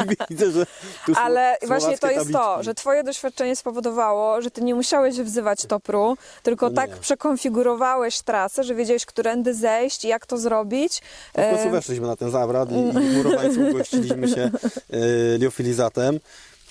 Widzę, 0.31 0.51
że 0.51 0.67
tu 1.07 1.13
Ale 1.17 1.57
właśnie 1.67 1.99
to 1.99 2.11
jest 2.11 2.33
to, 2.33 2.63
że 2.63 2.75
twoje 2.75 3.05
doświadczenie 3.05 3.57
spowodowało, 3.57 4.43
że 4.43 4.51
ty 4.51 4.63
nie 4.63 4.75
musiałeś 4.75 5.17
wzywać 5.17 5.67
topru, 5.67 6.17
tylko 6.43 6.69
No 6.69 6.75
tak 6.75 6.91
przekonfigurowałeś 6.91 8.21
trasę, 8.21 8.65
że 8.65 8.75
wiedziałeś, 8.75 9.07
którędy 9.07 9.55
zejść 9.55 10.05
i 10.05 10.09
jak 10.09 10.27
to 10.27 10.39
zrobić. 10.39 11.03
Po 11.33 11.43
prostu 11.43 11.69
E, 11.69 11.71
weszliśmy 11.71 12.07
na 12.07 12.17
ten 12.17 12.31
zawrat 12.31 12.69
i, 12.73 12.75
i 12.75 12.93
w 12.93 13.17
Murowańcu 13.17 13.61
ugościliśmy 13.71 14.29
się 14.29 14.51
e, 14.91 15.39
liofilizatem. 15.39 16.21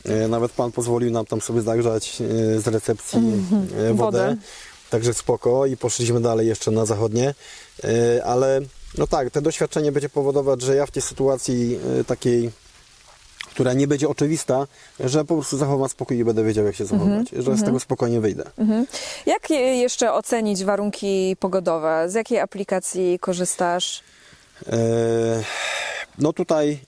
E, 0.06 0.28
nawet 0.28 0.52
pan 0.52 0.72
pozwolił 0.72 1.12
nam 1.12 1.26
tam 1.26 1.42
sobie 1.42 1.62
zagrzać 1.62 2.16
z 2.58 2.68
recepcji 2.68 3.20
e, 3.90 3.94
wodę. 3.94 4.18
Wodę. 4.18 4.36
Także 4.90 5.14
spoko 5.14 5.66
i 5.66 5.78
poszliśmy 5.78 6.22
dalej 6.22 6.48
jeszcze 6.48 6.72
na 6.72 6.86
zachodnie. 6.86 7.34
E, 7.84 8.26
ale 8.26 8.62
no 8.98 9.08
tak, 9.08 9.30
to 9.32 9.42
doświadczenie 9.42 9.92
będzie 9.92 10.10
powodować, 10.10 10.62
że 10.62 10.76
ja 10.76 10.86
w 10.86 10.92
tej 10.92 11.02
sytuacji 11.02 11.80
e, 12.00 12.04
takiej 12.04 12.52
która 13.54 13.74
nie 13.74 13.88
będzie 13.88 14.10
oczywista, 14.10 14.68
że 15.00 15.26
po 15.26 15.34
prostu 15.36 15.58
zachowam 15.58 15.90
spokój 15.90 16.18
i 16.18 16.26
będę 16.26 16.44
wiedział, 16.44 16.66
jak 16.66 16.76
się 16.76 16.86
zachować, 16.86 17.30
że 17.38 17.58
z 17.58 17.64
tego 17.64 17.80
spokojnie 17.80 18.22
wyjdę. 18.22 18.44
mhm. 18.58 18.86
Jak 19.26 19.50
je- 19.50 19.76
jeszcze 19.78 20.14
ocenić 20.14 20.64
warunki 20.66 21.36
pogodowe? 21.40 22.06
Z 22.10 22.14
jakiej 22.14 22.40
aplikacji 22.40 23.20
korzystasz? 23.20 24.02
E, 24.68 24.78
No 26.18 26.34
tutaj 26.34 26.80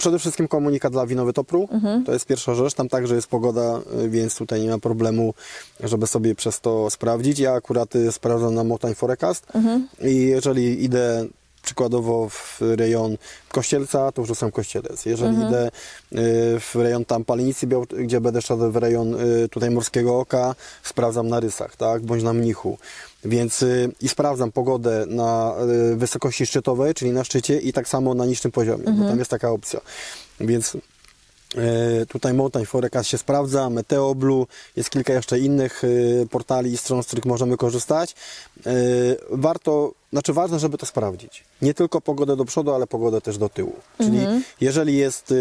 przede 0.00 0.18
wszystkim 0.18 0.48
komunikat 0.48 0.92
dla 0.92 1.06
winowy 1.06 1.32
Topru, 1.32 1.68
to 2.06 2.12
jest 2.12 2.26
pierwsza 2.26 2.54
rzecz, 2.54 2.74
tam 2.74 2.88
także 2.88 3.14
jest 3.14 3.26
pogoda, 3.26 3.80
y, 4.04 4.08
więc 4.08 4.36
tutaj 4.36 4.60
nie 4.60 4.70
ma 4.70 4.78
problemu, 4.78 5.34
żeby 5.80 6.06
sobie 6.06 6.34
przez 6.34 6.60
to 6.60 6.90
sprawdzić. 6.90 7.38
Ja 7.38 7.52
akurat 7.52 7.96
y, 7.96 8.12
sprawdzam 8.12 8.54
na 8.54 8.64
Mountain 8.64 8.94
Forecast. 8.94 9.46
I 10.00 10.16
jeżeli 10.16 10.84
idę 10.84 11.26
przykładowo 11.62 12.28
w 12.28 12.60
rejon 12.60 13.16
Kościelca, 13.52 14.12
to 14.12 14.22
wrzucam 14.22 14.50
Kościelec. 14.52 15.06
Jeżeli 15.06 15.36
idę 15.36 15.66
y, 15.66 15.70
w 16.60 16.74
rejon 16.74 17.04
tam 17.04 17.24
Palenicy, 17.24 17.66
gdzie 17.98 18.20
będę 18.20 18.42
szedł 18.42 18.70
w 18.70 18.76
rejon 18.76 19.16
tutaj 19.50 19.70
Morskiego 19.70 20.20
Oka, 20.20 20.54
sprawdzam 20.82 21.28
na 21.28 21.40
Rysach, 21.40 21.76
tak, 21.76 22.02
bądź 22.02 22.22
na 22.22 22.32
Mnichu. 22.32 22.78
Więc 23.24 23.62
y, 23.62 23.92
i 24.00 24.08
sprawdzam 24.08 24.52
pogodę 24.52 25.04
na 25.08 25.54
y, 25.92 25.96
wysokości 25.96 26.46
szczytowej, 26.46 26.94
czyli 26.94 27.12
na 27.12 27.24
szczycie 27.24 27.60
i 27.60 27.72
tak 27.72 27.88
samo 27.88 28.14
na 28.14 28.26
niższym 28.26 28.50
poziomie, 28.50 28.84
bo 28.84 29.08
tam 29.08 29.18
jest 29.18 29.30
taka 29.30 29.50
opcja. 29.50 29.80
Więc 30.40 30.76
E, 31.56 32.06
Tutaj 32.06 32.34
Mountain 32.34 32.66
Forecast 32.66 33.08
się 33.10 33.18
sprawdza, 33.18 33.70
Meteo 33.70 34.14
Blue, 34.14 34.46
jest 34.76 34.90
kilka 34.90 35.12
jeszcze 35.12 35.38
innych 35.38 35.82
portali 36.30 36.72
i 36.72 36.76
stron, 36.76 37.02
z 37.02 37.06
których 37.06 37.24
możemy 37.24 37.56
korzystać. 37.56 38.14
Warto, 39.30 39.92
znaczy 40.12 40.32
ważne, 40.32 40.58
żeby 40.58 40.78
to 40.78 40.86
sprawdzić. 40.86 41.44
Nie 41.62 41.74
tylko 41.74 42.00
pogodę 42.00 42.36
do 42.36 42.44
przodu, 42.44 42.72
ale 42.74 42.86
pogodę 42.86 43.20
też 43.20 43.38
do 43.38 43.48
tyłu. 43.48 43.72
Czyli 43.98 44.18
jeżeli 44.60 44.96
jest 44.96 45.34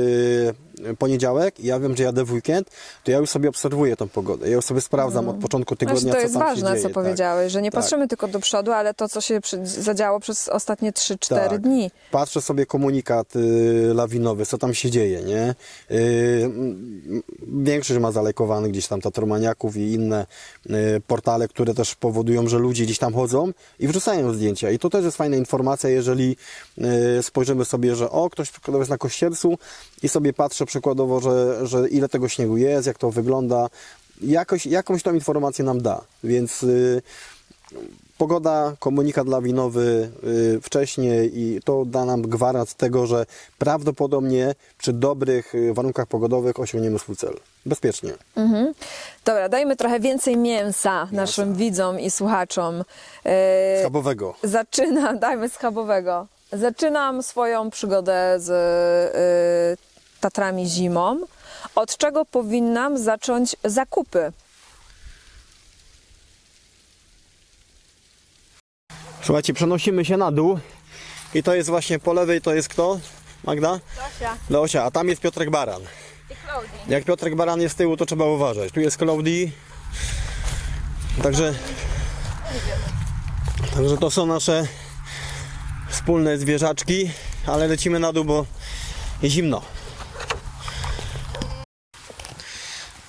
e, 0.89 0.95
poniedziałek 0.95 1.59
i 1.59 1.67
ja 1.67 1.79
wiem, 1.79 1.95
że 1.97 2.03
jadę 2.03 2.23
w 2.25 2.31
weekend, 2.33 2.69
to 3.03 3.11
ja 3.11 3.17
już 3.17 3.29
sobie 3.29 3.49
obserwuję 3.49 3.95
tą 3.95 4.07
pogodę. 4.09 4.49
Ja 4.49 4.55
już 4.55 4.65
sobie 4.65 4.81
sprawdzam 4.81 5.29
od 5.29 5.37
początku 5.37 5.75
tygodnia, 5.75 5.99
Właśnie 6.01 6.11
to 6.11 6.17
co 6.17 6.21
jest 6.21 6.33
tam 6.33 6.43
się 6.43 6.49
ważne, 6.49 6.69
dzieje. 6.69 6.81
co 6.81 6.87
tak. 6.87 6.93
powiedziałeś, 6.93 7.51
że 7.51 7.61
nie 7.61 7.71
tak. 7.71 7.81
patrzymy 7.81 8.07
tylko 8.07 8.27
do 8.27 8.39
przodu, 8.39 8.71
ale 8.71 8.93
to, 8.93 9.09
co 9.09 9.21
się 9.21 9.39
zadziało 9.63 10.19
przez 10.19 10.47
ostatnie 10.47 10.91
3-4 10.91 11.27
Tak. 11.27 11.61
dni. 11.61 11.91
Patrzę 12.11 12.41
sobie 12.41 12.65
komunikat 12.65 13.35
y, 13.35 13.91
lawinowy, 13.93 14.45
co 14.45 14.57
tam 14.57 14.73
się 14.73 14.91
dzieje, 14.91 15.23
nie? 15.23 15.55
Y, 15.91 16.49
większość 17.47 17.99
ma 17.99 18.11
zalekowany 18.11 18.69
gdzieś 18.69 18.87
tam 18.87 19.01
Tatromaniaków 19.01 19.77
i 19.77 19.93
inne 19.93 20.25
y, 20.69 21.01
portale, 21.07 21.47
które 21.47 21.73
też 21.73 21.95
powodują, 21.95 22.47
że 22.47 22.57
ludzie 22.57 22.83
gdzieś 22.83 22.97
tam 22.97 23.13
chodzą 23.13 23.51
i 23.79 23.87
wrzucają 23.87 24.33
zdjęcia. 24.33 24.71
I 24.71 24.79
to 24.79 24.89
też 24.89 25.05
jest 25.05 25.17
fajna 25.17 25.35
informacja, 25.37 25.89
jeżeli 25.89 26.08
y, 27.17 27.23
spojrzymy 27.23 27.65
sobie, 27.65 27.95
że 27.95 28.09
o, 28.09 28.29
ktoś 28.29 28.51
przykładowo 28.51 28.81
jest 28.81 28.91
na 28.91 28.97
Kościelcu 28.97 29.57
i 30.03 30.09
sobie 30.09 30.33
patrzę 30.33 30.65
przykładowo, 30.65 31.19
że, 31.19 31.67
że 31.67 31.89
ile 31.89 32.09
tego 32.09 32.29
śniegu 32.29 32.57
jest, 32.57 32.87
jak 32.87 32.97
to 32.97 33.11
wygląda. 33.11 33.69
Jakoś, 34.21 34.65
jakąś 34.65 35.03
tą 35.03 35.13
informację 35.13 35.65
nam 35.65 35.81
da, 35.81 36.01
więc... 36.23 36.65
Y, 38.19 38.29
pogoda, 38.29 38.73
komunikat 38.79 39.27
lawinowy 39.27 40.11
y, 40.57 40.61
wcześniej 40.61 41.39
i 41.39 41.59
to 41.63 41.85
da 41.85 42.05
nam 42.05 42.21
gwarant 42.21 42.73
tego, 42.73 43.07
że 43.07 43.25
prawdopodobnie 43.57 44.55
przy 44.77 44.93
dobrych 44.93 45.55
y, 45.55 45.73
warunkach 45.73 46.07
pogodowych 46.07 46.59
osiągniemy 46.59 46.99
swój 46.99 47.15
cel. 47.15 47.33
Bezpiecznie. 47.65 48.13
Dobra, 49.25 49.49
dajmy 49.49 49.75
trochę 49.75 49.99
więcej 49.99 50.37
mięsa 50.37 51.07
naszym 51.11 51.55
widzom 51.55 51.99
i 51.99 52.11
słuchaczom. 52.11 52.83
E, 53.25 53.79
Schabowego. 53.79 54.35
Zaczynam, 54.43 55.19
dajmy 55.27 55.49
schabowego. 55.49 56.27
Zaczynam 56.53 57.23
swoją 57.23 57.69
przygodę 57.69 58.35
z 58.37 58.49
y, 58.49 60.19
Tatrami 60.21 60.65
zimą. 60.65 61.21
Od 61.75 61.97
czego 61.97 62.25
powinnam 62.25 62.97
zacząć 62.97 63.55
zakupy? 63.63 64.31
Słuchajcie, 69.21 69.53
przenosimy 69.53 70.05
się 70.05 70.17
na 70.17 70.31
dół 70.31 70.59
i 71.33 71.43
to 71.43 71.55
jest 71.55 71.69
właśnie 71.69 71.99
po 71.99 72.13
lewej, 72.13 72.41
to 72.41 72.53
jest 72.53 72.69
kto? 72.69 72.99
Magda? 73.43 73.79
Zosia 73.95 74.37
Leosia, 74.49 74.83
a 74.83 74.91
tam 74.91 75.09
jest 75.09 75.21
Piotrek 75.21 75.49
Baran. 75.49 75.81
i 75.81 76.35
Klaudii. 76.35 76.69
Jak 76.87 77.03
Piotrek 77.03 77.35
Baran 77.35 77.61
jest 77.61 77.75
z 77.75 77.77
tyłu, 77.77 77.97
to 77.97 78.05
trzeba 78.05 78.25
uważać. 78.25 78.71
Tu 78.71 78.79
jest 78.79 78.97
Klaudii. 78.97 79.51
Także, 81.23 81.53
także 83.75 83.97
to 83.97 84.11
są 84.11 84.25
nasze 84.25 84.67
wspólne 85.89 86.37
zwierzaczki, 86.37 87.11
ale 87.45 87.67
lecimy 87.67 87.99
na 87.99 88.13
dół, 88.13 88.25
bo 88.25 88.45
jest 89.21 89.35
zimno. 89.35 89.61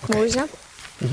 Muzia? 0.09 0.49
To 0.99 1.07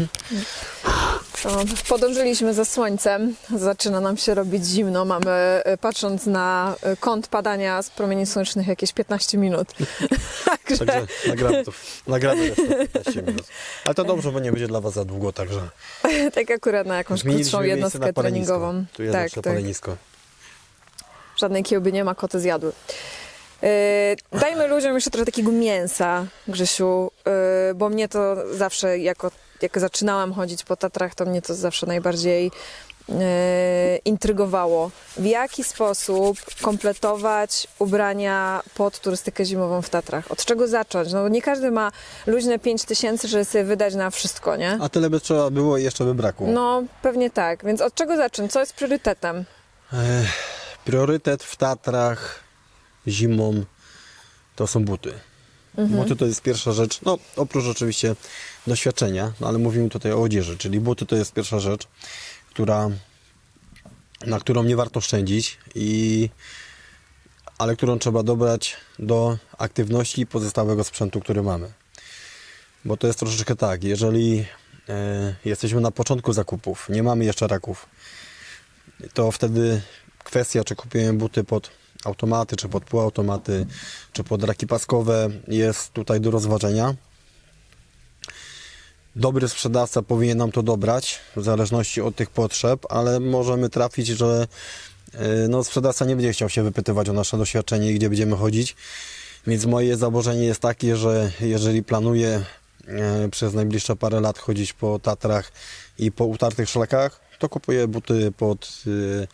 podążyliśmy 1.89 2.53
za 2.53 2.65
słońcem. 2.65 3.35
Zaczyna 3.55 4.01
nam 4.01 4.17
się 4.17 4.33
robić 4.33 4.65
zimno. 4.65 5.05
Mamy, 5.05 5.61
y, 5.73 5.77
patrząc 5.77 6.25
na 6.25 6.75
y, 6.93 6.97
kąt 6.97 7.27
padania 7.27 7.81
z 7.81 7.89
promieni 7.89 8.25
słonecznych, 8.25 8.67
jakieś 8.67 8.93
15 8.93 9.37
minut. 9.37 9.67
Także 10.45 10.85
Także 10.85 11.07
nagramy 11.27 11.63
to. 11.63 11.71
Nagramy 12.07 12.45
jeszcze 12.45 12.67
15 12.67 13.21
minut. 13.21 13.47
Ale 13.85 13.95
to 13.95 14.03
dobrze, 14.03 14.31
bo 14.31 14.39
nie 14.39 14.51
będzie 14.51 14.67
dla 14.67 14.81
Was 14.81 14.93
za 14.93 15.05
długo, 15.05 15.33
także 15.33 15.59
tak 16.35 16.51
akurat 16.51 16.87
na 16.87 16.97
jakąś 16.97 17.23
krótszą 17.23 17.61
jednostkę 17.61 18.13
treningową. 18.13 18.85
Tu 18.93 19.03
jest 19.03 19.13
tak, 19.13 19.31
tak. 19.31 19.43
palenisko. 19.43 19.97
Żadnej 21.37 21.63
kiełby 21.63 21.91
nie 21.91 22.03
ma, 22.03 22.15
koty 22.15 22.39
zjadły. 22.39 22.71
Yy, 23.61 24.39
dajmy 24.39 24.67
ludziom 24.67 24.95
jeszcze 24.95 25.09
trochę 25.09 25.25
takiego 25.25 25.51
mięsa, 25.51 26.25
Grzesiu, 26.47 27.11
yy, 27.25 27.31
bo 27.75 27.89
mnie 27.89 28.07
to 28.07 28.35
zawsze, 28.57 28.97
jako, 28.99 29.31
jak 29.61 29.79
zaczynałam 29.79 30.33
chodzić 30.33 30.63
po 30.63 30.75
Tatrach, 30.75 31.15
to 31.15 31.25
mnie 31.25 31.41
to 31.41 31.55
zawsze 31.55 31.85
najbardziej 31.85 32.51
yy, 33.09 33.15
intrygowało. 34.05 34.91
W 35.17 35.25
jaki 35.25 35.63
sposób 35.63 36.37
kompletować 36.61 37.67
ubrania 37.79 38.61
pod 38.75 38.99
turystykę 38.99 39.45
zimową 39.45 39.81
w 39.81 39.89
Tatrach? 39.89 40.31
Od 40.31 40.45
czego 40.45 40.67
zacząć? 40.67 41.13
No 41.13 41.27
nie 41.27 41.41
każdy 41.41 41.71
ma 41.71 41.91
luźne 42.27 42.59
5 42.59 42.83
tysięcy, 42.83 43.27
żeby 43.27 43.45
sobie 43.45 43.63
wydać 43.63 43.95
na 43.95 44.09
wszystko, 44.09 44.55
nie? 44.55 44.77
A 44.81 44.89
tyle 44.89 45.09
by 45.09 45.19
trzeba 45.19 45.49
było 45.49 45.77
i 45.77 45.83
jeszcze 45.83 46.03
by 46.03 46.13
brakło. 46.15 46.47
No, 46.47 46.83
pewnie 47.01 47.29
tak. 47.29 47.65
Więc 47.65 47.81
od 47.81 47.95
czego 47.95 48.17
zacząć? 48.17 48.51
Co 48.51 48.59
jest 48.59 48.73
priorytetem? 48.73 49.45
Priorytet 50.85 51.43
w 51.43 51.55
Tatrach 51.55 52.39
zimą 53.07 53.63
to 54.55 54.67
są 54.67 54.85
buty. 54.85 55.13
Buty 55.77 56.15
to 56.15 56.25
jest 56.25 56.41
pierwsza 56.41 56.71
rzecz, 56.71 57.01
no 57.01 57.17
oprócz 57.35 57.65
oczywiście 57.65 58.15
doświadczenia, 58.67 59.33
no, 59.39 59.47
ale 59.47 59.57
mówimy 59.57 59.89
tutaj 59.89 60.11
o 60.11 60.21
odzieży, 60.21 60.57
czyli 60.57 60.79
buty 60.79 61.05
to 61.05 61.15
jest 61.15 61.33
pierwsza 61.33 61.59
rzecz, 61.59 61.87
która, 62.49 62.89
na 64.25 64.39
którą 64.39 64.63
nie 64.63 64.75
warto 64.75 65.01
szczędzić, 65.01 65.57
i, 65.75 66.29
ale 67.57 67.75
którą 67.75 67.99
trzeba 67.99 68.23
dobrać 68.23 68.77
do 68.99 69.37
aktywności 69.57 70.27
pozostałego 70.27 70.83
sprzętu, 70.83 71.19
który 71.19 71.43
mamy. 71.43 71.71
Bo 72.85 72.97
to 72.97 73.07
jest 73.07 73.19
troszeczkę 73.19 73.55
tak, 73.55 73.83
jeżeli 73.83 74.45
e, 74.89 75.35
jesteśmy 75.45 75.81
na 75.81 75.91
początku 75.91 76.33
zakupów, 76.33 76.89
nie 76.89 77.03
mamy 77.03 77.25
jeszcze 77.25 77.47
raków, 77.47 77.89
to 79.13 79.31
wtedy 79.31 79.81
kwestia, 80.23 80.63
czy 80.63 80.75
kupujemy 80.75 81.17
buty 81.17 81.43
pod 81.43 81.71
automaty, 82.05 82.55
czy 82.55 82.69
pod 82.69 82.83
półautomaty, 82.83 83.65
czy 84.13 84.23
pod 84.23 84.43
raki 84.43 84.67
paskowe 84.67 85.29
jest 85.47 85.93
tutaj 85.93 86.21
do 86.21 86.31
rozważenia. 86.31 86.95
Dobry 89.17 89.49
sprzedawca 89.49 90.01
powinien 90.01 90.37
nam 90.37 90.51
to 90.51 90.63
dobrać, 90.63 91.19
w 91.35 91.43
zależności 91.43 92.01
od 92.01 92.15
tych 92.15 92.29
potrzeb, 92.29 92.85
ale 92.89 93.19
możemy 93.19 93.69
trafić, 93.69 94.07
że 94.07 94.47
e, 95.13 95.47
no, 95.47 95.63
sprzedawca 95.63 96.05
nie 96.05 96.15
będzie 96.15 96.33
chciał 96.33 96.49
się 96.49 96.63
wypytywać 96.63 97.09
o 97.09 97.13
nasze 97.13 97.37
doświadczenie 97.37 97.91
i 97.91 97.95
gdzie 97.95 98.09
będziemy 98.09 98.35
chodzić. 98.35 98.75
Więc 99.47 99.65
moje 99.65 99.97
założenie 99.97 100.45
jest 100.45 100.59
takie, 100.59 100.95
że 100.95 101.31
jeżeli 101.41 101.83
planuję 101.83 102.43
e, 102.87 103.29
przez 103.29 103.53
najbliższe 103.53 103.95
parę 103.95 104.21
lat 104.21 104.39
chodzić 104.39 104.73
po 104.73 104.99
Tatrach 104.99 105.51
i 105.99 106.11
po 106.11 106.25
utartych 106.25 106.69
szlakach, 106.69 107.19
to 107.39 107.49
kupuję 107.49 107.87
buty 107.87 108.31
pod, 108.31 108.83
e, 108.87 109.27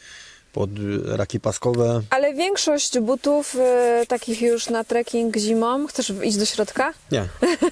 pod 0.53 0.69
raki 1.05 1.39
paskowe. 1.39 2.01
Ale 2.09 2.33
większość 2.33 2.99
butów 2.99 3.55
y, 3.55 4.07
takich 4.07 4.41
już 4.41 4.69
na 4.69 4.83
trekking 4.83 5.37
zimą, 5.37 5.87
chcesz 5.87 6.13
iść 6.23 6.37
do 6.37 6.45
środka? 6.45 6.93
Nie, 7.11 7.27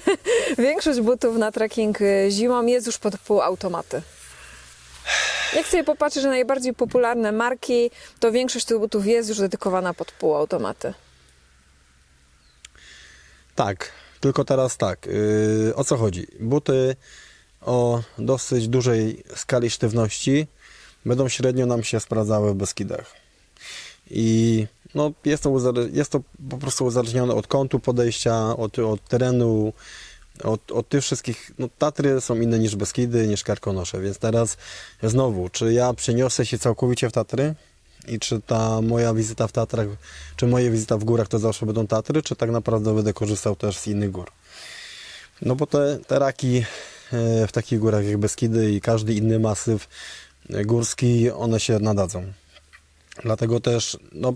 Większość 0.68 1.00
butów 1.00 1.36
na 1.36 1.52
trekking 1.52 2.00
y, 2.00 2.28
zimą 2.30 2.66
jest 2.66 2.86
już 2.86 2.98
pod 2.98 3.18
półautomaty. 3.18 4.02
Jak 5.56 5.66
sobie 5.66 5.84
popatrzysz 5.84 6.24
na 6.24 6.30
najbardziej 6.30 6.74
popularne 6.74 7.32
marki, 7.32 7.90
to 8.20 8.32
większość 8.32 8.64
tych 8.64 8.78
butów 8.78 9.06
jest 9.06 9.28
już 9.28 9.38
dedykowana 9.38 9.94
pod 9.94 10.12
półautomaty. 10.12 10.94
Tak, 13.54 13.92
tylko 14.20 14.44
teraz 14.44 14.76
tak. 14.76 15.06
Yy, 15.06 15.74
o 15.76 15.84
co 15.84 15.96
chodzi? 15.96 16.26
Buty 16.40 16.96
o 17.60 18.02
dosyć 18.18 18.68
dużej 18.68 19.24
skali 19.36 19.70
sztywności 19.70 20.46
będą 21.06 21.28
średnio 21.28 21.66
nam 21.66 21.84
się 21.84 22.00
sprawdzały 22.00 22.52
w 22.52 22.56
Beskidach. 22.56 23.14
I 24.10 24.66
no, 24.94 25.12
jest, 25.24 25.42
to 25.42 25.72
jest 25.92 26.10
to 26.10 26.20
po 26.50 26.58
prostu 26.58 26.84
uzależnione 26.84 27.34
od 27.34 27.46
kątu 27.46 27.80
podejścia, 27.80 28.56
od, 28.56 28.78
od 28.78 29.08
terenu, 29.08 29.72
od, 30.44 30.72
od 30.72 30.88
tych 30.88 31.02
wszystkich. 31.02 31.50
No, 31.58 31.68
Tatry 31.78 32.20
są 32.20 32.40
inne 32.40 32.58
niż 32.58 32.76
Beskidy, 32.76 33.26
niż 33.26 33.42
Karkonosze, 33.42 34.00
więc 34.00 34.18
teraz 34.18 34.56
znowu, 35.02 35.48
czy 35.48 35.72
ja 35.72 35.94
przeniosę 35.94 36.46
się 36.46 36.58
całkowicie 36.58 37.08
w 37.08 37.12
Tatry? 37.12 37.54
I 38.08 38.18
czy 38.18 38.40
ta 38.40 38.80
moja 38.80 39.14
wizyta 39.14 39.46
w 39.46 39.52
Tatrach, 39.52 39.86
czy 40.36 40.46
moje 40.46 40.70
wizyta 40.70 40.98
w 40.98 41.04
górach 41.04 41.28
to 41.28 41.38
zawsze 41.38 41.66
będą 41.66 41.86
Tatry, 41.86 42.22
czy 42.22 42.36
tak 42.36 42.50
naprawdę 42.50 42.94
będę 42.94 43.12
korzystał 43.12 43.56
też 43.56 43.78
z 43.78 43.86
innych 43.86 44.10
gór? 44.10 44.30
No 45.42 45.56
bo 45.56 45.66
te, 45.66 45.98
te 46.06 46.18
raki 46.18 46.64
e, 47.12 47.46
w 47.46 47.52
takich 47.52 47.78
górach 47.78 48.04
jak 48.04 48.18
Beskidy 48.18 48.72
i 48.72 48.80
każdy 48.80 49.14
inny 49.14 49.38
masyw 49.38 49.88
górski, 50.50 51.30
one 51.30 51.60
się 51.60 51.78
nadadzą. 51.78 52.32
Dlatego 53.22 53.60
też, 53.60 53.98
no 54.12 54.34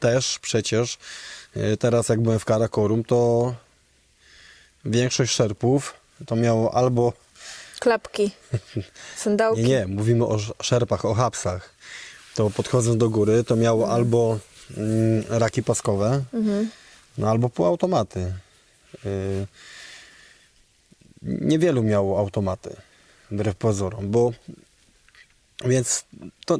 też 0.00 0.38
przecież 0.38 0.98
e, 1.56 1.76
teraz 1.76 2.08
jak 2.08 2.20
byłem 2.20 2.38
w 2.38 2.44
Karakorum, 2.44 3.04
to 3.04 3.54
większość 4.84 5.32
szerpów 5.32 5.94
to 6.26 6.36
miało 6.36 6.74
albo 6.74 7.12
Klapki, 7.80 8.30
sandałki. 9.16 9.62
nie, 9.62 9.68
nie, 9.68 9.86
mówimy 9.86 10.26
o 10.26 10.34
sz- 10.34 10.54
szerpach, 10.62 11.04
o 11.04 11.14
hapsach. 11.14 11.74
To 12.34 12.50
podchodząc 12.50 12.96
do 12.98 13.10
góry, 13.10 13.44
to 13.44 13.56
miało 13.56 13.90
albo 13.90 14.38
mm, 14.76 15.24
raki 15.28 15.62
paskowe, 15.62 16.22
no 17.18 17.30
albo 17.30 17.48
półautomaty. 17.48 18.32
Y, 19.06 19.46
niewielu 21.22 21.82
miało 21.82 22.18
automaty, 22.18 22.76
wbrew 23.30 23.54
pozorom, 23.56 24.10
bo 24.10 24.32
więc 25.64 26.04
to 26.46 26.58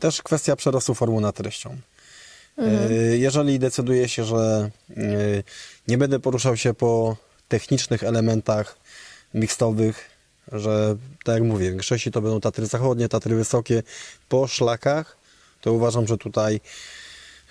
też 0.00 0.22
kwestia 0.22 0.56
przerostu 0.56 0.94
formu 0.94 1.20
nad 1.20 1.36
treścią. 1.36 1.76
Y, 2.58 3.18
Jeżeli 3.18 3.58
decyduję 3.58 4.08
się, 4.08 4.24
że 4.24 4.70
y, 4.90 5.42
nie 5.88 5.98
będę 5.98 6.20
poruszał 6.20 6.56
się 6.56 6.74
po 6.74 7.16
technicznych 7.48 8.04
elementach 8.04 8.78
mixtowych, 9.34 10.10
że 10.52 10.96
tak 11.24 11.34
jak 11.34 11.42
mówię, 11.42 11.66
w 11.68 11.72
większości 11.72 12.10
to 12.10 12.20
będą 12.22 12.40
Tatry 12.40 12.66
zachodnie, 12.66 13.08
Tatry 13.08 13.36
wysokie, 13.36 13.82
po 14.28 14.46
szlakach, 14.46 15.16
to 15.60 15.72
uważam, 15.72 16.06
że 16.06 16.18
tutaj 16.18 16.60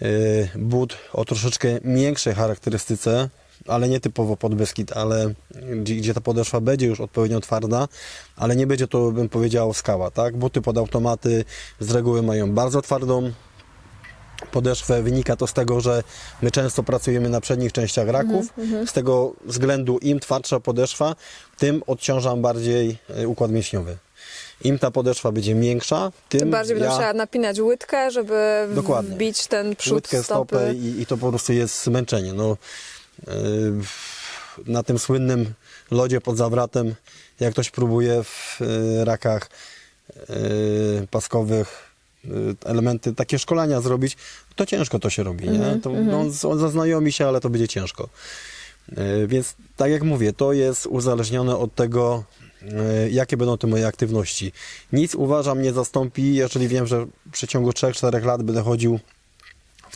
y, 0.01 0.49
but 0.55 0.97
o 1.13 1.25
troszeczkę 1.25 1.79
większej 1.83 2.33
charakterystyce, 2.33 3.29
ale 3.67 3.89
nie 3.89 3.99
typowo 3.99 4.37
pod 4.37 4.55
Beskid, 4.55 4.91
ale 4.97 5.33
gdzie, 5.81 5.95
gdzie 5.95 6.13
ta 6.13 6.21
podeszwa 6.21 6.61
będzie 6.61 6.85
już 6.87 6.99
odpowiednio 7.01 7.39
twarda, 7.39 7.87
ale 8.35 8.55
nie 8.55 8.67
będzie 8.67 8.87
to, 8.87 9.11
bym 9.11 9.29
powiedział, 9.29 9.73
skała, 9.73 10.11
tak? 10.11 10.37
Buty 10.37 10.61
pod 10.61 10.77
automaty 10.77 11.45
z 11.79 11.91
reguły 11.91 12.21
mają 12.23 12.51
bardzo 12.51 12.81
twardą 12.81 13.31
podeszwę. 14.51 15.01
Wynika 15.03 15.35
to 15.35 15.47
z 15.47 15.53
tego, 15.53 15.81
że 15.81 16.03
my 16.41 16.51
często 16.51 16.83
pracujemy 16.83 17.29
na 17.29 17.41
przednich 17.41 17.71
częściach 17.73 18.07
raków. 18.07 18.45
Z 18.85 18.93
tego 18.93 19.33
względu 19.45 19.97
im 19.97 20.19
twardsza 20.19 20.59
podeszwa, 20.59 21.15
tym 21.57 21.83
odciążam 21.87 22.41
bardziej 22.41 22.97
e, 23.09 23.27
układ 23.27 23.51
mięśniowy. 23.51 23.97
im 24.63 24.79
ta 24.79 24.91
podeszwa 24.91 25.31
będzie 25.31 25.55
miększa, 25.55 26.11
tym, 26.29 26.39
Tym 26.39 26.51
bardziej 26.51 26.75
będę 26.75 26.89
ja 26.89 26.95
musiała 26.95 27.13
napinać 27.13 27.59
łydkę, 27.59 28.11
żeby 28.11 28.67
Dokładnie. 28.75 29.15
wbić 29.15 29.47
ten 29.47 29.75
przód 29.75 29.93
łydkę, 29.93 30.23
stopy. 30.23 30.55
stopę 30.55 30.73
i, 30.73 31.01
i 31.01 31.05
to 31.05 31.17
po 31.17 31.29
prostu 31.29 31.53
jest 31.53 31.83
zmęczenie. 31.83 32.33
No, 32.33 32.57
na 34.65 34.83
tym 34.83 34.99
słynnym 34.99 35.53
lodzie 35.91 36.21
pod 36.21 36.37
zawratem, 36.37 36.95
jak 37.39 37.53
ktoś 37.53 37.69
próbuje 37.71 38.23
w 38.23 38.57
yy, 38.59 39.05
rakach 39.05 39.49
yy, 40.29 41.07
paskowych 41.11 41.91
yy, 42.23 42.55
elementy, 42.65 43.15
takie 43.15 43.39
szkolenia 43.39 43.81
zrobić, 43.81 44.17
to 44.55 44.65
ciężko 44.65 44.99
to 44.99 45.09
się 45.09 45.23
robi. 45.23 45.47
Mhm, 45.47 45.75
Nie? 45.75 45.81
To, 45.81 45.89
no, 45.89 46.29
z- 46.29 46.59
zaznajomi 46.59 47.11
się, 47.11 47.27
ale 47.27 47.41
to 47.41 47.49
będzie 47.49 47.67
ciężko. 47.67 48.09
Więc 49.27 49.55
tak 49.75 49.91
jak 49.91 50.03
mówię, 50.03 50.33
to 50.33 50.53
jest 50.53 50.85
uzależnione 50.85 51.57
od 51.57 51.75
tego, 51.75 52.23
jakie 53.11 53.37
będą 53.37 53.57
te 53.57 53.67
moje 53.67 53.87
aktywności. 53.87 54.51
Nic 54.93 55.15
uważam 55.15 55.61
nie 55.61 55.73
zastąpi, 55.73 56.35
jeżeli 56.35 56.67
wiem, 56.67 56.87
że 56.87 57.05
w 57.05 57.31
przeciągu 57.31 57.69
3-4 57.69 58.25
lat 58.25 58.43
będę 58.43 58.61
chodził 58.61 58.99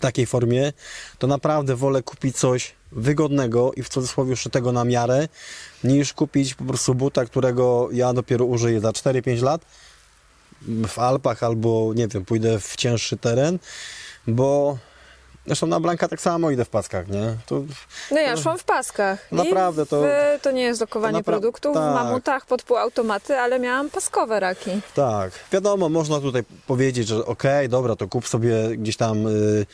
takiej 0.02 0.26
formie, 0.26 0.74
to 1.20 1.28
naprawdę 1.28 1.76
wolę 1.76 2.04
kupić 2.04 2.38
coś 2.38 2.74
wygodnego 2.92 3.72
i 3.76 3.84
w 3.84 3.90
cudzysłowie 3.90 4.36
szytego 4.36 4.72
na 4.72 4.84
miarę, 4.84 5.28
niż 5.84 6.14
kupić 6.14 6.54
po 6.54 6.64
prostu 6.64 6.96
buta, 6.96 7.26
którego 7.26 7.90
ja 7.92 8.14
dopiero 8.14 8.46
użyję 8.46 8.80
za 8.80 8.92
4-5 8.92 9.44
lat 9.44 9.66
w 10.88 11.00
Alpach 11.00 11.44
albo, 11.44 11.92
nie 11.96 12.08
wiem, 12.08 12.26
pójdę 12.26 12.60
w 12.60 12.76
cięższy 12.76 13.18
teren, 13.18 13.60
bo 14.28 14.78
zresztą 15.46 15.68
na 15.68 15.80
Blanka 15.80 16.08
tak 16.08 16.22
samo 16.22 16.52
idę 16.52 16.66
w 16.66 16.70
paskach, 16.70 17.08
nie? 17.08 17.36
To 17.46 17.64
No 18.12 18.20
ja 18.20 18.38
szłam 18.38 18.58
w 18.58 18.64
paskach. 18.64 19.32
Naprawdę, 19.32 19.86
to- 19.86 20.02
w, 20.02 20.06
to 20.42 20.52
nie 20.52 20.62
jest 20.62 20.82
lokowanie 20.82 21.24
produktów 21.24 21.74
tak. 21.74 21.84
w 21.92 21.96
mamutach 21.96 22.46
pod 22.46 22.64
półautomaty, 22.64 23.38
ale 23.38 23.60
miałam 23.60 23.90
paskowe 23.90 24.40
raki. 24.40 24.72
Tak, 24.96 25.32
wiadomo, 25.52 25.90
można 25.90 26.20
tutaj 26.20 26.44
powiedzieć, 26.68 27.08
że 27.08 27.26
okej, 27.26 27.70
dobra, 27.70 27.96
to 27.96 28.08
kup 28.08 28.28
sobie 28.28 28.78
gdzieś 28.78 28.98
tam 28.98 29.28
y, 29.28 29.66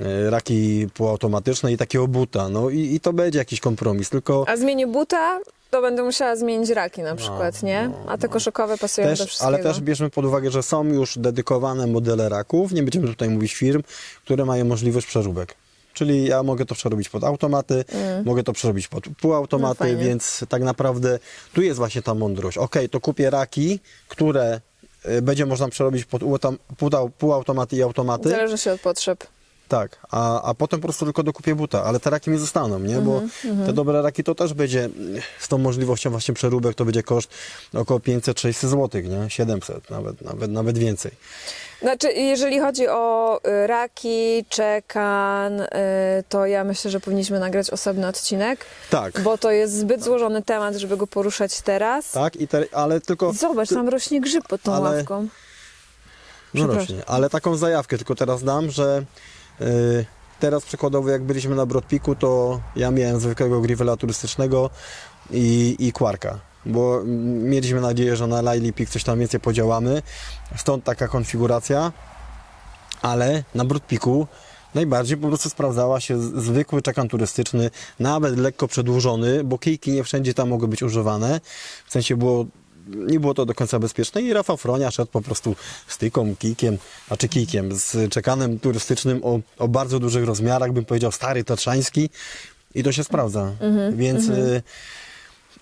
y, 0.00 0.30
raki 0.30 0.86
półautomatyczne 0.94 1.72
i 1.72 1.76
takiego 1.76 2.08
buta, 2.08 2.48
no 2.48 2.70
i, 2.70 2.94
i 2.94 3.00
to 3.00 3.12
będzie 3.12 3.38
jakiś 3.38 3.60
kompromis, 3.60 4.10
tylko 4.10 4.44
A 4.48 4.56
zmienię 4.56 4.86
buta, 4.86 5.38
to 5.72 5.82
będę 5.82 6.02
musiała 6.02 6.36
zmienić 6.36 6.70
raki 6.70 7.02
na 7.02 7.16
przykład, 7.16 7.62
nie? 7.62 7.90
A 8.06 8.18
te 8.18 8.28
koszykowe 8.28 8.78
pasują 8.78 9.06
do 9.06 9.16
też, 9.16 9.28
wszystkiego. 9.28 9.46
ale 9.46 9.58
też 9.58 9.80
bierzmy 9.80 10.10
pod 10.10 10.24
uwagę, 10.24 10.50
że 10.50 10.62
są 10.62 10.84
już 10.84 11.18
dedykowane 11.18 11.86
modele 11.86 12.28
raków, 12.28 12.72
nie 12.72 12.82
będziemy 12.82 13.06
tutaj 13.06 13.28
mówić 13.28 13.54
firm, 13.54 13.82
które 14.24 14.44
mają 14.44 14.64
możliwość 14.64 15.06
przeróbek. 15.06 15.54
Czyli 15.94 16.24
ja 16.24 16.42
mogę 16.42 16.66
to 16.66 16.74
przerobić 16.74 17.08
pod 17.08 17.24
automaty, 17.24 17.84
mogę 18.24 18.42
to 18.42 18.52
przerobić 18.52 18.88
pod 18.88 19.04
półautomaty, 19.20 19.84
Mm. 19.84 19.96
No 19.96 20.04
więc 20.04 20.44
tak 20.48 20.62
naprawdę 20.62 21.18
tu 21.52 21.62
jest 21.62 21.76
właśnie 21.76 22.02
ta 22.02 22.14
mądrość. 22.14 22.58
Okej, 22.58 22.88
to 22.88 23.00
kupię 23.00 23.30
raki, 23.30 23.80
które 24.08 24.60
y, 25.08 25.22
będzie 25.22 25.46
można 25.46 25.68
przerobić 25.68 26.04
pod 26.04 26.22
półautomaty 27.18 27.76
i 27.76 27.82
automaty. 27.82 28.28
Zależy 28.28 28.58
się 28.58 28.72
od 28.72 28.80
potrzeb. 28.80 29.26
Tak, 29.72 29.96
a, 30.10 30.42
a 30.42 30.54
potem 30.54 30.80
po 30.80 30.86
prostu 30.88 31.04
tylko 31.04 31.22
dokupię 31.22 31.54
buta, 31.54 31.84
ale 31.84 32.00
te 32.00 32.10
raki 32.10 32.30
mi 32.30 32.38
zostaną, 32.38 32.78
nie? 32.78 32.94
Bo 33.00 33.20
Mhm, 33.44 33.66
te 33.66 33.72
dobre 33.72 34.02
raki 34.02 34.24
to 34.24 34.34
też 34.34 34.54
będzie 34.54 34.84
mm, 34.84 35.22
z 35.38 35.48
tą 35.48 35.58
możliwością 35.58 36.10
właśnie 36.10 36.34
przeróbek, 36.34 36.74
to 36.74 36.84
będzie 36.84 37.02
koszt 37.02 37.30
około 37.74 38.00
500-600 38.00 38.52
zł, 38.66 39.02
nie? 39.02 39.30
700, 39.30 39.90
nawet, 39.90 40.22
nawet, 40.22 40.50
nawet 40.50 40.78
więcej. 40.78 41.12
Znaczy, 41.82 42.12
jeżeli 42.12 42.60
chodzi 42.60 42.88
o 42.88 43.40
y, 43.64 43.66
raki, 43.66 44.44
czekan, 44.48 45.60
y, 45.60 45.68
to 46.28 46.46
ja 46.46 46.64
myślę, 46.64 46.90
że 46.90 47.00
powinniśmy 47.00 47.40
nagrać 47.40 47.70
osobny 47.70 48.06
odcinek, 48.06 48.64
Tak, 48.90 49.20
bo 49.20 49.38
to 49.38 49.50
jest 49.50 49.78
zbyt 49.78 50.04
złożony 50.04 50.42
temat, 50.42 50.74
żeby 50.76 50.96
go 50.96 51.06
poruszać 51.06 51.60
teraz. 51.60 52.10
tak, 52.10 52.36
i 52.36 52.48
te, 52.48 52.64
ale 52.72 53.00
tylko... 53.00 53.32
Zobacz, 53.32 53.68
tam 53.68 53.88
rośnie 53.88 54.20
grzyb 54.20 54.48
pod 54.48 54.62
tą 54.62 54.74
ale- 54.74 54.96
ławką. 54.96 55.28
No 56.54 56.66
rośnie, 56.66 57.02
ale 57.06 57.30
taką 57.30 57.56
zajawkę 57.56 57.96
tylko 57.98 58.14
teraz 58.14 58.44
dam, 58.44 58.70
że 58.70 59.04
teraz 60.40 60.64
przykładowo 60.64 61.10
jak 61.10 61.22
byliśmy 61.22 61.56
na 61.56 61.66
Brodpiku, 61.66 62.14
to 62.14 62.60
ja 62.76 62.90
miałem 62.90 63.20
zwykłego 63.20 63.60
grivela 63.60 63.96
turystycznego 63.96 64.70
i, 65.30 65.76
i 65.78 65.92
kwarka, 65.92 66.38
bo 66.66 67.02
mieliśmy 67.42 67.80
nadzieję, 67.80 68.16
że 68.16 68.26
na 68.26 68.42
Laili 68.42 68.72
Peak 68.72 68.88
coś 68.88 69.04
tam 69.04 69.18
więcej 69.18 69.40
podziałamy, 69.40 70.02
stąd 70.56 70.84
taka 70.84 71.08
konfiguracja, 71.08 71.92
ale 73.02 73.44
na 73.54 73.64
Brodpiku 73.64 74.26
najbardziej 74.74 75.16
po 75.16 75.28
prostu 75.28 75.50
sprawdzała 75.50 76.00
się 76.00 76.18
zwykły 76.18 76.82
czekan 76.82 77.08
turystyczny, 77.08 77.70
nawet 78.00 78.38
lekko 78.38 78.68
przedłużony, 78.68 79.44
bo 79.44 79.58
kijki 79.58 79.92
nie 79.92 80.04
wszędzie 80.04 80.34
tam 80.34 80.48
mogły 80.48 80.68
być 80.68 80.82
używane, 80.82 81.40
w 81.86 81.92
sensie 81.92 82.16
było 82.16 82.46
nie 82.88 83.20
było 83.20 83.34
to 83.34 83.46
do 83.46 83.54
końca 83.54 83.78
bezpieczne 83.78 84.22
i 84.22 84.32
Rafał 84.32 84.56
Fronia 84.56 84.90
szedł 84.90 85.10
po 85.10 85.20
prostu 85.22 85.56
z 85.86 85.98
tyką, 85.98 86.36
kijkiem, 86.36 86.78
a 87.08 87.16
czy 87.16 87.28
kijkiem, 87.28 87.76
z 87.76 88.12
czekanem 88.12 88.58
turystycznym 88.58 89.20
o, 89.24 89.40
o 89.58 89.68
bardzo 89.68 89.98
dużych 89.98 90.24
rozmiarach, 90.24 90.72
bym 90.72 90.84
powiedział 90.84 91.12
stary 91.12 91.44
tatrzański 91.44 92.10
i 92.74 92.82
to 92.82 92.92
się 92.92 93.04
sprawdza. 93.04 93.52
Więc 93.92 94.28
y, 94.28 94.62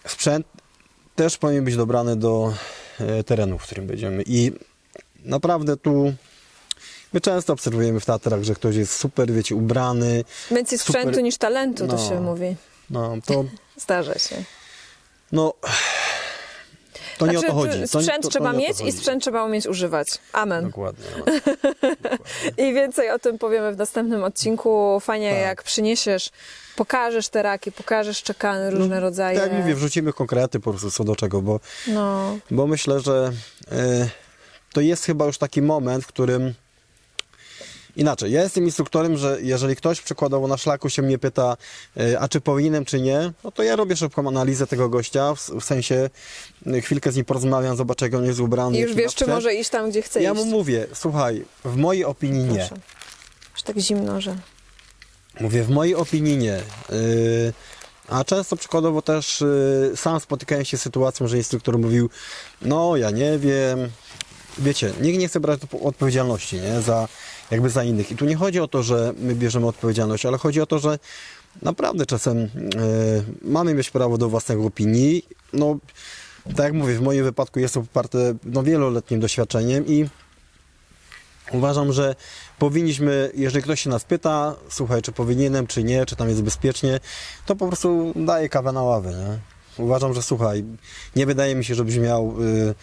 sprzęt 0.07 0.47
też 1.17 1.39
powinien 1.39 1.65
być 1.65 1.77
dobrany 1.77 2.17
do 2.17 2.55
y, 3.21 3.25
terenu, 3.25 3.59
w 3.59 3.63
którym 3.63 3.87
będziemy 3.87 4.23
i 4.27 4.53
naprawdę 5.25 5.77
tu 5.77 6.13
my 7.13 7.21
często 7.21 7.53
obserwujemy 7.53 8.01
w 8.01 8.05
Tatrach, 8.05 8.43
że 8.43 8.55
ktoś 8.55 8.77
jest 8.77 8.93
super, 8.97 9.33
wiecie, 9.33 9.55
ubrany, 9.55 10.25
Więcej 10.51 10.79
super- 10.79 11.03
sprzętu 11.03 11.21
niż 11.21 11.37
talentu, 11.39 11.87
to 11.87 11.97
No. 11.97 12.09
się 12.09 12.21
mówi. 12.21 12.57
no 12.91 13.17
to 13.27 13.45
Zdarza 13.85 14.19
się. 14.19 14.37
no 15.33 15.55
to 17.21 17.27
nie 17.27 17.33
Znaczy, 17.33 17.47
o 17.47 17.51
to 17.51 17.55
chodzi. 17.57 17.73
To 17.73 17.79
nie- 17.79 17.87
Sprzęt 17.87 18.17
to- 18.17 18.23
to 18.23 18.29
trzeba 18.29 18.53
nie 18.53 18.59
to 18.61 18.69
mieć 18.69 18.81
i 18.81 18.85
chodzi. 18.85 18.97
sprzęt 18.97 19.23
trzeba 19.23 19.45
umieć 19.45 19.67
używać. 19.67 20.09
Amen. 20.33 20.65
Dokładnie. 20.65 21.05
No. 22.57 22.65
I 22.65 22.75
więcej 22.75 23.11
o 23.11 23.19
tym 23.19 23.39
powiemy 23.39 23.73
w 23.73 23.77
następnym 23.77 24.25
odcinku. 24.25 25.01
Fajnie, 25.01 25.31
Tak. 25.31 25.41
jak 25.41 25.63
przyniesiesz, 25.63 26.31
pokażesz 26.77 27.29
te 27.29 27.43
raki, 27.43 27.73
pokażesz 27.73 28.23
czekany, 28.23 28.71
różne 28.71 29.01
rodzaje. 29.01 29.39
Tak 29.41 29.53
jak 29.53 29.61
mówię, 29.61 29.75
wrzucimy 29.75 30.13
konkrety 30.13 30.61
po 30.61 30.71
prostu 30.71 30.91
co 30.91 31.05
do 31.05 31.17
czego, 31.17 31.43
bo, 31.43 31.61
No, 31.87 32.39
bo 32.51 32.67
myślę, 32.67 33.01
że 33.01 33.33
e, 33.73 34.09
to 34.73 34.81
jest 34.81 35.05
chyba 35.05 35.27
już 35.27 35.39
taki 35.39 35.63
moment, 35.63 36.05
w 36.05 36.07
którym 36.07 36.55
inaczej, 37.97 38.33
ja 38.33 38.43
jestem 38.43 38.65
instruktorem, 38.65 39.17
że 39.17 39.39
jeżeli 39.43 39.77
ktoś 39.77 40.01
przykładowo 40.01 40.49
na 40.49 40.57
szlaku 40.57 40.91
się 40.91 41.03
mnie 41.03 41.19
pyta, 41.19 41.57
e, 41.97 42.21
a 42.21 42.29
czy 42.29 42.41
powinienem, 42.41 42.85
czy 42.85 43.01
nie, 43.01 43.33
no 43.45 43.51
to 43.53 43.63
ja 43.63 43.77
robię 43.77 43.97
szybką 43.97 44.29
analizę 44.29 44.67
tego 44.67 44.89
gościa, 44.89 45.35
w, 45.35 45.41
w 45.51 45.65
sensie 45.65 46.11
e, 46.67 46.81
chwilkę 46.81 47.13
z 47.13 47.17
nim 47.17 47.25
porozmawiam, 47.25 47.77
zobaczę 47.77 48.05
jak 48.07 48.15
on 48.15 48.25
jest 48.25 48.41
ubrany. 48.41 48.79
i 48.79 48.81
już 48.81 48.95
wiesz, 48.95 49.15
czy 49.15 49.27
może 49.27 49.55
iść 49.55 49.71
tam, 49.71 49.91
gdzie 49.91 50.03
chce 50.03 50.23
Ja 50.23 50.33
iść. 50.33 50.45
mu 50.45 50.51
mówię, 50.51 50.87
słuchaj, 50.95 51.45
w 51.65 51.77
mojej 51.77 52.05
opinii 52.05 52.45
nie. 52.45 52.59
Proszę. 52.59 52.77
Aż 53.55 53.63
tak 53.63 53.79
zimno, 53.79 54.21
że... 54.21 54.37
Mówię, 55.41 55.63
w 55.63 55.71
mojej 55.71 55.95
opinii 55.95 56.37
nie. 56.37 56.61
Yy, 56.91 57.53
a 58.09 58.25
często 58.25 58.57
przykładowo 58.57 59.03
też 59.03 59.41
yy, 59.91 59.97
sam 59.97 60.21
spotykałem 60.21 60.65
się 60.65 60.79
z 60.79 60.83
sytuacją, 60.83 61.29
że 61.29 61.37
instruktor 61.37 61.79
mówił, 61.79 62.11
no 62.63 62.97
ja 62.97 63.11
nie 63.11 63.39
wiem, 63.39 63.91
wiecie, 64.59 64.93
nikt 65.01 65.19
nie 65.19 65.29
chce 65.29 65.41
brać 65.41 65.61
odpo- 65.61 65.87
odpowiedzialności, 65.87 66.57
nie, 66.57 66.81
za, 66.81 67.09
jakby 67.51 67.71
za 67.71 67.85
innych. 67.85 68.13
I 68.13 68.17
tu 68.17 68.25
nie 68.25 68.37
chodzi 68.37 68.61
o 68.61 68.69
to, 68.69 68.83
że 68.83 69.15
my 69.19 69.35
bierzemy 69.35 69.67
odpowiedzialność, 69.67 70.27
ale 70.27 70.39
chodzi 70.39 70.61
o 70.61 70.67
to, 70.67 70.79
że 70.79 70.99
naprawdę 71.63 72.07
czasem 72.07 72.39
yy, 72.39 72.49
mamy 73.43 73.75
mieć 73.75 73.91
prawo 73.91 74.19
do 74.19 74.29
własnej 74.29 74.59
opinii, 74.59 75.23
no, 75.53 75.79
tak 76.45 76.59
jak 76.59 76.73
mówię, 76.73 76.95
w 76.95 77.03
moim 77.03 77.25
wypadku 77.25 77.61
jest 77.61 77.75
to 77.75 77.81
poparte 77.81 78.35
no, 78.45 78.63
wieloletnim 78.63 79.21
doświadczeniem 79.21 79.87
i 79.87 80.09
Uważam, 81.53 81.93
że 81.93 82.15
powinniśmy, 82.59 83.31
jeżeli 83.35 83.63
ktoś 83.63 83.81
się 83.81 83.91
nas 83.91 84.05
pyta, 84.05 84.55
słuchaj, 84.69 85.03
czy 85.03 85.13
powinienem, 85.13 85.67
czy 85.67 85.85
nie, 85.85 86.07
czy 86.07 86.17
tam 86.17 86.29
jest 86.29 86.43
bezpiecznie, 86.43 87.01
to 87.47 87.57
po 87.57 87.67
prostu 87.67 88.13
daję 88.17 88.49
kawę 88.49 88.73
na 88.73 88.83
ławę, 88.83 89.11
nie? 89.11 89.39
Uważam, 89.85 90.15
że 90.15 90.23
słuchaj, 90.23 90.65
nie 91.17 91.27
wydaje 91.27 91.55
mi 91.55 91.65
się, 91.65 91.75
żebyś 91.75 91.97
miał 91.97 92.35
y, 92.43 92.75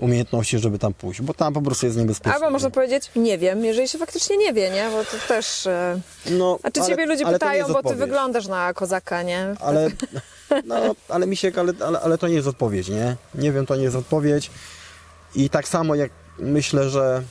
umiejętności, 0.00 0.58
żeby 0.58 0.78
tam 0.78 0.94
pójść, 0.94 1.22
bo 1.22 1.34
tam 1.34 1.54
po 1.54 1.62
prostu 1.62 1.86
jest 1.86 1.98
niebezpiecznie. 1.98 2.34
Albo 2.34 2.50
można 2.50 2.70
powiedzieć, 2.70 3.10
nie 3.16 3.38
wiem, 3.38 3.64
jeżeli 3.64 3.88
się 3.88 3.98
faktycznie 3.98 4.36
nie 4.36 4.52
wie, 4.52 4.70
nie? 4.70 4.88
Bo 4.90 5.04
to 5.04 5.28
też... 5.28 5.66
e, 5.66 6.00
no, 6.30 6.58
A 6.62 6.70
czy 6.70 6.80
ale- 6.80 6.90
ciebie 6.90 7.06
ludzie 7.06 7.26
pytają, 7.26 7.66
bo 7.72 7.82
ty 7.82 7.94
wyglądasz 7.94 8.46
na 8.46 8.74
kozaka, 8.74 9.22
nie? 9.22 9.54
Ale, 9.60 9.90
no, 10.64 10.76
ale 11.08 11.26
Misiek, 11.26 11.58
ale, 11.58 11.72
ale, 11.86 12.00
ale 12.00 12.18
to 12.18 12.28
nie 12.28 12.34
jest 12.34 12.48
odpowiedź, 12.48 12.88
nie? 12.88 13.16
Nie 13.34 13.52
wiem, 13.52 13.66
to 13.66 13.76
nie 13.76 13.82
jest 13.82 13.96
odpowiedź. 13.96 14.50
I 15.34 15.50
tak 15.50 15.68
samo 15.68 15.94
jak 15.94 16.10
myślę, 16.38 16.90
że 16.90 17.22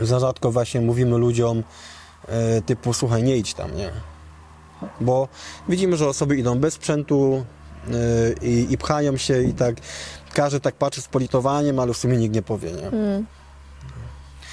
za 0.00 0.18
rzadko 0.18 0.50
właśnie 0.50 0.80
mówimy 0.80 1.18
ludziom 1.18 1.62
e, 2.28 2.62
typu, 2.62 2.92
słuchaj, 2.94 3.22
nie 3.22 3.36
idź 3.36 3.54
tam, 3.54 3.76
nie? 3.76 3.90
Bo 5.00 5.28
widzimy, 5.68 5.96
że 5.96 6.08
osoby 6.08 6.36
idą 6.36 6.58
bez 6.58 6.74
sprzętu 6.74 7.44
e, 7.88 8.46
i, 8.46 8.72
i 8.72 8.78
pchają 8.78 9.16
się 9.16 9.42
i 9.42 9.52
tak 9.54 9.74
każdy 10.34 10.60
tak 10.60 10.74
patrzy 10.74 11.02
z 11.02 11.08
politowaniem, 11.08 11.78
ale 11.78 11.92
w 11.92 11.96
sumie 11.96 12.16
nikt 12.16 12.34
nie 12.34 12.42
powie, 12.42 12.70
nie? 12.72 12.90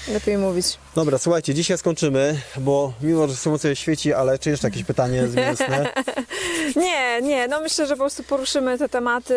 Lepiej 0.08 0.38
mówić. 0.38 0.78
Dobra, 0.94 1.18
słuchajcie, 1.18 1.54
dzisiaj 1.54 1.78
skończymy, 1.78 2.40
bo 2.56 2.92
mimo, 3.00 3.28
że 3.28 3.36
słońce 3.36 3.76
świeci, 3.76 4.12
ale 4.12 4.38
czy 4.38 4.50
jeszcze 4.50 4.66
jakieś 4.66 4.84
pytanie 4.84 5.26
zwięzłe? 5.28 5.66
Nie, 6.76 7.22
nie, 7.22 7.48
no 7.48 7.60
myślę, 7.60 7.86
że 7.86 7.94
po 7.94 8.00
prostu 8.00 8.22
poruszymy 8.22 8.78
te 8.78 8.88
tematy, 8.88 9.34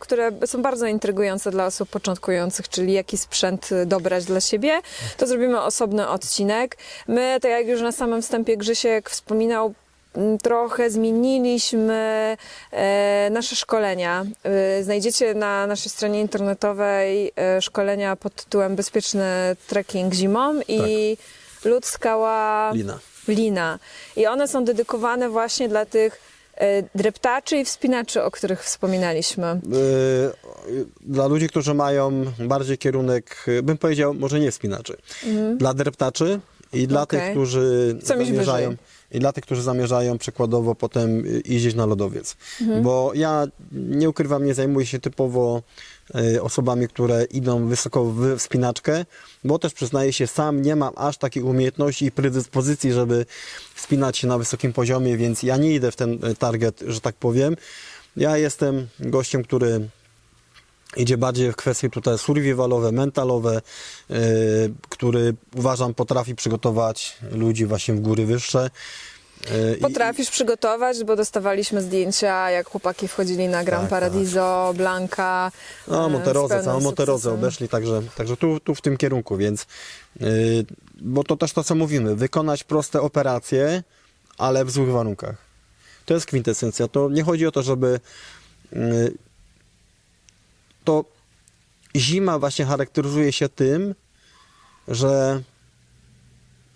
które 0.00 0.30
są 0.46 0.62
bardzo 0.62 0.86
intrygujące 0.86 1.50
dla 1.50 1.66
osób 1.66 1.90
początkujących, 1.90 2.68
czyli 2.68 2.92
jaki 2.92 3.18
sprzęt 3.18 3.70
dobrać 3.86 4.24
dla 4.24 4.40
siebie. 4.40 4.80
To 5.16 5.26
zrobimy 5.26 5.60
osobny 5.60 6.08
odcinek. 6.08 6.76
My, 7.08 7.38
tak 7.42 7.50
jak 7.50 7.66
już 7.66 7.80
na 7.80 7.92
samym 7.92 8.22
wstępie 8.22 8.56
Grzysiek 8.56 9.10
wspominał, 9.10 9.74
trochę 10.42 10.90
zmieniliśmy 10.90 12.36
e, 12.72 13.28
nasze 13.32 13.56
szkolenia. 13.56 14.24
E, 14.42 14.82
znajdziecie 14.84 15.34
na 15.34 15.66
naszej 15.66 15.90
stronie 15.90 16.20
internetowej 16.20 17.32
e, 17.36 17.62
szkolenia 17.62 18.16
pod 18.16 18.34
tytułem 18.34 18.76
Bezpieczny 18.76 19.24
trekking 19.66 20.14
zimą 20.14 20.60
i 20.68 21.16
lód 21.64 21.86
skała 21.86 22.70
Lina. 22.74 22.98
lina. 23.28 23.78
I 24.16 24.26
one 24.26 24.48
są 24.48 24.64
dedykowane 24.64 25.28
właśnie 25.28 25.68
dla 25.68 25.86
tych 25.86 26.28
dreptaczy 26.94 27.56
i 27.56 27.64
wspinaczy, 27.64 28.22
o 28.22 28.30
których 28.30 28.64
wspominaliśmy. 28.64 29.60
Dla 31.00 31.26
ludzi, 31.26 31.48
którzy 31.48 31.74
mają 31.74 32.24
bardziej 32.38 32.78
kierunek, 32.78 33.46
bym 33.62 33.78
powiedział, 33.78 34.14
może 34.14 34.40
nie 34.40 34.50
wspinaczy. 34.50 34.96
Dla 35.56 35.74
dreptaczy 35.74 36.40
i 36.72 36.86
dla 36.86 37.02
Okej. 37.02 37.20
tych, 37.20 37.30
którzy 37.30 37.96
Chcą 38.00 38.24
zamierzają. 38.24 38.70
wyżej. 38.70 38.84
I 39.12 39.18
dla 39.18 39.32
tych, 39.32 39.44
którzy 39.44 39.62
zamierzają 39.62 40.18
przykładowo 40.18 40.74
potem 40.74 41.26
yy, 41.26 41.42
jeździć 41.44 41.74
na 41.74 41.86
lodowiec. 41.86 42.36
Mhm. 42.60 42.82
Bo 42.82 43.12
ja 43.14 43.46
nie 43.72 44.08
ukrywam, 44.08 44.44
nie 44.44 44.54
zajmuję 44.54 44.86
się 44.86 44.98
typowo 44.98 45.62
yy, 46.14 46.42
osobami, 46.42 46.88
które 46.88 47.24
idą 47.24 47.66
wysoko 47.66 48.04
w 48.04 48.36
wspinaczkę, 48.36 49.04
bo 49.44 49.58
też 49.58 49.74
przyznaję 49.74 50.12
się, 50.12 50.26
sam 50.26 50.62
nie 50.62 50.76
mam 50.76 50.92
aż 50.96 51.18
takich 51.18 51.44
umiejętności 51.44 52.04
i 52.04 52.12
predyspozycji, 52.12 52.92
żeby 52.92 53.26
wspinać 53.74 54.18
się 54.18 54.26
na 54.26 54.38
wysokim 54.38 54.72
poziomie, 54.72 55.16
więc 55.16 55.42
ja 55.42 55.56
nie 55.56 55.74
idę 55.74 55.90
w 55.90 55.96
ten 55.96 56.12
yy, 56.12 56.34
target, 56.34 56.84
że 56.86 57.00
tak 57.00 57.14
powiem. 57.14 57.56
Ja 58.16 58.36
jestem 58.36 58.86
gościem, 59.00 59.44
który 59.44 59.88
idzie 60.96 61.18
bardziej 61.18 61.52
w 61.52 61.56
kwestie 61.56 61.90
tutaj 61.90 62.18
survivalowe, 62.18 62.92
mentalowe, 62.92 63.60
yy, 64.10 64.16
który 64.88 65.34
uważam 65.56 65.94
potrafi 65.94 66.34
przygotować 66.34 67.16
ludzi 67.32 67.66
właśnie 67.66 67.94
w 67.94 68.00
góry 68.00 68.26
wyższe. 68.26 68.70
I- 69.78 69.80
Potrafisz 69.80 70.30
przygotować, 70.30 71.04
bo 71.04 71.16
dostawaliśmy 71.16 71.82
zdjęcia, 71.82 72.50
jak 72.50 72.68
chłopaki 72.68 73.08
wchodzili 73.08 73.48
na 73.48 73.64
Gran 73.64 73.80
Tak, 73.80 73.90
Paradiso, 73.90 74.74
Blanka. 74.76 75.52
No, 75.88 76.06
e, 76.06 76.10
Monterozę, 76.10 76.64
całą 76.64 76.80
Monterozę 76.80 77.32
obeszli, 77.32 77.68
także, 77.68 78.02
także 78.16 78.36
tu, 78.36 78.60
tu 78.60 78.74
w 78.74 78.80
tym 78.80 78.96
kierunku, 78.96 79.36
więc 79.36 79.66
yy, 80.20 80.26
bo 81.00 81.24
to 81.24 81.36
też 81.36 81.52
to, 81.52 81.64
co 81.64 81.74
mówimy, 81.74 82.16
wykonać 82.16 82.64
proste 82.64 83.00
operacje, 83.00 83.82
ale 84.38 84.64
w 84.64 84.70
złych 84.70 84.90
warunkach. 84.90 85.36
To 86.06 86.14
jest 86.14 86.26
kwintesencja. 86.26 86.88
To 86.88 87.08
nie 87.10 87.22
chodzi 87.22 87.46
o 87.46 87.52
to, 87.52 87.62
żeby 87.62 88.00
yy, 88.72 89.12
to 90.88 91.04
zima 91.96 92.38
właśnie 92.38 92.64
charakteryzuje 92.64 93.32
się 93.32 93.48
tym, 93.48 93.94
że 94.88 95.42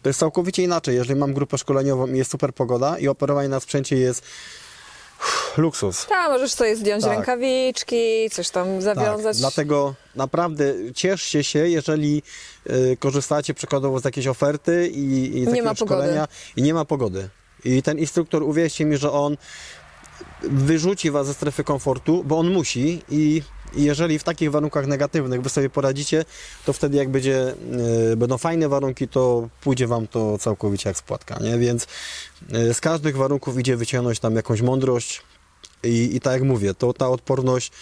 to 0.02 0.08
jest 0.08 0.20
całkowicie 0.20 0.62
inaczej. 0.62 0.94
Jeżeli 0.94 1.20
mam 1.20 1.34
grupę 1.34 1.58
szkoleniową 1.58 2.06
i 2.06 2.18
jest 2.18 2.30
super 2.30 2.54
pogoda 2.54 2.98
i 2.98 3.08
operowanie 3.08 3.48
na 3.48 3.60
sprzęcie 3.60 3.96
jest 3.96 4.24
uff, 5.20 5.58
luksus. 5.58 6.06
Tak, 6.06 6.30
możesz 6.30 6.52
sobie 6.52 6.76
zdjąć 6.76 7.04
Tak. 7.04 7.12
rękawiczki, 7.12 8.30
coś 8.30 8.50
tam 8.50 8.82
zawiązać. 8.82 9.36
Tak, 9.36 9.40
dlatego 9.40 9.94
naprawdę 10.16 10.74
cieszcie 10.94 11.44
się, 11.44 11.68
jeżeli 11.68 12.22
y, 12.70 12.96
korzystacie 13.00 13.54
przykładowo 13.54 14.00
z 14.00 14.04
jakiejś 14.04 14.26
oferty 14.26 14.88
i, 14.88 15.38
i 15.42 15.46
takiego 15.46 15.74
szkolenia 15.74 16.28
i 16.56 16.62
nie 16.62 16.74
ma 16.74 16.84
pogody. 16.84 17.28
I 17.64 17.82
ten 17.82 17.98
instruktor, 17.98 18.42
uwierzcie 18.42 18.84
mi, 18.84 18.96
że 18.96 19.12
on 19.12 19.36
wyrzuci 20.42 21.10
was 21.10 21.26
ze 21.26 21.34
strefy 21.34 21.64
komfortu, 21.64 22.24
bo 22.24 22.38
on 22.38 22.52
musi 22.52 23.02
i 23.10 23.42
i 23.74 23.82
jeżeli 23.82 24.18
w 24.18 24.24
takich 24.24 24.50
warunkach 24.50 24.86
negatywnych 24.86 25.42
wy 25.42 25.50
sobie 25.50 25.70
poradzicie, 25.70 26.24
to 26.64 26.72
wtedy 26.72 26.96
jak 26.96 27.08
będzie, 27.08 27.54
y, 28.12 28.16
będą 28.16 28.38
fajne 28.38 28.68
warunki, 28.68 29.08
to 29.08 29.48
pójdzie 29.60 29.86
wam 29.86 30.06
to 30.06 30.38
całkowicie 30.38 30.88
jak 30.90 30.96
spłatka, 30.96 31.38
nie? 31.40 31.58
Więc 31.58 31.86
y, 32.54 32.74
z 32.74 32.80
każdych 32.80 33.16
warunków 33.16 33.58
idzie 33.58 33.76
wyciągnąć 33.76 34.20
tam 34.20 34.36
jakąś 34.36 34.62
mądrość 34.62 35.22
i, 35.82 36.16
i 36.16 36.20
tak 36.20 36.32
jak 36.32 36.42
mówię, 36.42 36.74
to 36.74 36.92
ta 36.92 37.08
odporność 37.08 37.72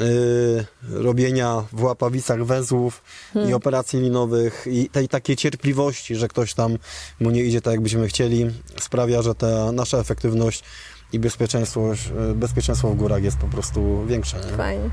y, 0.00 0.64
robienia 0.90 1.64
w 1.72 1.82
łapawicach 1.82 2.44
węzłów 2.44 3.02
i 3.48 3.54
operacji 3.54 4.00
linowych 4.00 4.66
i 4.70 4.88
tej 4.88 5.08
takiej 5.08 5.36
cierpliwości, 5.36 6.16
że 6.16 6.28
ktoś 6.28 6.54
tam 6.54 6.78
mu 7.20 7.30
nie 7.30 7.42
idzie 7.42 7.60
tak, 7.60 7.72
jakbyśmy 7.72 8.08
chcieli, 8.08 8.50
sprawia, 8.80 9.22
że 9.22 9.34
ta 9.34 9.72
nasza 9.72 9.98
efektywność 9.98 10.62
i 11.12 11.18
bezpieczeństwo, 11.18 11.80
y, 12.30 12.34
bezpieczeństwo 12.34 12.88
w 12.88 12.96
górach 12.96 13.22
jest 13.22 13.36
po 13.36 13.46
prostu 13.46 14.06
większe. 14.06 14.36
Nie? 14.36 14.56
Fajnie. 14.56 14.90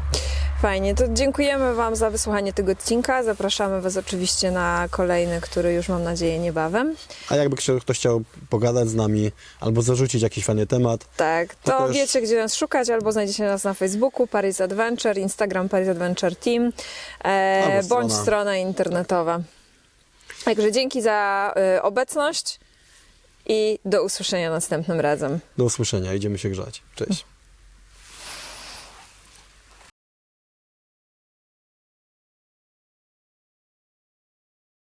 Fajnie. 0.62 0.96
To 0.96 1.04
dziękujemy 1.08 1.74
Wam 1.74 1.96
za 1.96 2.10
wysłuchanie 2.10 2.54
tego 2.54 2.72
odcinka. 2.72 3.24
Zapraszamy 3.24 3.82
Was 3.82 3.98
oczywiście 3.98 4.52
na 4.52 4.88
kolejny, 4.92 5.42
który 5.42 5.74
już 5.74 5.90
mam 5.90 6.04
nadzieję 6.04 6.40
niebawem. 6.40 6.96
A 7.30 7.36
jakby 7.36 7.56
ktoś 7.82 7.98
chciał 7.98 8.22
pogadać 8.50 8.90
z 8.90 8.96
nami 8.96 9.32
albo 9.60 9.82
zarzucić 9.82 10.22
jakiś 10.22 10.46
fajny 10.46 10.68
temat, 10.68 11.06
Tak, 11.18 11.56
To 11.56 11.72
to 11.72 11.88
też- 11.88 11.96
wiecie, 11.96 12.22
gdzie 12.22 12.38
nas 12.38 12.56
szukać, 12.56 12.90
albo 12.90 13.12
znajdziecie 13.12 13.44
nas 13.44 13.64
na 13.64 13.74
Facebooku 13.74 14.28
Paris 14.28 14.62
Adventure, 14.62 15.18
Instagram 15.18 15.70
Paris 15.70 15.90
Adventure 15.90 16.36
Team, 16.36 16.72
e, 17.26 17.84
bądź 17.84 18.14
strona. 18.14 18.58
internetowa. 18.58 19.40
Także 20.46 20.72
dzięki 20.72 21.02
za 21.02 21.54
e, 21.56 21.82
obecność 21.84 22.60
i 23.48 23.80
do 23.86 24.04
usłyszenia 24.04 24.50
następnym 24.52 25.00
razem. 25.00 25.40
do 25.58 25.64
usłyszenia. 25.64 26.14
Idziemy 26.14 26.38
się 26.38 26.50
grzać. 26.50 26.82
Cześć. 26.96 27.26